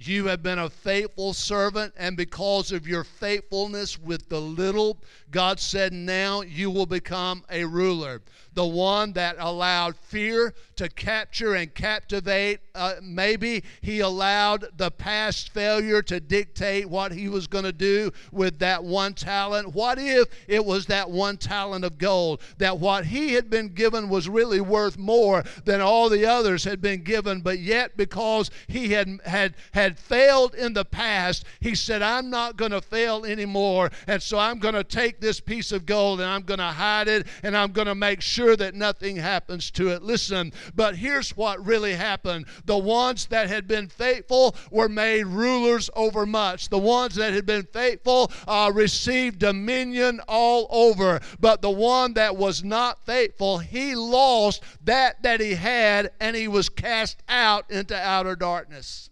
You 0.00 0.26
have 0.26 0.44
been 0.44 0.60
a 0.60 0.70
faithful 0.70 1.34
servant, 1.34 1.92
and 1.96 2.16
because 2.16 2.70
of 2.70 2.86
your 2.86 3.02
faithfulness 3.02 3.98
with 3.98 4.28
the 4.28 4.40
little, 4.40 5.02
God 5.32 5.58
said, 5.58 5.92
Now 5.92 6.42
you 6.42 6.70
will 6.70 6.86
become 6.86 7.44
a 7.50 7.64
ruler 7.64 8.22
the 8.58 8.66
one 8.66 9.12
that 9.12 9.36
allowed 9.38 9.94
fear 9.98 10.52
to 10.74 10.88
capture 10.88 11.54
and 11.54 11.72
captivate. 11.74 12.58
Uh, 12.74 12.94
maybe 13.00 13.62
he 13.80 14.00
allowed 14.00 14.64
the 14.76 14.90
past 14.90 15.52
failure 15.52 16.02
to 16.02 16.18
dictate 16.18 16.90
what 16.90 17.12
he 17.12 17.28
was 17.28 17.46
going 17.46 17.62
to 17.62 17.72
do 17.72 18.10
with 18.32 18.58
that 18.58 18.82
one 18.82 19.14
talent. 19.14 19.74
What 19.74 20.00
if 20.00 20.26
it 20.48 20.64
was 20.64 20.86
that 20.86 21.08
one 21.08 21.36
talent 21.36 21.84
of 21.84 21.98
gold? 21.98 22.40
That 22.58 22.80
what 22.80 23.06
he 23.06 23.34
had 23.34 23.48
been 23.48 23.68
given 23.68 24.08
was 24.08 24.28
really 24.28 24.60
worth 24.60 24.98
more 24.98 25.44
than 25.64 25.80
all 25.80 26.08
the 26.08 26.26
others 26.26 26.64
had 26.64 26.80
been 26.80 27.04
given, 27.04 27.42
but 27.42 27.60
yet 27.60 27.96
because 27.96 28.50
he 28.66 28.88
had 28.92 29.20
had 29.24 29.54
had 29.70 30.00
failed 30.00 30.56
in 30.56 30.72
the 30.72 30.84
past, 30.84 31.44
he 31.60 31.76
said, 31.76 32.02
"I'm 32.02 32.28
not 32.28 32.56
going 32.56 32.72
to 32.72 32.80
fail 32.80 33.24
anymore, 33.24 33.92
and 34.08 34.20
so 34.20 34.36
I'm 34.36 34.58
going 34.58 34.74
to 34.74 34.82
take 34.82 35.20
this 35.20 35.38
piece 35.38 35.70
of 35.70 35.86
gold 35.86 36.20
and 36.20 36.28
I'm 36.28 36.42
going 36.42 36.58
to 36.58 36.64
hide 36.64 37.06
it 37.06 37.28
and 37.44 37.56
I'm 37.56 37.70
going 37.70 37.86
to 37.86 37.94
make 37.94 38.20
sure." 38.20 38.47
Sure 38.48 38.56
that 38.56 38.74
nothing 38.74 39.16
happens 39.16 39.70
to 39.70 39.90
it. 39.90 40.02
Listen, 40.02 40.52
but 40.74 40.96
here's 40.96 41.36
what 41.36 41.64
really 41.66 41.92
happened 41.92 42.46
the 42.64 42.78
ones 42.78 43.26
that 43.26 43.48
had 43.48 43.68
been 43.68 43.88
faithful 43.88 44.56
were 44.70 44.88
made 44.88 45.26
rulers 45.26 45.90
over 45.94 46.24
much. 46.24 46.70
The 46.70 46.78
ones 46.78 47.16
that 47.16 47.34
had 47.34 47.44
been 47.44 47.64
faithful 47.64 48.32
uh, 48.46 48.72
received 48.74 49.38
dominion 49.38 50.20
all 50.26 50.66
over. 50.70 51.20
But 51.38 51.60
the 51.60 51.70
one 51.70 52.14
that 52.14 52.36
was 52.36 52.64
not 52.64 53.04
faithful, 53.04 53.58
he 53.58 53.94
lost 53.94 54.62
that 54.84 55.22
that 55.22 55.40
he 55.40 55.54
had 55.54 56.10
and 56.18 56.34
he 56.34 56.48
was 56.48 56.70
cast 56.70 57.22
out 57.28 57.70
into 57.70 57.94
outer 57.94 58.34
darkness. 58.34 59.10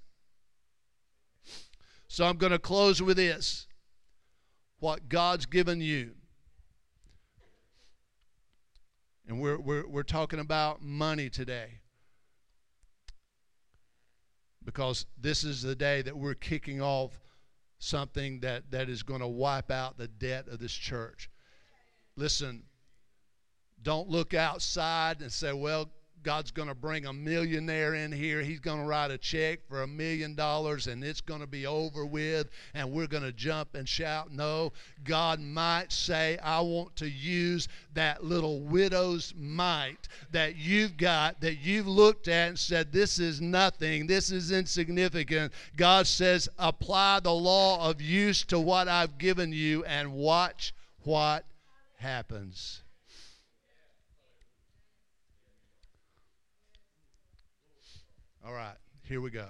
So 2.09 2.24
I'm 2.24 2.39
going 2.39 2.53
to 2.53 2.59
close 2.59 3.03
with 3.03 3.18
this. 3.18 3.66
What 4.78 5.11
God's 5.11 5.45
given 5.45 5.80
you 5.82 6.16
And 9.27 9.41
we're, 9.41 9.59
we're, 9.59 9.87
we're 9.87 10.03
talking 10.03 10.39
about 10.39 10.83
money 10.83 11.29
today. 11.29 11.81
Because 14.64 15.07
this 15.20 15.45
is 15.45 15.62
the 15.62 15.74
day 15.74 16.03
that 16.03 16.16
we're 16.16 16.35
kicking 16.35 16.81
off 16.81 17.20
something 17.79 18.41
that, 18.41 18.70
that 18.70 18.89
is 18.89 19.03
going 19.03 19.20
to 19.20 19.29
wipe 19.29 19.70
out 19.70 19.99
the 19.99 20.09
debt 20.09 20.49
of 20.49 20.59
this 20.59 20.72
church. 20.72 21.31
Listen, 22.16 22.64
don't 23.83 24.09
look 24.09 24.35
outside 24.35 25.20
and 25.20 25.31
say, 25.31 25.53
well, 25.53 25.91
God's 26.27 26.51
going 26.51 26.66
to 26.66 26.74
bring 26.74 27.07
a 27.07 27.12
millionaire 27.12 27.95
in 27.95 28.11
here. 28.11 28.43
He's 28.43 28.59
going 28.59 28.81
to 28.81 28.85
write 28.85 29.12
a 29.12 29.16
check 29.16 29.61
for 29.68 29.85
a 29.85 29.87
million 29.87 30.35
dollars 30.35 30.89
and 30.89 31.05
it's 31.05 31.20
going 31.20 31.39
to 31.39 31.47
be 31.47 31.66
over 31.66 32.05
with 32.05 32.49
and 32.74 32.91
we're 32.91 33.07
going 33.07 33.22
to 33.22 33.31
jump 33.31 33.77
and 33.77 33.89
shout. 33.89 34.33
No, 34.33 34.72
God 35.05 35.39
might 35.39 35.93
say, 35.93 36.37
I 36.39 36.62
want 36.62 36.97
to 36.97 37.09
use 37.09 37.68
that 37.95 38.24
little 38.24 38.59
widow's 38.59 39.35
mite 39.39 40.09
that 40.33 40.57
you've 40.57 40.97
got, 40.97 41.41
that 41.43 41.59
you've 41.59 41.87
looked 41.87 42.27
at 42.27 42.49
and 42.49 42.59
said, 42.59 42.91
This 42.91 43.20
is 43.20 43.41
nothing, 43.41 44.09
this 44.09 44.33
is 44.33 44.51
insignificant. 44.51 45.53
God 45.77 46.09
says, 46.09 46.49
Apply 46.59 47.20
the 47.20 47.33
law 47.33 47.89
of 47.89 48.01
use 48.03 48.43
to 48.47 48.59
what 48.59 48.89
I've 48.89 49.16
given 49.18 49.53
you 49.53 49.85
and 49.85 50.12
watch 50.12 50.74
what 51.05 51.45
happens. 51.99 52.83
All 58.47 58.53
right, 58.53 58.76
here 59.03 59.20
we 59.20 59.30
go. 59.30 59.49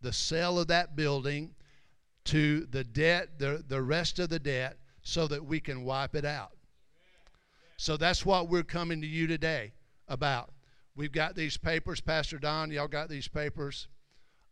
the 0.01 0.13
sale 0.13 0.59
of 0.59 0.67
that 0.67 0.97
building 0.97 1.55
to 2.25 2.67
the 2.67 2.83
debt, 2.83 3.39
the, 3.39 3.65
the 3.69 3.81
rest 3.81 4.19
of 4.19 4.29
the 4.29 4.39
debt, 4.41 4.79
so 5.03 5.29
that 5.29 5.45
we 5.45 5.61
can 5.61 5.85
wipe 5.85 6.17
it 6.17 6.25
out. 6.25 6.51
So 7.77 7.97
that's 7.97 8.27
what 8.27 8.49
we're 8.49 8.65
coming 8.65 9.01
to 9.03 9.07
you 9.07 9.29
today 9.29 9.73
about. 10.09 10.51
We've 10.97 11.13
got 11.13 11.37
these 11.37 11.57
papers, 11.57 12.01
Pastor 12.01 12.39
Don. 12.39 12.73
Y'all 12.73 12.89
got 12.89 13.09
these 13.09 13.29
papers. 13.29 13.87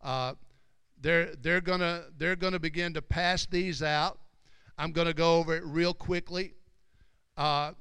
Uh, 0.00 0.34
they're 1.00 1.34
they're 1.36 1.60
gonna 1.60 2.04
they're 2.18 2.36
gonna 2.36 2.58
begin 2.58 2.94
to 2.94 3.02
pass 3.02 3.46
these 3.46 3.82
out. 3.82 4.18
I'm 4.78 4.92
gonna 4.92 5.14
go 5.14 5.36
over 5.36 5.56
it 5.56 5.64
real 5.64 5.94
quickly. 5.94 6.54
Uh, 7.36 7.72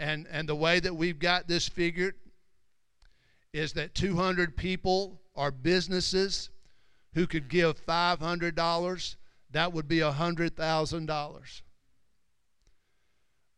and 0.00 0.26
and 0.30 0.48
the 0.48 0.54
way 0.54 0.80
that 0.80 0.94
we've 0.94 1.18
got 1.18 1.46
this 1.46 1.68
figured 1.68 2.14
is 3.52 3.72
that 3.74 3.94
200 3.94 4.56
people 4.56 5.20
are 5.36 5.50
businesses 5.50 6.50
who 7.14 7.26
could 7.26 7.48
give 7.48 7.84
$500. 7.84 9.16
That 9.50 9.72
would 9.72 9.86
be 9.86 9.98
$100,000. 9.98 11.62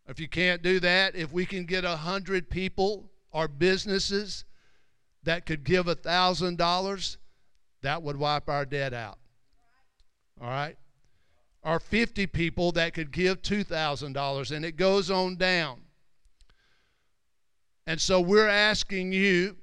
If 0.06 0.20
you 0.20 0.28
can't 0.28 0.62
do 0.62 0.80
that, 0.80 1.14
if 1.14 1.32
we 1.32 1.46
can 1.46 1.64
get 1.64 1.84
100 1.84 2.50
people 2.50 3.10
or 3.30 3.48
businesses 3.48 4.44
that 5.22 5.46
could 5.46 5.64
give 5.64 5.86
$1,000, 5.86 7.16
that 7.84 8.02
would 8.02 8.16
wipe 8.16 8.48
our 8.48 8.64
debt 8.64 8.94
out. 8.94 9.18
All 10.40 10.48
right? 10.48 10.76
Or 11.62 11.78
50 11.78 12.26
people 12.26 12.72
that 12.72 12.94
could 12.94 13.10
give 13.10 13.42
$2,000, 13.42 14.56
and 14.56 14.64
it 14.64 14.76
goes 14.76 15.10
on 15.10 15.36
down. 15.36 15.80
And 17.86 18.00
so 18.00 18.20
we're 18.20 18.48
asking 18.48 19.12
you, 19.12 19.56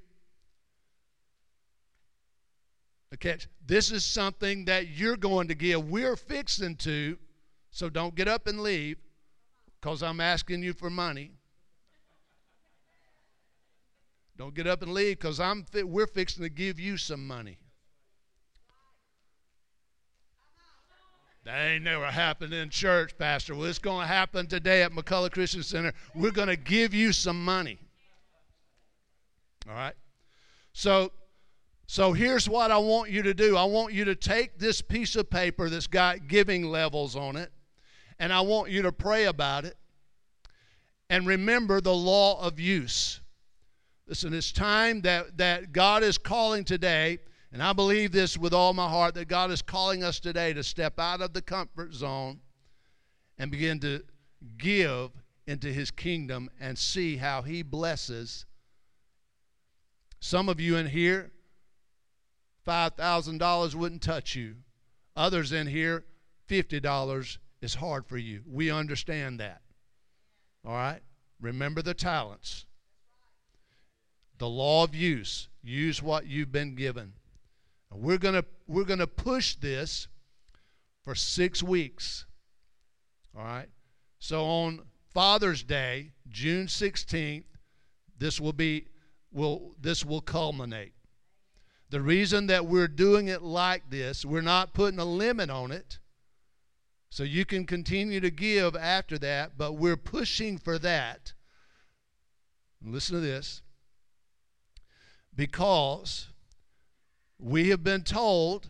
okay, 3.15 3.37
this 3.65 3.91
is 3.91 4.05
something 4.05 4.65
that 4.65 4.89
you're 4.89 5.17
going 5.17 5.47
to 5.47 5.55
give. 5.55 5.89
We're 5.89 6.15
fixing 6.15 6.75
to, 6.77 7.17
so 7.71 7.89
don't 7.89 8.13
get 8.13 8.27
up 8.27 8.45
and 8.45 8.61
leave 8.61 8.97
because 9.79 10.03
I'm 10.03 10.19
asking 10.19 10.61
you 10.61 10.73
for 10.73 10.91
money. 10.91 11.31
Don't 14.37 14.53
get 14.53 14.67
up 14.67 14.83
and 14.83 14.93
leave 14.93 15.17
because 15.19 15.39
I'm 15.39 15.63
fi- 15.63 15.83
we're 15.83 16.07
fixing 16.07 16.43
to 16.43 16.49
give 16.49 16.79
you 16.79 16.97
some 16.97 17.25
money. 17.25 17.57
That 21.51 21.67
ain't 21.67 21.83
never 21.83 22.05
happened 22.05 22.53
in 22.53 22.69
church, 22.69 23.17
Pastor. 23.17 23.53
Well, 23.53 23.65
it's 23.65 23.77
going 23.77 23.99
to 23.99 24.07
happen 24.07 24.47
today 24.47 24.83
at 24.83 24.93
McCullough 24.93 25.33
Christian 25.33 25.63
Center. 25.63 25.91
We're 26.15 26.31
going 26.31 26.47
to 26.47 26.55
give 26.55 26.93
you 26.93 27.11
some 27.11 27.43
money. 27.43 27.77
All 29.67 29.75
right? 29.75 29.95
So, 30.71 31.11
so 31.87 32.13
here's 32.13 32.47
what 32.47 32.71
I 32.71 32.77
want 32.77 33.11
you 33.11 33.21
to 33.23 33.33
do. 33.33 33.57
I 33.57 33.65
want 33.65 33.93
you 33.93 34.05
to 34.05 34.15
take 34.15 34.59
this 34.59 34.81
piece 34.81 35.17
of 35.17 35.29
paper 35.29 35.69
that's 35.69 35.87
got 35.87 36.29
giving 36.29 36.63
levels 36.63 37.17
on 37.17 37.35
it, 37.35 37.51
and 38.17 38.31
I 38.31 38.39
want 38.39 38.71
you 38.71 38.83
to 38.83 38.93
pray 38.93 39.25
about 39.25 39.65
it. 39.65 39.75
And 41.09 41.27
remember 41.27 41.81
the 41.81 41.93
law 41.93 42.41
of 42.41 42.61
use. 42.61 43.19
Listen, 44.07 44.33
it's 44.33 44.53
time 44.53 45.01
that, 45.01 45.37
that 45.37 45.73
God 45.73 46.01
is 46.01 46.17
calling 46.17 46.63
today 46.63 47.19
and 47.51 47.61
I 47.61 47.73
believe 47.73 48.11
this 48.11 48.37
with 48.37 48.53
all 48.53 48.73
my 48.73 48.87
heart 48.87 49.15
that 49.15 49.27
God 49.27 49.51
is 49.51 49.61
calling 49.61 50.03
us 50.03 50.19
today 50.19 50.53
to 50.53 50.63
step 50.63 50.99
out 50.99 51.21
of 51.21 51.33
the 51.33 51.41
comfort 51.41 51.93
zone 51.93 52.39
and 53.37 53.51
begin 53.51 53.79
to 53.79 54.03
give 54.57 55.11
into 55.47 55.67
his 55.67 55.91
kingdom 55.91 56.49
and 56.59 56.77
see 56.77 57.17
how 57.17 57.41
he 57.41 57.61
blesses. 57.61 58.45
Some 60.19 60.47
of 60.47 60.61
you 60.61 60.77
in 60.77 60.87
here, 60.87 61.31
$5,000 62.65 63.75
wouldn't 63.75 64.01
touch 64.01 64.35
you. 64.35 64.55
Others 65.15 65.51
in 65.51 65.67
here, 65.67 66.05
$50 66.47 67.37
is 67.61 67.75
hard 67.75 68.05
for 68.05 68.17
you. 68.17 68.43
We 68.47 68.71
understand 68.71 69.39
that. 69.39 69.61
All 70.65 70.73
right? 70.73 71.01
Remember 71.41 71.81
the 71.81 71.93
talents. 71.93 72.65
The 74.37 74.47
law 74.47 74.83
of 74.83 74.95
use. 74.95 75.49
Use 75.63 76.01
what 76.01 76.27
you've 76.27 76.51
been 76.51 76.75
given. 76.75 77.13
We're 77.93 78.17
going 78.17 78.35
to 78.35 78.45
we're 78.67 78.85
going 78.85 78.99
to 78.99 79.07
push 79.07 79.55
this 79.55 80.07
for 81.03 81.15
6 81.15 81.63
weeks. 81.63 82.25
All 83.37 83.43
right? 83.43 83.69
So 84.19 84.45
on 84.45 84.83
Father's 85.13 85.63
Day, 85.63 86.11
June 86.29 86.67
16th, 86.67 87.43
this 88.17 88.39
will 88.39 88.53
be 88.53 88.87
will 89.31 89.75
this 89.79 90.05
will 90.05 90.21
culminate. 90.21 90.93
The 91.89 92.01
reason 92.01 92.47
that 92.47 92.65
we're 92.65 92.87
doing 92.87 93.27
it 93.27 93.41
like 93.41 93.89
this, 93.89 94.23
we're 94.23 94.41
not 94.41 94.73
putting 94.73 94.99
a 94.99 95.05
limit 95.05 95.49
on 95.49 95.71
it. 95.71 95.99
So 97.09 97.23
you 97.23 97.43
can 97.43 97.65
continue 97.65 98.21
to 98.21 98.31
give 98.31 98.77
after 98.77 99.17
that, 99.17 99.57
but 99.57 99.73
we're 99.73 99.97
pushing 99.97 100.57
for 100.57 100.79
that. 100.79 101.33
Listen 102.81 103.15
to 103.15 103.21
this. 103.21 103.61
Because 105.35 106.29
we 107.41 107.69
have 107.69 107.83
been 107.83 108.03
told 108.03 108.69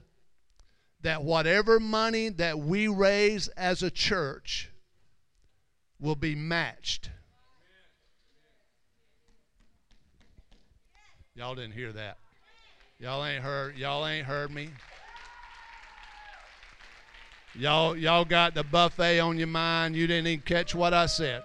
that 1.01 1.23
whatever 1.23 1.79
money 1.79 2.29
that 2.29 2.57
we 2.57 2.87
raise 2.87 3.47
as 3.49 3.83
a 3.83 3.91
church 3.91 4.71
will 5.99 6.15
be 6.15 6.35
matched. 6.35 7.09
Y'all 11.35 11.55
didn't 11.55 11.73
hear 11.73 11.91
that. 11.91 12.17
Y'all 12.99 13.25
ain't 13.25 13.43
heard 13.43 13.75
y'all 13.77 14.05
ain't 14.05 14.27
heard 14.27 14.51
me. 14.51 14.69
Y'all 17.55 17.97
y'all 17.97 18.23
got 18.23 18.53
the 18.53 18.63
buffet 18.63 19.19
on 19.19 19.37
your 19.37 19.47
mind. 19.47 19.95
You 19.95 20.07
didn't 20.07 20.27
even 20.27 20.41
catch 20.41 20.75
what 20.75 20.93
I 20.93 21.07
said. 21.07 21.41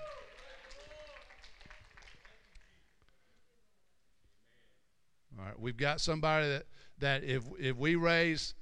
All 5.39 5.45
right, 5.45 5.59
we've 5.59 5.77
got 5.77 6.01
somebody 6.01 6.49
that 6.49 6.67
that 6.99 7.25
if 7.25 7.45
if 7.59 7.77
we 7.77 7.95
raise 7.95 8.55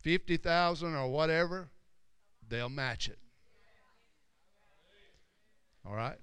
fifty 0.00 0.36
thousand 0.36 0.94
or 0.94 1.08
whatever, 1.08 1.70
they'll 2.48 2.68
match 2.68 3.08
it. 3.08 3.18
All 5.86 5.94
right. 5.94 6.18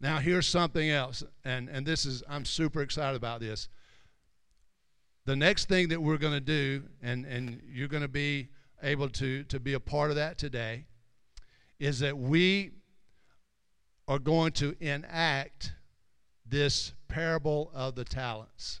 Now 0.00 0.18
here's 0.18 0.46
something 0.46 0.88
else, 0.90 1.22
and 1.44 1.68
and 1.68 1.86
this 1.86 2.06
is 2.06 2.22
I'm 2.28 2.44
super 2.44 2.80
excited 2.80 3.16
about 3.16 3.40
this. 3.40 3.68
The 5.26 5.36
next 5.36 5.68
thing 5.68 5.88
that 5.88 6.00
we're 6.00 6.16
going 6.16 6.32
to 6.32 6.40
do, 6.40 6.84
and 7.02 7.26
and 7.26 7.62
you're 7.70 7.88
going 7.88 8.02
to 8.02 8.08
be 8.08 8.48
able 8.82 9.10
to 9.10 9.44
to 9.44 9.60
be 9.60 9.74
a 9.74 9.80
part 9.80 10.10
of 10.10 10.16
that 10.16 10.38
today, 10.38 10.86
is 11.78 12.00
that 12.00 12.16
we 12.16 12.72
are 14.08 14.18
going 14.18 14.52
to 14.52 14.74
enact 14.80 15.72
this 16.46 16.94
parable 17.08 17.70
of 17.74 17.94
the 17.94 18.04
talents. 18.04 18.80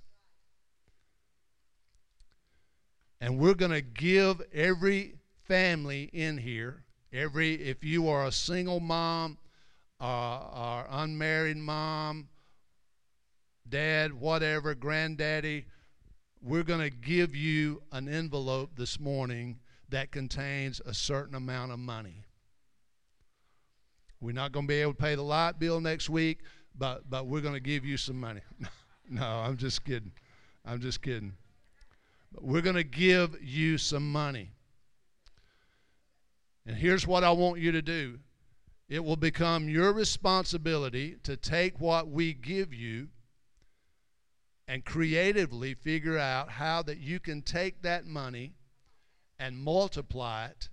And 3.20 3.38
we're 3.38 3.54
going 3.54 3.72
to 3.72 3.82
give 3.82 4.40
every 4.52 5.14
family 5.42 6.10
in 6.12 6.38
here, 6.38 6.84
every, 7.12 7.54
if 7.54 7.84
you 7.84 8.08
are 8.08 8.26
a 8.26 8.32
single 8.32 8.80
mom, 8.80 9.36
uh, 10.00 10.04
or 10.04 10.86
unmarried 10.90 11.58
mom, 11.58 12.28
dad, 13.68 14.12
whatever, 14.12 14.74
granddaddy, 14.74 15.66
we're 16.42 16.62
going 16.62 16.80
to 16.80 16.90
give 16.90 17.36
you 17.36 17.82
an 17.92 18.08
envelope 18.08 18.70
this 18.76 18.98
morning 18.98 19.58
that 19.90 20.10
contains 20.10 20.80
a 20.86 20.94
certain 20.94 21.34
amount 21.34 21.72
of 21.72 21.78
money. 21.78 22.24
We're 24.20 24.34
not 24.34 24.52
going 24.52 24.66
to 24.66 24.68
be 24.68 24.80
able 24.80 24.92
to 24.92 24.98
pay 24.98 25.14
the 25.14 25.22
light 25.22 25.58
bill 25.58 25.80
next 25.80 26.08
week, 26.08 26.40
but, 26.78 27.08
but 27.10 27.26
we're 27.26 27.40
going 27.40 27.54
to 27.54 27.60
give 27.60 27.84
you 27.84 27.96
some 27.96 28.18
money. 28.18 28.40
no, 29.10 29.24
I'm 29.24 29.56
just 29.56 29.84
kidding. 29.84 30.12
I'm 30.64 30.80
just 30.80 31.02
kidding. 31.02 31.34
We're 32.38 32.62
going 32.62 32.76
to 32.76 32.84
give 32.84 33.42
you 33.42 33.78
some 33.78 34.10
money. 34.10 34.52
And 36.66 36.76
here's 36.76 37.06
what 37.06 37.24
I 37.24 37.30
want 37.32 37.60
you 37.60 37.72
to 37.72 37.82
do 37.82 38.18
it 38.88 39.04
will 39.04 39.16
become 39.16 39.68
your 39.68 39.92
responsibility 39.92 41.16
to 41.22 41.36
take 41.36 41.80
what 41.80 42.08
we 42.08 42.34
give 42.34 42.74
you 42.74 43.08
and 44.66 44.84
creatively 44.84 45.74
figure 45.74 46.18
out 46.18 46.50
how 46.50 46.82
that 46.82 46.98
you 46.98 47.20
can 47.20 47.42
take 47.42 47.82
that 47.82 48.04
money 48.04 48.52
and 49.38 49.56
multiply 49.56 50.46
it. 50.46 50.68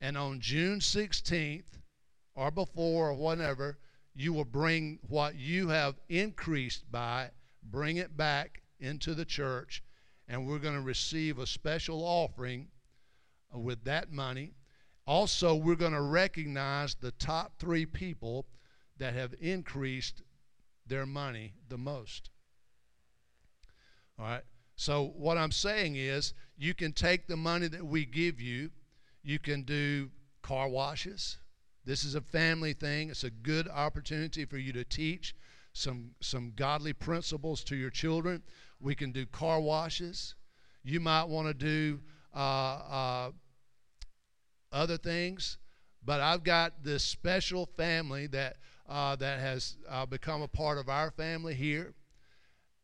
And 0.00 0.16
on 0.18 0.40
June 0.40 0.80
16th 0.80 1.78
or 2.34 2.50
before 2.50 3.10
or 3.10 3.14
whenever, 3.14 3.78
you 4.14 4.32
will 4.32 4.44
bring 4.44 4.98
what 5.06 5.34
you 5.34 5.68
have 5.68 6.00
increased 6.08 6.90
by, 6.90 7.30
bring 7.62 7.98
it 7.98 8.16
back 8.16 8.62
into 8.80 9.14
the 9.14 9.24
church 9.24 9.82
and 10.28 10.46
we're 10.46 10.58
going 10.58 10.74
to 10.74 10.80
receive 10.80 11.38
a 11.38 11.46
special 11.46 12.02
offering 12.02 12.68
uh, 13.54 13.58
with 13.58 13.84
that 13.84 14.12
money. 14.12 14.54
Also, 15.06 15.54
we're 15.54 15.74
going 15.74 15.92
to 15.92 16.00
recognize 16.00 16.94
the 16.94 17.10
top 17.12 17.58
three 17.58 17.84
people 17.84 18.46
that 18.98 19.14
have 19.14 19.34
increased 19.40 20.22
their 20.86 21.04
money 21.04 21.54
the 21.68 21.76
most. 21.76 22.30
All 24.18 24.24
right. 24.24 24.42
So, 24.76 25.12
what 25.16 25.38
I'm 25.38 25.52
saying 25.52 25.96
is, 25.96 26.34
you 26.56 26.74
can 26.74 26.92
take 26.92 27.26
the 27.26 27.36
money 27.36 27.68
that 27.68 27.84
we 27.84 28.04
give 28.04 28.40
you, 28.40 28.70
you 29.22 29.38
can 29.38 29.62
do 29.62 30.10
car 30.42 30.68
washes. 30.68 31.38
This 31.84 32.04
is 32.04 32.14
a 32.14 32.20
family 32.20 32.72
thing. 32.72 33.10
It's 33.10 33.24
a 33.24 33.30
good 33.30 33.68
opportunity 33.68 34.44
for 34.44 34.56
you 34.56 34.72
to 34.72 34.84
teach 34.84 35.34
some, 35.72 36.12
some 36.20 36.52
godly 36.56 36.92
principles 36.92 37.62
to 37.64 37.76
your 37.76 37.90
children. 37.90 38.42
We 38.80 38.94
can 38.94 39.12
do 39.12 39.26
car 39.26 39.60
washes. 39.60 40.34
You 40.82 41.00
might 41.00 41.24
want 41.24 41.48
to 41.48 41.54
do 41.54 42.00
uh, 42.34 42.38
uh, 42.38 43.30
other 44.72 44.98
things, 44.98 45.58
but 46.04 46.20
I've 46.20 46.44
got 46.44 46.82
this 46.82 47.02
special 47.02 47.66
family 47.66 48.26
that 48.28 48.56
uh, 48.86 49.16
that 49.16 49.40
has 49.40 49.76
uh, 49.88 50.04
become 50.04 50.42
a 50.42 50.48
part 50.48 50.76
of 50.76 50.88
our 50.88 51.10
family 51.10 51.54
here, 51.54 51.94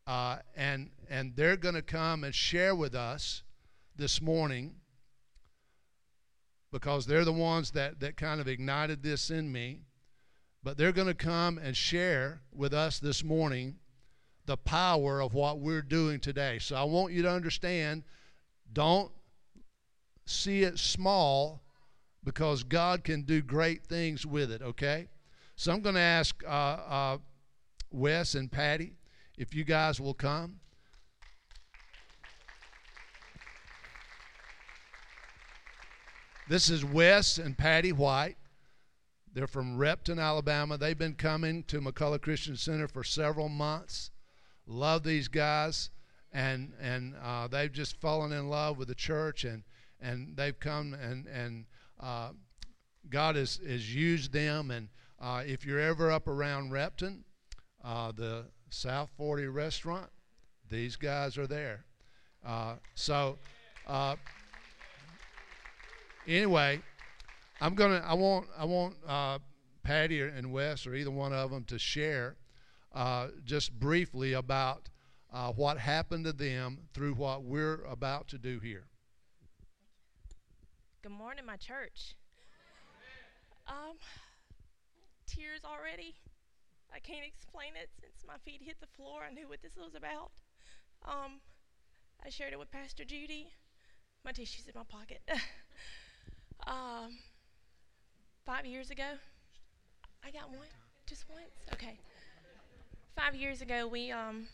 uh, 0.06 0.38
and 0.56 0.90
and 1.10 1.36
they're 1.36 1.56
going 1.56 1.74
to 1.74 1.82
come 1.82 2.24
and 2.24 2.34
share 2.34 2.74
with 2.74 2.94
us 2.94 3.42
this 3.96 4.22
morning 4.22 4.76
because 6.72 7.04
they're 7.04 7.24
the 7.24 7.32
ones 7.32 7.72
that 7.72 8.00
that 8.00 8.16
kind 8.16 8.40
of 8.40 8.48
ignited 8.48 9.02
this 9.02 9.30
in 9.30 9.52
me. 9.52 9.80
But 10.62 10.76
they're 10.76 10.92
going 10.92 11.08
to 11.08 11.14
come 11.14 11.58
and 11.58 11.76
share 11.76 12.42
with 12.52 12.72
us 12.72 12.98
this 12.98 13.24
morning 13.24 13.79
the 14.50 14.56
power 14.56 15.22
of 15.22 15.32
what 15.32 15.60
we're 15.60 15.80
doing 15.80 16.18
today. 16.18 16.58
So 16.58 16.74
I 16.74 16.82
want 16.82 17.12
you 17.12 17.22
to 17.22 17.30
understand 17.30 18.02
don't 18.72 19.12
see 20.26 20.64
it 20.64 20.76
small 20.76 21.62
because 22.24 22.64
God 22.64 23.04
can 23.04 23.22
do 23.22 23.42
great 23.42 23.84
things 23.84 24.26
with 24.26 24.50
it, 24.50 24.60
okay? 24.60 25.06
So 25.54 25.70
I'm 25.70 25.82
going 25.82 25.94
to 25.94 26.00
ask 26.00 26.42
uh, 26.44 26.48
uh, 26.50 27.18
Wes 27.92 28.34
and 28.34 28.50
Patty 28.50 28.96
if 29.38 29.54
you 29.54 29.62
guys 29.62 30.00
will 30.00 30.14
come. 30.14 30.58
This 36.48 36.70
is 36.70 36.84
Wes 36.84 37.38
and 37.38 37.56
Patty 37.56 37.92
White. 37.92 38.36
They're 39.32 39.46
from 39.46 39.76
Repton, 39.76 40.18
Alabama. 40.18 40.76
They've 40.76 40.98
been 40.98 41.14
coming 41.14 41.62
to 41.68 41.80
McCullough 41.80 42.20
Christian 42.20 42.56
Center 42.56 42.88
for 42.88 43.04
several 43.04 43.48
months. 43.48 44.10
Love 44.70 45.02
these 45.02 45.26
guys, 45.26 45.90
and 46.32 46.72
and 46.80 47.16
uh, 47.20 47.48
they've 47.48 47.72
just 47.72 48.00
fallen 48.00 48.30
in 48.30 48.48
love 48.48 48.78
with 48.78 48.86
the 48.86 48.94
church, 48.94 49.42
and 49.42 49.64
and 50.00 50.36
they've 50.36 50.60
come 50.60 50.94
and 50.94 51.26
and 51.26 51.64
uh, 51.98 52.28
God 53.08 53.34
has 53.34 53.60
has 53.66 53.92
used 53.92 54.32
them. 54.32 54.70
And 54.70 54.88
uh, 55.20 55.42
if 55.44 55.66
you're 55.66 55.80
ever 55.80 56.12
up 56.12 56.28
around 56.28 56.70
Repton, 56.70 57.24
uh, 57.82 58.12
the 58.12 58.44
South 58.68 59.10
40 59.16 59.48
restaurant, 59.48 60.08
these 60.70 60.94
guys 60.94 61.36
are 61.36 61.48
there. 61.48 61.84
Uh, 62.46 62.74
so 62.94 63.38
uh, 63.88 64.14
anyway, 66.28 66.80
I'm 67.60 67.74
gonna. 67.74 68.04
I 68.06 68.14
want. 68.14 68.46
I 68.56 68.66
want 68.66 68.94
Patty 69.82 70.20
and 70.20 70.52
Wes 70.52 70.86
or 70.86 70.94
either 70.94 71.10
one 71.10 71.32
of 71.32 71.50
them 71.50 71.64
to 71.64 71.78
share 71.78 72.36
uh, 72.94 73.28
just 73.44 73.78
briefly 73.78 74.32
about 74.32 74.88
uh, 75.32 75.52
what 75.52 75.78
happened 75.78 76.24
to 76.24 76.32
them 76.32 76.78
through 76.92 77.14
what 77.14 77.44
we're 77.44 77.84
about 77.84 78.28
to 78.28 78.38
do 78.38 78.58
here. 78.58 78.84
Good 81.02 81.12
morning, 81.12 81.46
my 81.46 81.56
church. 81.56 82.16
Um, 83.66 83.96
tears 85.26 85.60
already. 85.64 86.14
I 86.92 86.98
can't 86.98 87.24
explain 87.24 87.72
it 87.80 87.88
since 88.00 88.24
my 88.26 88.36
feet 88.44 88.60
hit 88.62 88.76
the 88.80 88.88
floor. 88.96 89.22
I 89.28 89.32
knew 89.32 89.48
what 89.48 89.62
this 89.62 89.76
was 89.76 89.94
about. 89.94 90.32
Um, 91.06 91.40
I 92.24 92.28
shared 92.28 92.52
it 92.52 92.58
with 92.58 92.70
Pastor 92.70 93.04
Judy. 93.04 93.52
My 94.24 94.32
tissue's 94.32 94.66
in 94.66 94.74
my 94.74 94.82
pocket. 94.82 95.22
um, 96.66 97.16
five 98.44 98.66
years 98.66 98.90
ago, 98.90 99.16
I 100.24 100.30
got 100.30 100.50
one, 100.50 100.68
just 101.06 101.24
once. 101.30 101.54
Okay. 101.72 101.98
Five 103.22 103.34
years 103.34 103.60
ago, 103.60 103.86
we 103.86 104.10
um, 104.10 104.46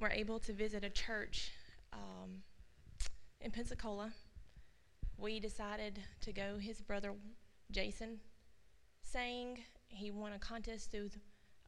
were 0.00 0.08
able 0.08 0.38
to 0.40 0.54
visit 0.54 0.82
a 0.82 0.88
church 0.88 1.52
um, 1.92 2.42
in 3.42 3.50
Pensacola. 3.50 4.12
We 5.18 5.40
decided 5.40 6.00
to 6.22 6.32
go. 6.32 6.56
His 6.58 6.80
brother 6.80 7.12
Jason 7.70 8.18
sang. 9.02 9.58
He 9.88 10.10
won 10.10 10.32
a 10.32 10.38
contest 10.38 10.90
through 10.90 11.10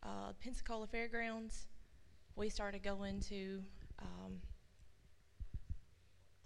uh, 0.03 0.33
Pensacola 0.43 0.87
Fairgrounds. 0.87 1.67
We 2.37 2.49
started 2.49 2.83
going 2.83 3.21
to 3.29 3.61
um, 4.01 4.41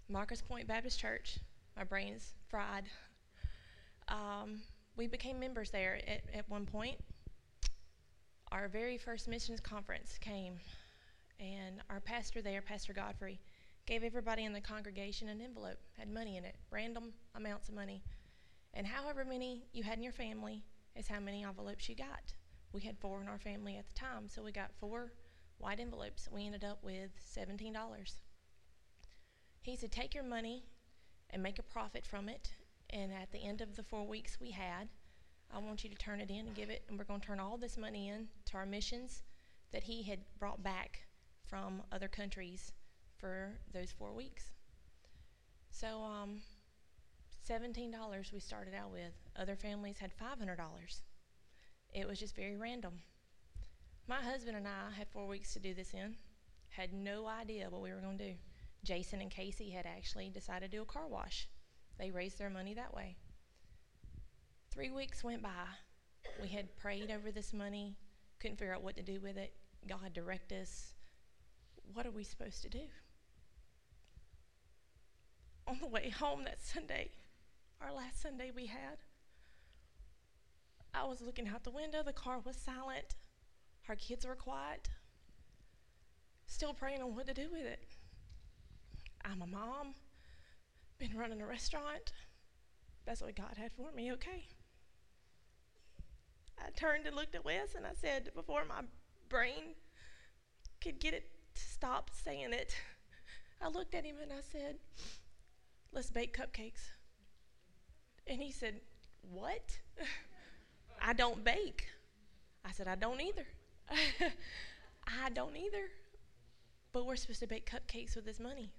Marcus 0.09 0.41
Pointe 0.41 0.67
Baptist 0.67 0.99
Church. 0.99 1.39
My 1.77 1.85
brain's 1.85 2.33
fried. 2.49 2.83
Um, 4.09 4.59
we 4.97 5.07
became 5.07 5.39
members 5.39 5.71
there 5.71 6.01
at, 6.05 6.23
at 6.37 6.49
one 6.49 6.65
point. 6.65 6.97
Our 8.51 8.67
very 8.67 8.97
first 8.97 9.29
missions 9.29 9.61
conference 9.61 10.17
came, 10.17 10.59
and 11.39 11.81
our 11.89 12.01
pastor 12.01 12.41
there, 12.41 12.61
Pastor 12.61 12.91
Godfrey, 12.91 13.39
gave 13.85 14.03
everybody 14.03 14.43
in 14.43 14.51
the 14.51 14.59
congregation 14.59 15.29
an 15.29 15.39
envelope, 15.39 15.77
had 15.97 16.09
money 16.09 16.35
in 16.35 16.43
it, 16.43 16.57
random 16.69 17.13
amounts 17.33 17.69
of 17.69 17.75
money. 17.75 18.03
And 18.73 18.85
however 18.85 19.23
many 19.23 19.63
you 19.71 19.83
had 19.83 19.97
in 19.97 20.03
your 20.03 20.11
family 20.11 20.65
is 20.97 21.07
how 21.07 21.21
many 21.21 21.45
envelopes 21.45 21.87
you 21.87 21.95
got. 21.95 22.33
We 22.73 22.81
had 22.81 22.97
four 22.97 23.21
in 23.21 23.29
our 23.29 23.39
family 23.39 23.77
at 23.77 23.87
the 23.87 23.93
time, 23.93 24.27
so 24.27 24.43
we 24.43 24.51
got 24.51 24.71
four 24.81 25.13
white 25.57 25.79
envelopes. 25.79 26.27
We 26.29 26.45
ended 26.45 26.65
up 26.65 26.83
with 26.83 27.11
$17. 27.37 27.73
He 29.61 29.77
said, 29.77 29.93
Take 29.93 30.13
your 30.13 30.25
money 30.25 30.65
and 31.29 31.41
make 31.41 31.57
a 31.57 31.63
profit 31.63 32.05
from 32.05 32.27
it. 32.27 32.51
And 32.89 33.13
at 33.13 33.31
the 33.31 33.45
end 33.45 33.61
of 33.61 33.77
the 33.77 33.83
four 33.83 34.05
weeks 34.05 34.39
we 34.41 34.51
had, 34.51 34.89
I 35.53 35.59
want 35.59 35.83
you 35.83 35.89
to 35.89 35.95
turn 35.95 36.21
it 36.21 36.29
in 36.29 36.47
and 36.47 36.55
give 36.55 36.69
it, 36.69 36.83
and 36.87 36.97
we're 36.97 37.05
going 37.05 37.19
to 37.19 37.27
turn 37.27 37.39
all 37.39 37.57
this 37.57 37.77
money 37.77 38.07
in 38.07 38.27
to 38.45 38.57
our 38.57 38.65
missions 38.65 39.23
that 39.73 39.83
he 39.83 40.03
had 40.03 40.19
brought 40.39 40.63
back 40.63 41.01
from 41.47 41.81
other 41.91 42.07
countries 42.07 42.71
for 43.17 43.51
those 43.73 43.91
four 43.91 44.13
weeks. 44.13 44.51
So, 45.69 46.03
um, 46.03 46.41
$17 47.49 48.33
we 48.33 48.39
started 48.39 48.73
out 48.73 48.91
with. 48.91 49.13
Other 49.35 49.55
families 49.55 49.97
had 49.97 50.11
$500. 50.15 50.57
It 51.93 52.07
was 52.07 52.19
just 52.19 52.35
very 52.35 52.55
random. 52.55 53.01
My 54.07 54.21
husband 54.21 54.57
and 54.57 54.67
I 54.67 54.95
had 54.95 55.07
four 55.09 55.27
weeks 55.27 55.53
to 55.53 55.59
do 55.59 55.73
this 55.73 55.93
in, 55.93 56.15
had 56.69 56.93
no 56.93 57.27
idea 57.27 57.69
what 57.69 57.81
we 57.81 57.91
were 57.91 57.99
going 57.99 58.17
to 58.17 58.29
do. 58.29 58.33
Jason 58.83 59.21
and 59.21 59.29
Casey 59.29 59.69
had 59.69 59.85
actually 59.85 60.29
decided 60.29 60.71
to 60.71 60.77
do 60.77 60.81
a 60.81 60.85
car 60.85 61.07
wash. 61.07 61.47
They 61.99 62.09
raised 62.09 62.39
their 62.39 62.49
money 62.49 62.73
that 62.73 62.93
way. 62.93 63.17
Three 64.71 64.89
weeks 64.89 65.21
went 65.21 65.43
by. 65.43 65.67
We 66.41 66.47
had 66.47 66.77
prayed 66.77 67.11
over 67.11 67.29
this 67.29 67.51
money, 67.51 67.97
couldn't 68.39 68.57
figure 68.57 68.73
out 68.73 68.83
what 68.83 68.95
to 68.95 69.03
do 69.03 69.19
with 69.19 69.37
it. 69.37 69.53
God 69.85 70.13
direct 70.13 70.53
us. 70.53 70.93
What 71.93 72.05
are 72.05 72.11
we 72.11 72.23
supposed 72.23 72.61
to 72.61 72.69
do? 72.69 72.79
On 75.67 75.77
the 75.81 75.87
way 75.87 76.09
home 76.09 76.45
that 76.45 76.63
Sunday, 76.63 77.11
our 77.81 77.93
last 77.93 78.21
Sunday 78.21 78.51
we 78.55 78.67
had, 78.67 78.97
I 80.93 81.03
was 81.03 81.21
looking 81.21 81.49
out 81.49 81.65
the 81.65 81.71
window. 81.71 82.01
The 82.01 82.13
car 82.13 82.39
was 82.39 82.55
silent. 82.55 83.15
Our 83.89 83.95
kids 83.95 84.25
were 84.25 84.35
quiet. 84.35 84.89
Still 86.45 86.73
praying 86.73 87.01
on 87.01 87.13
what 87.13 87.27
to 87.27 87.33
do 87.33 87.49
with 87.51 87.65
it. 87.65 87.83
I'm 89.25 89.41
a 89.41 89.47
mom, 89.47 89.95
been 90.97 91.17
running 91.17 91.41
a 91.41 91.45
restaurant. 91.45 92.13
That's 93.05 93.21
what 93.21 93.35
God 93.35 93.57
had 93.57 93.71
for 93.73 93.91
me, 93.91 94.11
okay? 94.13 94.45
I 96.65 96.69
turned 96.71 97.07
and 97.07 97.15
looked 97.15 97.35
at 97.35 97.45
Wes 97.45 97.75
and 97.75 97.85
I 97.85 97.93
said, 97.93 98.31
before 98.35 98.63
my 98.65 98.81
brain 99.29 99.75
could 100.81 100.99
get 100.99 101.13
it 101.13 101.29
to 101.55 101.61
stop 101.61 102.09
saying 102.23 102.53
it, 102.53 102.75
I 103.61 103.69
looked 103.69 103.95
at 103.95 104.05
him 104.05 104.15
and 104.21 104.31
I 104.31 104.41
said, 104.41 104.77
let's 105.91 106.09
bake 106.09 106.37
cupcakes. 106.37 106.91
And 108.27 108.41
he 108.41 108.51
said, 108.51 108.75
What? 109.21 109.79
I 111.01 111.13
don't 111.13 111.43
bake. 111.43 111.87
I 112.63 112.71
said, 112.71 112.87
I 112.87 112.95
don't 112.95 113.19
either. 113.19 113.45
I 113.89 115.29
don't 115.31 115.57
either. 115.57 115.89
But 116.93 117.05
we're 117.05 117.15
supposed 117.15 117.39
to 117.39 117.47
bake 117.47 117.69
cupcakes 117.69 118.15
with 118.15 118.25
this 118.25 118.39
money. 118.39 118.71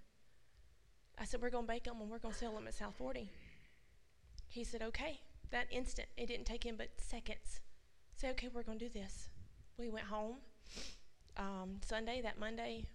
I 1.18 1.24
said, 1.24 1.42
We're 1.42 1.50
going 1.50 1.66
to 1.66 1.72
bake 1.72 1.84
them 1.84 2.00
and 2.00 2.10
we're 2.10 2.18
going 2.18 2.34
to 2.34 2.38
sell 2.38 2.54
them 2.54 2.66
at 2.66 2.74
South 2.74 2.94
40. 2.96 3.28
He 4.48 4.64
said, 4.64 4.82
Okay. 4.82 5.20
That 5.50 5.66
instant, 5.70 6.08
it 6.16 6.28
didn't 6.28 6.46
take 6.46 6.64
him 6.64 6.76
but 6.78 6.88
seconds. 6.96 7.60
Say, 8.16 8.30
Okay, 8.30 8.48
we're 8.52 8.62
going 8.62 8.78
to 8.78 8.88
do 8.88 8.92
this. 8.92 9.28
We 9.78 9.88
went 9.88 10.06
home. 10.06 10.36
Um, 11.36 11.80
Sunday, 11.84 12.20
that 12.22 12.38
Monday, 12.38 12.86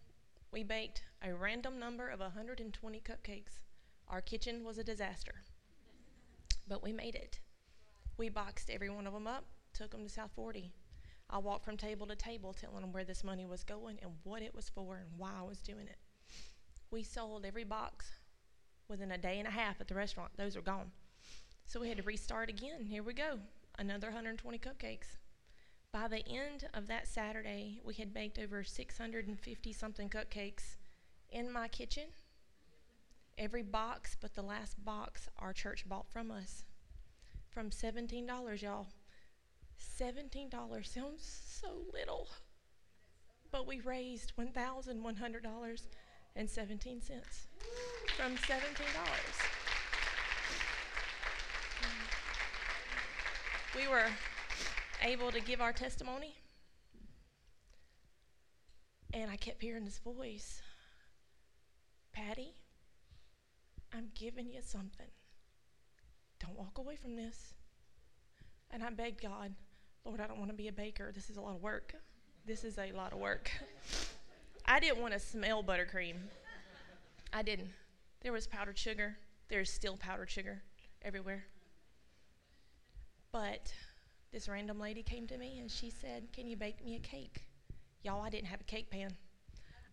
we 0.51 0.63
baked 0.63 1.03
a 1.21 1.33
random 1.33 1.79
number 1.79 2.07
of 2.07 2.19
120 2.19 3.01
cupcakes. 3.01 3.59
Our 4.07 4.21
kitchen 4.21 4.63
was 4.63 4.77
a 4.77 4.83
disaster, 4.83 5.35
but 6.67 6.81
we 6.81 6.93
made 6.93 7.15
it. 7.15 7.39
We 8.17 8.29
boxed 8.29 8.69
every 8.69 8.89
one 8.89 9.05
of 9.05 9.13
them 9.13 9.27
up, 9.27 9.43
took 9.73 9.91
them 9.91 10.03
to 10.03 10.09
South 10.09 10.31
40. 10.35 10.71
I 11.29 11.39
walked 11.39 11.65
from 11.65 11.75
table 11.75 12.07
to 12.07 12.15
table 12.15 12.53
telling 12.53 12.81
them 12.81 12.93
where 12.93 13.03
this 13.03 13.23
money 13.23 13.45
was 13.45 13.63
going 13.63 13.99
and 14.01 14.11
what 14.23 14.41
it 14.41 14.55
was 14.55 14.69
for 14.69 14.95
and 14.95 15.09
why 15.17 15.31
I 15.37 15.43
was 15.43 15.59
doing 15.59 15.87
it. 15.87 15.97
We 16.89 17.03
sold 17.03 17.45
every 17.45 17.65
box 17.65 18.11
within 18.87 19.11
a 19.11 19.17
day 19.17 19.39
and 19.39 19.47
a 19.47 19.51
half 19.51 19.81
at 19.81 19.89
the 19.89 19.95
restaurant. 19.95 20.31
Those 20.37 20.55
are 20.55 20.61
gone. 20.61 20.91
So 21.65 21.81
we 21.81 21.89
had 21.89 21.97
to 21.97 22.03
restart 22.03 22.49
again. 22.49 22.85
Here 22.85 23.03
we 23.03 23.13
go. 23.13 23.39
Another 23.79 24.07
120 24.07 24.57
cupcakes. 24.57 25.17
By 25.93 26.07
the 26.07 26.27
end 26.27 26.67
of 26.73 26.87
that 26.87 27.07
Saturday, 27.07 27.79
we 27.85 27.93
had 27.93 28.11
baked 28.11 28.39
over 28.39 28.63
650 28.63 29.73
something 29.73 30.09
cupcakes 30.09 30.77
in 31.29 31.51
my 31.51 31.67
kitchen. 31.67 32.05
Every 33.37 33.61
box 33.61 34.17
but 34.19 34.33
the 34.33 34.41
last 34.41 34.83
box 34.83 35.29
our 35.37 35.53
church 35.53 35.87
bought 35.87 36.09
from 36.09 36.31
us. 36.31 36.63
From 37.49 37.69
$17, 37.69 38.61
y'all. 38.63 38.87
$17 39.99 40.51
sounds 40.85 41.41
so 41.61 41.85
little. 41.93 42.27
But 43.51 43.67
we 43.67 43.79
raised 43.81 44.33
$1,100 44.37 45.81
and 46.35 46.49
17 46.49 47.01
cents 47.01 47.47
from 48.17 48.35
$17. 48.37 49.76
We 53.75 53.87
were 53.87 54.05
able 55.03 55.31
to 55.31 55.39
give 55.39 55.61
our 55.61 55.73
testimony, 55.73 56.35
and 59.13 59.29
I 59.29 59.35
kept 59.35 59.61
hearing 59.61 59.85
this 59.85 59.99
voice 59.99 60.61
Patty, 62.17 62.55
I'm 63.93 64.09
giving 64.15 64.51
you 64.51 64.61
something. 64.63 65.05
Don't 66.39 66.57
walk 66.57 66.79
away 66.79 66.95
from 66.95 67.15
this. 67.15 67.53
And 68.71 68.83
I 68.83 68.89
begged 68.89 69.21
God, 69.21 69.53
Lord, 70.03 70.19
I 70.19 70.25
don't 70.25 70.39
want 70.39 70.49
to 70.49 70.57
be 70.57 70.67
a 70.67 70.71
baker. 70.71 71.11
This 71.13 71.29
is 71.29 71.37
a 71.37 71.41
lot 71.41 71.55
of 71.55 71.61
work. 71.61 71.93
This 72.45 72.63
is 72.63 72.79
a 72.79 72.91
lot 72.91 73.13
of 73.13 73.19
work. 73.19 73.51
I 74.65 74.79
didn't 74.79 74.99
want 74.99 75.13
to 75.13 75.19
smell 75.19 75.63
buttercream. 75.63 76.15
I 77.31 77.43
didn't. 77.43 77.69
There 78.21 78.33
was 78.33 78.47
powdered 78.47 78.79
sugar. 78.79 79.17
There's 79.47 79.71
still 79.71 79.95
powdered 79.95 80.31
sugar 80.31 80.63
everywhere. 81.03 81.45
But 83.31 83.73
this 84.31 84.47
random 84.47 84.79
lady 84.79 85.03
came 85.03 85.27
to 85.27 85.37
me 85.37 85.59
and 85.59 85.69
she 85.69 85.89
said, 85.89 86.31
Can 86.33 86.47
you 86.47 86.57
bake 86.57 86.83
me 86.83 86.95
a 86.95 86.99
cake? 86.99 87.47
Y'all, 88.03 88.21
I 88.21 88.29
didn't 88.29 88.47
have 88.47 88.61
a 88.61 88.65
cake 88.65 88.89
pan. 88.89 89.11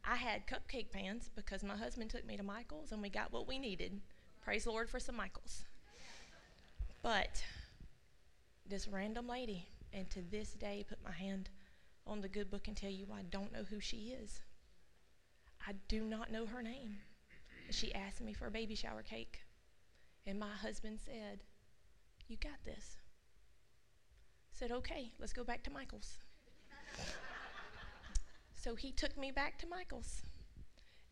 I 0.05 0.17
had 0.17 0.47
cupcake 0.47 0.91
pans 0.93 1.31
because 1.35 1.65
my 1.65 1.77
husband 1.77 2.11
took 2.11 2.27
me 2.27 2.37
to 2.37 2.43
Michael's 2.43 2.93
and 2.93 3.01
we 3.01 3.09
got 3.09 3.33
what 3.33 3.49
we 3.49 3.59
needed. 3.59 4.01
Praise 4.43 4.65
the 4.65 4.71
Lord 4.71 4.91
for 4.91 5.01
some 5.01 5.17
Michael's. 5.17 5.65
But 7.03 7.43
this 8.67 8.89
random 8.89 9.29
lady, 9.29 9.67
and 9.93 10.09
to 10.11 10.21
this 10.31 10.53
day, 10.53 10.85
put 10.89 10.99
my 11.05 11.13
hand 11.13 11.49
on 12.07 12.21
the 12.21 12.29
good 12.29 12.51
book 12.51 12.69
and 12.69 12.77
tell 12.77 12.91
you 12.91 13.07
I 13.15 13.23
don't 13.23 13.53
know 13.53 13.65
who 13.69 13.81
she 13.81 14.15
is. 14.21 14.41
I 15.67 15.73
do 15.89 16.03
not 16.03 16.31
know 16.31 16.47
her 16.47 16.63
name. 16.63 16.97
She 17.71 17.95
asked 17.95 18.21
me 18.21 18.35
for 18.35 18.47
a 18.47 18.51
baby 18.51 18.75
shower 18.75 19.03
cake. 19.03 19.41
And 20.27 20.39
my 20.39 20.53
husband 20.53 20.99
said, 21.03 21.41
You 22.29 22.37
got 22.37 22.63
this. 22.65 22.97
Said, 24.55 24.71
Okay, 24.71 25.13
let's 25.19 25.33
go 25.33 25.45
back 25.45 25.63
to 25.65 25.71
Michael's. 25.71 26.19
so 28.55 28.75
he 28.75 28.93
took 28.93 29.19
me 29.19 29.31
back 29.31 29.59
to 29.59 29.67
Michael's. 29.67 30.23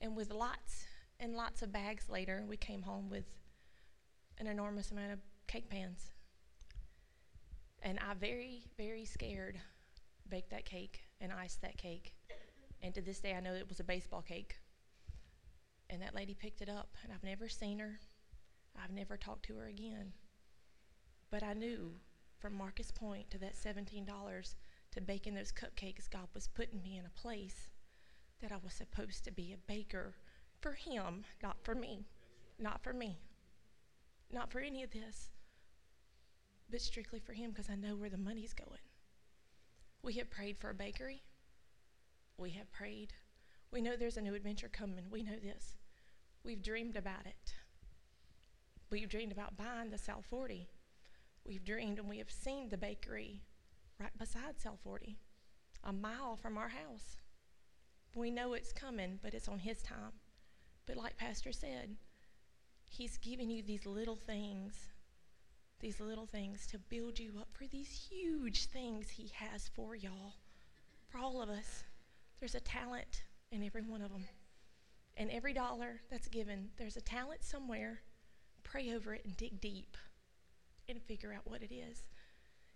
And 0.01 0.17
with 0.17 0.33
lots 0.33 0.87
and 1.21 1.35
lots 1.35 1.63
of 1.63 1.73
bags 1.73 2.09
later, 2.09 2.45
we 2.49 2.57
came 2.57 2.83
home 2.83 3.11
with 3.11 3.25
an 4.39 4.47
enormous 4.47 4.91
amount 4.91 5.13
of 5.13 5.19
cake 5.47 5.69
pans. 5.69 6.13
And 7.83 7.99
I 7.99 8.15
very, 8.15 8.65
very 8.77 9.05
scared 9.05 9.61
baked 10.29 10.51
that 10.51 10.65
cake 10.65 11.01
and 11.21 11.33
iced 11.33 11.63
that 11.63 11.77
cake. 11.77 12.15
And 12.81 12.95
to 12.95 13.03
this 13.03 13.21
day, 13.21 13.35
I 13.35 13.41
know 13.41 13.55
it 13.55 13.69
was 13.69 13.81
a 13.81 13.85
baseball 13.85 14.23
cake. 14.23 14.57
And 15.91 16.01
that 16.01 16.15
lady 16.15 16.35
picked 16.35 16.63
it 16.63 16.69
up, 16.69 16.97
and 17.03 17.13
I've 17.13 17.23
never 17.23 17.49
seen 17.49 17.81
her. 17.81 18.01
I've 18.83 18.93
never 18.93 19.17
talked 19.17 19.45
to 19.47 19.57
her 19.57 19.67
again. 19.67 20.13
But 21.31 21.43
I 21.43 21.53
knew 21.53 21.93
from 22.43 22.59
Marcus 22.59 22.91
Pointe 22.91 23.31
to 23.31 23.39
that 23.39 23.55
$17 23.55 24.05
to 24.91 25.01
baking 25.01 25.35
those 25.35 25.53
cupcakes, 25.53 26.11
God 26.11 26.27
was 26.35 26.49
putting 26.49 26.83
me 26.83 26.99
in 26.99 27.07
a 27.07 27.21
place 27.21 27.71
that 28.43 28.51
I 28.51 28.57
was 28.63 28.75
supposed 28.75 29.25
to 29.25 29.31
be 29.31 29.53
a 29.53 29.73
baker 29.73 30.17
for 30.61 30.73
Him, 30.73 31.25
not 31.41 31.57
for 31.63 31.77
me. 31.77 32.05
Not 32.59 32.83
for 32.83 32.93
me. 32.93 33.21
Not 34.33 34.51
for 34.51 34.59
any 34.59 34.83
of 34.83 34.91
this, 34.91 35.31
but 36.69 36.81
strictly 36.81 37.21
for 37.21 37.33
Him 37.33 37.51
because 37.51 37.71
I 37.71 37.77
know 37.77 37.95
where 37.95 38.11
the 38.11 38.19
money's 38.19 38.53
going. 38.53 38.81
We 40.03 40.15
have 40.15 40.29
prayed 40.29 40.59
for 40.59 40.71
a 40.71 40.75
bakery. 40.75 41.23
We 42.39 42.51
have 42.51 42.73
prayed. 42.73 43.13
We 43.71 43.81
know 43.81 43.95
there's 43.97 44.17
a 44.17 44.21
new 44.21 44.35
adventure 44.35 44.69
coming. 44.69 45.05
We 45.13 45.23
know 45.23 45.39
this. 45.41 45.77
We've 46.43 46.63
dreamed 46.63 46.97
about 46.97 47.25
it. 47.25 47.55
We've 48.91 49.09
dreamed 49.09 49.31
about 49.31 49.57
buying 49.57 49.91
the 49.91 49.99
South 49.99 50.25
40. 50.29 50.69
We've 51.45 51.65
dreamed 51.65 51.99
and 51.99 52.09
we 52.09 52.19
have 52.19 52.31
seen 52.31 52.69
the 52.69 52.79
bakery 52.79 53.43
right 53.99 54.17
beside 54.17 54.61
South 54.61 54.79
40, 54.85 55.17
a 55.85 55.93
mile 55.93 56.37
from 56.37 56.57
our 56.57 56.69
house. 56.69 57.17
We 58.15 58.31
know 58.31 58.53
it's 58.53 58.73
coming, 58.73 59.19
but 59.23 59.35
it's 59.35 59.49
on 59.49 59.59
His 59.59 59.83
time. 59.83 60.13
But 60.87 60.97
like 60.97 61.17
Pastor 61.17 61.53
said, 61.53 61.97
He's 62.85 63.19
giving 63.19 63.51
you 63.51 63.63
these 63.63 63.87
little 63.87 64.17
things, 64.17 64.75
these 65.81 65.99
little 65.99 66.27
things 66.27 66.67
to 66.69 66.79
build 66.79 67.19
you 67.19 67.33
up 67.41 67.49
for 67.53 67.67
these 67.67 68.09
huge 68.11 68.67
things 68.67 69.09
He 69.11 69.33
has 69.35 69.69
for 69.75 69.97
y'all, 69.97 70.35
for 71.09 71.19
all 71.19 71.43
of 71.43 71.49
us. 71.49 71.85
There's 72.39 72.55
a 72.55 72.61
talent 72.61 73.25
in 73.51 73.65
every 73.65 73.83
one 73.83 74.03
of 74.03 74.11
them. 74.11 74.27
And 75.17 75.31
every 75.31 75.53
dollar 75.53 76.01
that's 76.11 76.29
given, 76.29 76.71
there's 76.79 76.97
a 76.97 77.03
talent 77.03 77.43
somewhere. 77.43 78.01
Pray 78.63 78.93
over 78.95 79.15
it 79.15 79.25
and 79.25 79.37
dig 79.37 79.61
deep 79.61 79.97
and 80.93 81.03
figure 81.03 81.33
out 81.33 81.51
what 81.51 81.63
it 81.63 81.75
is. 81.75 82.05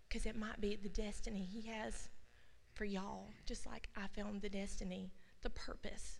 Because 0.08 0.26
it 0.26 0.36
might 0.36 0.60
be 0.60 0.76
the 0.76 0.88
destiny 0.88 1.44
He 1.44 1.68
has 1.70 2.08
for 2.74 2.84
y'all, 2.84 3.30
just 3.46 3.66
like 3.66 3.88
I 3.96 4.06
found 4.08 4.42
the 4.42 4.48
destiny, 4.48 5.12
the 5.42 5.50
purpose 5.50 6.18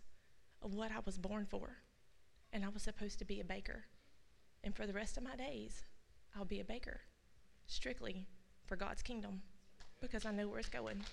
of 0.61 0.73
what 0.73 0.91
I 0.91 0.99
was 1.05 1.17
born 1.17 1.45
for. 1.45 1.77
And 2.53 2.63
I 2.63 2.69
was 2.69 2.83
supposed 2.83 3.19
to 3.19 3.25
be 3.25 3.39
a 3.39 3.45
baker. 3.45 3.83
And 4.63 4.75
for 4.75 4.87
the 4.87 4.93
rest 4.93 5.17
of 5.17 5.23
my 5.23 5.35
days, 5.35 5.83
I'll 6.35 6.45
be 6.45 6.59
a 6.59 6.65
baker, 6.65 7.01
strictly 7.67 8.25
for 8.65 8.75
God's 8.75 9.01
kingdom, 9.01 9.41
because 10.01 10.25
I 10.25 10.31
know 10.31 10.47
where 10.47 10.59
it's 10.59 10.69
going. 10.69 11.03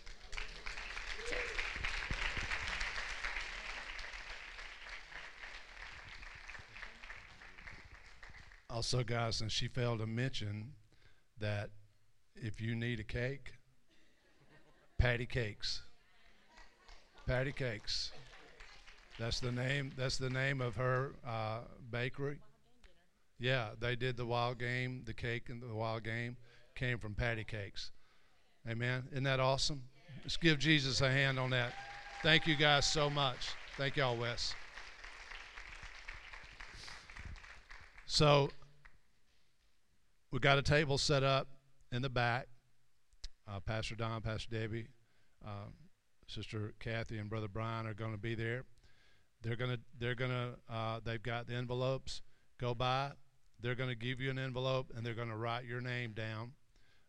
Also, 8.74 9.04
guys, 9.04 9.40
and 9.40 9.52
she 9.52 9.68
failed 9.68 10.00
to 10.00 10.06
mention 10.06 10.72
that 11.38 11.70
if 12.34 12.60
you 12.60 12.74
need 12.74 12.98
a 12.98 13.04
cake, 13.04 13.52
Patty 14.98 15.26
Cakes. 15.26 15.82
Patty 17.24 17.52
Cakes. 17.52 18.10
That's 19.16 19.38
the 19.38 19.52
name. 19.52 19.92
That's 19.96 20.18
the 20.18 20.28
name 20.28 20.60
of 20.60 20.74
her 20.74 21.12
uh, 21.24 21.58
bakery. 21.92 22.38
Yeah, 23.38 23.68
they 23.78 23.94
did 23.94 24.16
the 24.16 24.26
wild 24.26 24.58
game. 24.58 25.02
The 25.04 25.14
cake 25.14 25.50
and 25.50 25.62
the 25.62 25.72
wild 25.72 26.02
game 26.02 26.36
came 26.74 26.98
from 26.98 27.14
Patty 27.14 27.44
Cakes. 27.44 27.92
Amen. 28.68 29.04
Isn't 29.12 29.22
that 29.22 29.38
awesome? 29.38 29.84
Let's 30.24 30.36
give 30.36 30.58
Jesus 30.58 31.00
a 31.00 31.08
hand 31.08 31.38
on 31.38 31.50
that. 31.50 31.74
Thank 32.24 32.48
you 32.48 32.56
guys 32.56 32.86
so 32.86 33.08
much. 33.08 33.50
Thank 33.76 33.98
y'all, 33.98 34.16
Wes. 34.16 34.52
So 38.06 38.50
we 40.34 40.40
got 40.40 40.58
a 40.58 40.62
table 40.62 40.98
set 40.98 41.22
up 41.22 41.46
in 41.92 42.02
the 42.02 42.08
back. 42.08 42.48
Uh, 43.46 43.60
Pastor 43.60 43.94
Don, 43.94 44.20
Pastor 44.20 44.48
Debbie, 44.50 44.88
uh, 45.46 45.68
Sister 46.26 46.74
Kathy, 46.80 47.18
and 47.18 47.30
Brother 47.30 47.46
Brian 47.46 47.86
are 47.86 47.94
going 47.94 48.10
to 48.10 48.18
be 48.18 48.34
there. 48.34 48.64
They're 49.42 49.54
gonna, 49.54 49.78
they're 49.96 50.16
gonna, 50.16 50.54
uh, 50.68 50.98
they've 51.04 51.22
got 51.22 51.46
the 51.46 51.54
envelopes. 51.54 52.20
Go 52.58 52.74
by. 52.74 53.12
They're 53.60 53.76
going 53.76 53.90
to 53.90 53.94
give 53.94 54.20
you 54.20 54.28
an 54.28 54.40
envelope 54.40 54.90
and 54.96 55.06
they're 55.06 55.14
going 55.14 55.28
to 55.28 55.36
write 55.36 55.66
your 55.66 55.80
name 55.80 56.10
down 56.10 56.54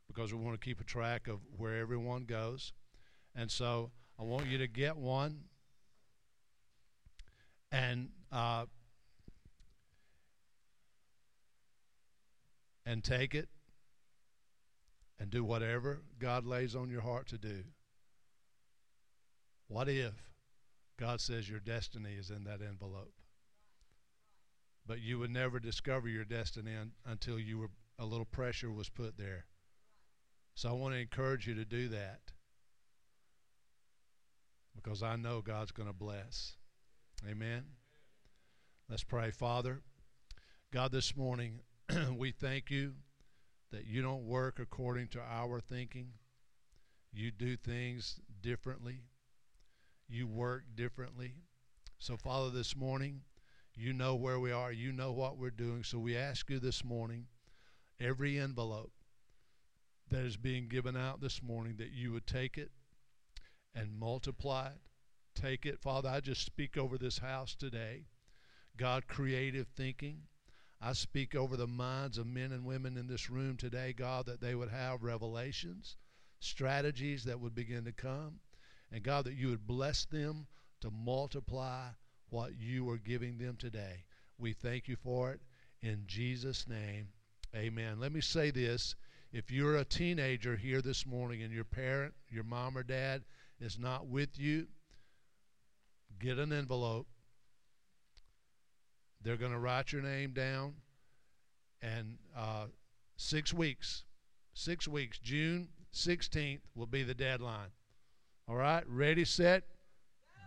because 0.08 0.32
we 0.32 0.40
want 0.40 0.62
to 0.62 0.64
keep 0.64 0.80
a 0.80 0.84
track 0.84 1.28
of 1.28 1.40
where 1.58 1.80
everyone 1.80 2.26
goes. 2.26 2.74
And 3.34 3.50
so 3.50 3.90
I 4.20 4.24
want 4.24 4.46
you 4.46 4.60
to 4.60 4.68
get 4.68 4.98
one 4.98 5.46
and 7.72 8.10
uh, 8.32 8.66
and 12.86 13.04
take 13.04 13.34
it 13.34 13.50
and 15.20 15.30
do 15.30 15.44
whatever 15.44 16.02
God 16.20 16.46
lays 16.46 16.76
on 16.76 16.90
your 16.90 17.02
heart 17.02 17.28
to 17.30 17.38
do. 17.38 17.64
What 19.68 19.90
if 19.90 20.14
God 20.98 21.20
says 21.20 21.50
your 21.50 21.60
destiny 21.60 22.14
is 22.14 22.30
in 22.30 22.44
that 22.44 22.62
envelope? 22.62 23.14
But 24.86 25.02
you 25.02 25.18
would 25.20 25.32
never 25.32 25.60
discover 25.60 26.08
your 26.08 26.26
destiny 26.26 26.76
un- 26.76 26.92
until 27.06 27.40
you 27.40 27.58
were 27.58 27.72
a 27.98 28.06
little 28.06 28.26
pressure 28.26 28.72
was 28.72 28.90
put 28.90 29.18
there. 29.18 29.46
So 30.54 30.70
I 30.70 30.74
want 30.74 30.94
to 30.94 31.00
encourage 31.00 31.48
you 31.48 31.56
to 31.56 31.66
do 31.66 31.90
that 31.90 32.20
because 34.76 35.02
I 35.02 35.16
know 35.16 35.42
God's 35.42 35.72
going 35.72 35.90
to 35.90 35.94
bless. 35.94 36.58
Amen. 37.28 37.64
Let's 38.90 39.04
pray, 39.04 39.32
Father. 39.32 39.82
God, 40.72 40.92
this 40.92 41.16
morning 41.16 41.62
we 42.18 42.32
thank 42.32 42.70
you 42.70 42.94
that 43.72 43.86
you 43.86 44.02
don't 44.02 44.26
work 44.26 44.60
according 44.60 45.08
to 45.10 45.20
our 45.22 45.60
thinking. 45.60 46.10
You 47.14 47.32
do 47.32 47.56
things 47.56 48.20
differently. 48.42 49.04
You 50.08 50.28
work 50.28 50.64
differently. 50.76 51.36
So, 51.98 52.18
Father, 52.18 52.50
this 52.50 52.76
morning, 52.76 53.22
you 53.74 53.94
know 53.94 54.16
where 54.16 54.40
we 54.40 54.52
are. 54.52 54.72
You 54.72 54.92
know 54.92 55.12
what 55.12 55.38
we're 55.38 55.50
doing. 55.50 55.84
So 55.84 56.00
we 56.00 56.16
ask 56.16 56.50
you 56.50 56.60
this 56.60 56.84
morning, 56.84 57.28
every 58.00 58.40
envelope 58.40 58.92
that 60.10 60.24
is 60.24 60.38
being 60.38 60.68
given 60.68 60.96
out 60.96 61.22
this 61.22 61.42
morning, 61.42 61.76
that 61.78 61.92
you 61.92 62.12
would 62.12 62.28
take 62.28 62.58
it 62.58 62.72
and 63.74 63.98
multiply 63.98 64.68
it. 64.68 64.82
Take 65.34 65.66
it. 65.66 65.80
Father, 65.82 66.10
I 66.10 66.20
just 66.20 66.46
speak 66.46 66.78
over 66.78 66.98
this 66.98 67.18
house 67.18 67.56
today. 67.56 68.06
God, 68.78 69.08
creative 69.08 69.68
thinking. 69.76 70.24
I 70.82 70.94
speak 70.94 71.36
over 71.36 71.58
the 71.58 71.68
minds 71.68 72.18
of 72.18 72.28
men 72.28 72.52
and 72.52 72.66
women 72.66 72.98
in 72.98 73.08
this 73.08 73.30
room 73.30 73.58
today, 73.58 73.94
God, 73.94 74.26
that 74.28 74.42
they 74.42 74.56
would 74.56 74.70
have 74.70 75.04
revelations, 75.04 75.98
strategies 76.40 77.24
that 77.24 77.40
would 77.40 77.56
begin 77.56 77.86
to 77.86 77.92
come. 77.92 78.40
And 78.92 79.04
God, 79.04 79.26
that 79.26 79.36
you 79.36 79.50
would 79.50 79.66
bless 79.66 80.06
them 80.06 80.48
to 80.82 80.92
multiply 80.92 81.88
what 82.30 82.60
you 82.60 82.90
are 82.90 82.98
giving 82.98 83.38
them 83.38 83.56
today. 83.58 84.04
We 84.38 84.54
thank 84.54 84.88
you 84.88 84.96
for 84.96 85.32
it 85.32 85.42
in 85.82 86.04
Jesus' 86.06 86.68
name. 86.68 87.08
Amen. 87.56 88.00
Let 88.00 88.12
me 88.12 88.22
say 88.22 88.52
this. 88.52 88.96
If 89.32 89.52
you're 89.52 89.78
a 89.78 89.86
teenager 89.86 90.56
here 90.56 90.82
this 90.82 91.06
morning 91.06 91.42
and 91.42 91.54
your 91.54 91.64
parent, 91.64 92.14
your 92.30 92.44
mom 92.44 92.78
or 92.78 92.84
dad, 92.84 93.24
is 93.60 93.80
not 93.80 94.08
with 94.08 94.38
you, 94.38 94.68
get 96.20 96.38
an 96.38 96.54
envelope. 96.54 97.08
They're 99.26 99.38
going 99.38 99.54
to 99.54 99.60
write 99.60 99.92
your 99.92 100.04
name 100.04 100.34
down. 100.34 100.76
And 101.82 102.20
uh, 102.38 102.68
six 103.18 103.52
weeks, 103.52 104.04
six 104.54 104.88
weeks, 104.88 105.18
June 105.18 105.70
16th 105.94 106.60
will 106.76 106.86
be 106.86 107.02
the 107.02 107.16
deadline. 107.16 107.70
All 108.48 108.56
right, 108.56 108.84
ready, 108.88 109.26
set, 109.26 109.64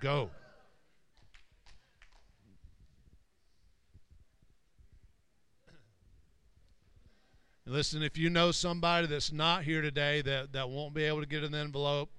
go. 0.01 0.31
Listen, 7.67 8.03
if 8.05 8.17
you 8.17 8.31
know 8.31 8.53
somebody 8.53 9.09
that's 9.09 9.33
not 9.33 9.65
here 9.65 9.83
today 9.83 10.23
that, 10.23 10.53
that 10.53 10.71
won't 10.71 10.95
be 10.95 11.03
able 11.03 11.21
to 11.21 11.27
get 11.27 11.43
an 11.43 11.55
envelope, 11.55 12.11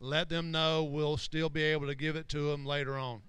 let 0.00 0.28
them 0.28 0.50
know. 0.50 0.82
We'll 0.82 1.16
still 1.16 1.48
be 1.48 1.62
able 1.62 1.86
to 1.86 1.94
give 1.94 2.16
it 2.16 2.28
to 2.30 2.50
them 2.50 2.66
later 2.66 2.98
on. 2.98 3.22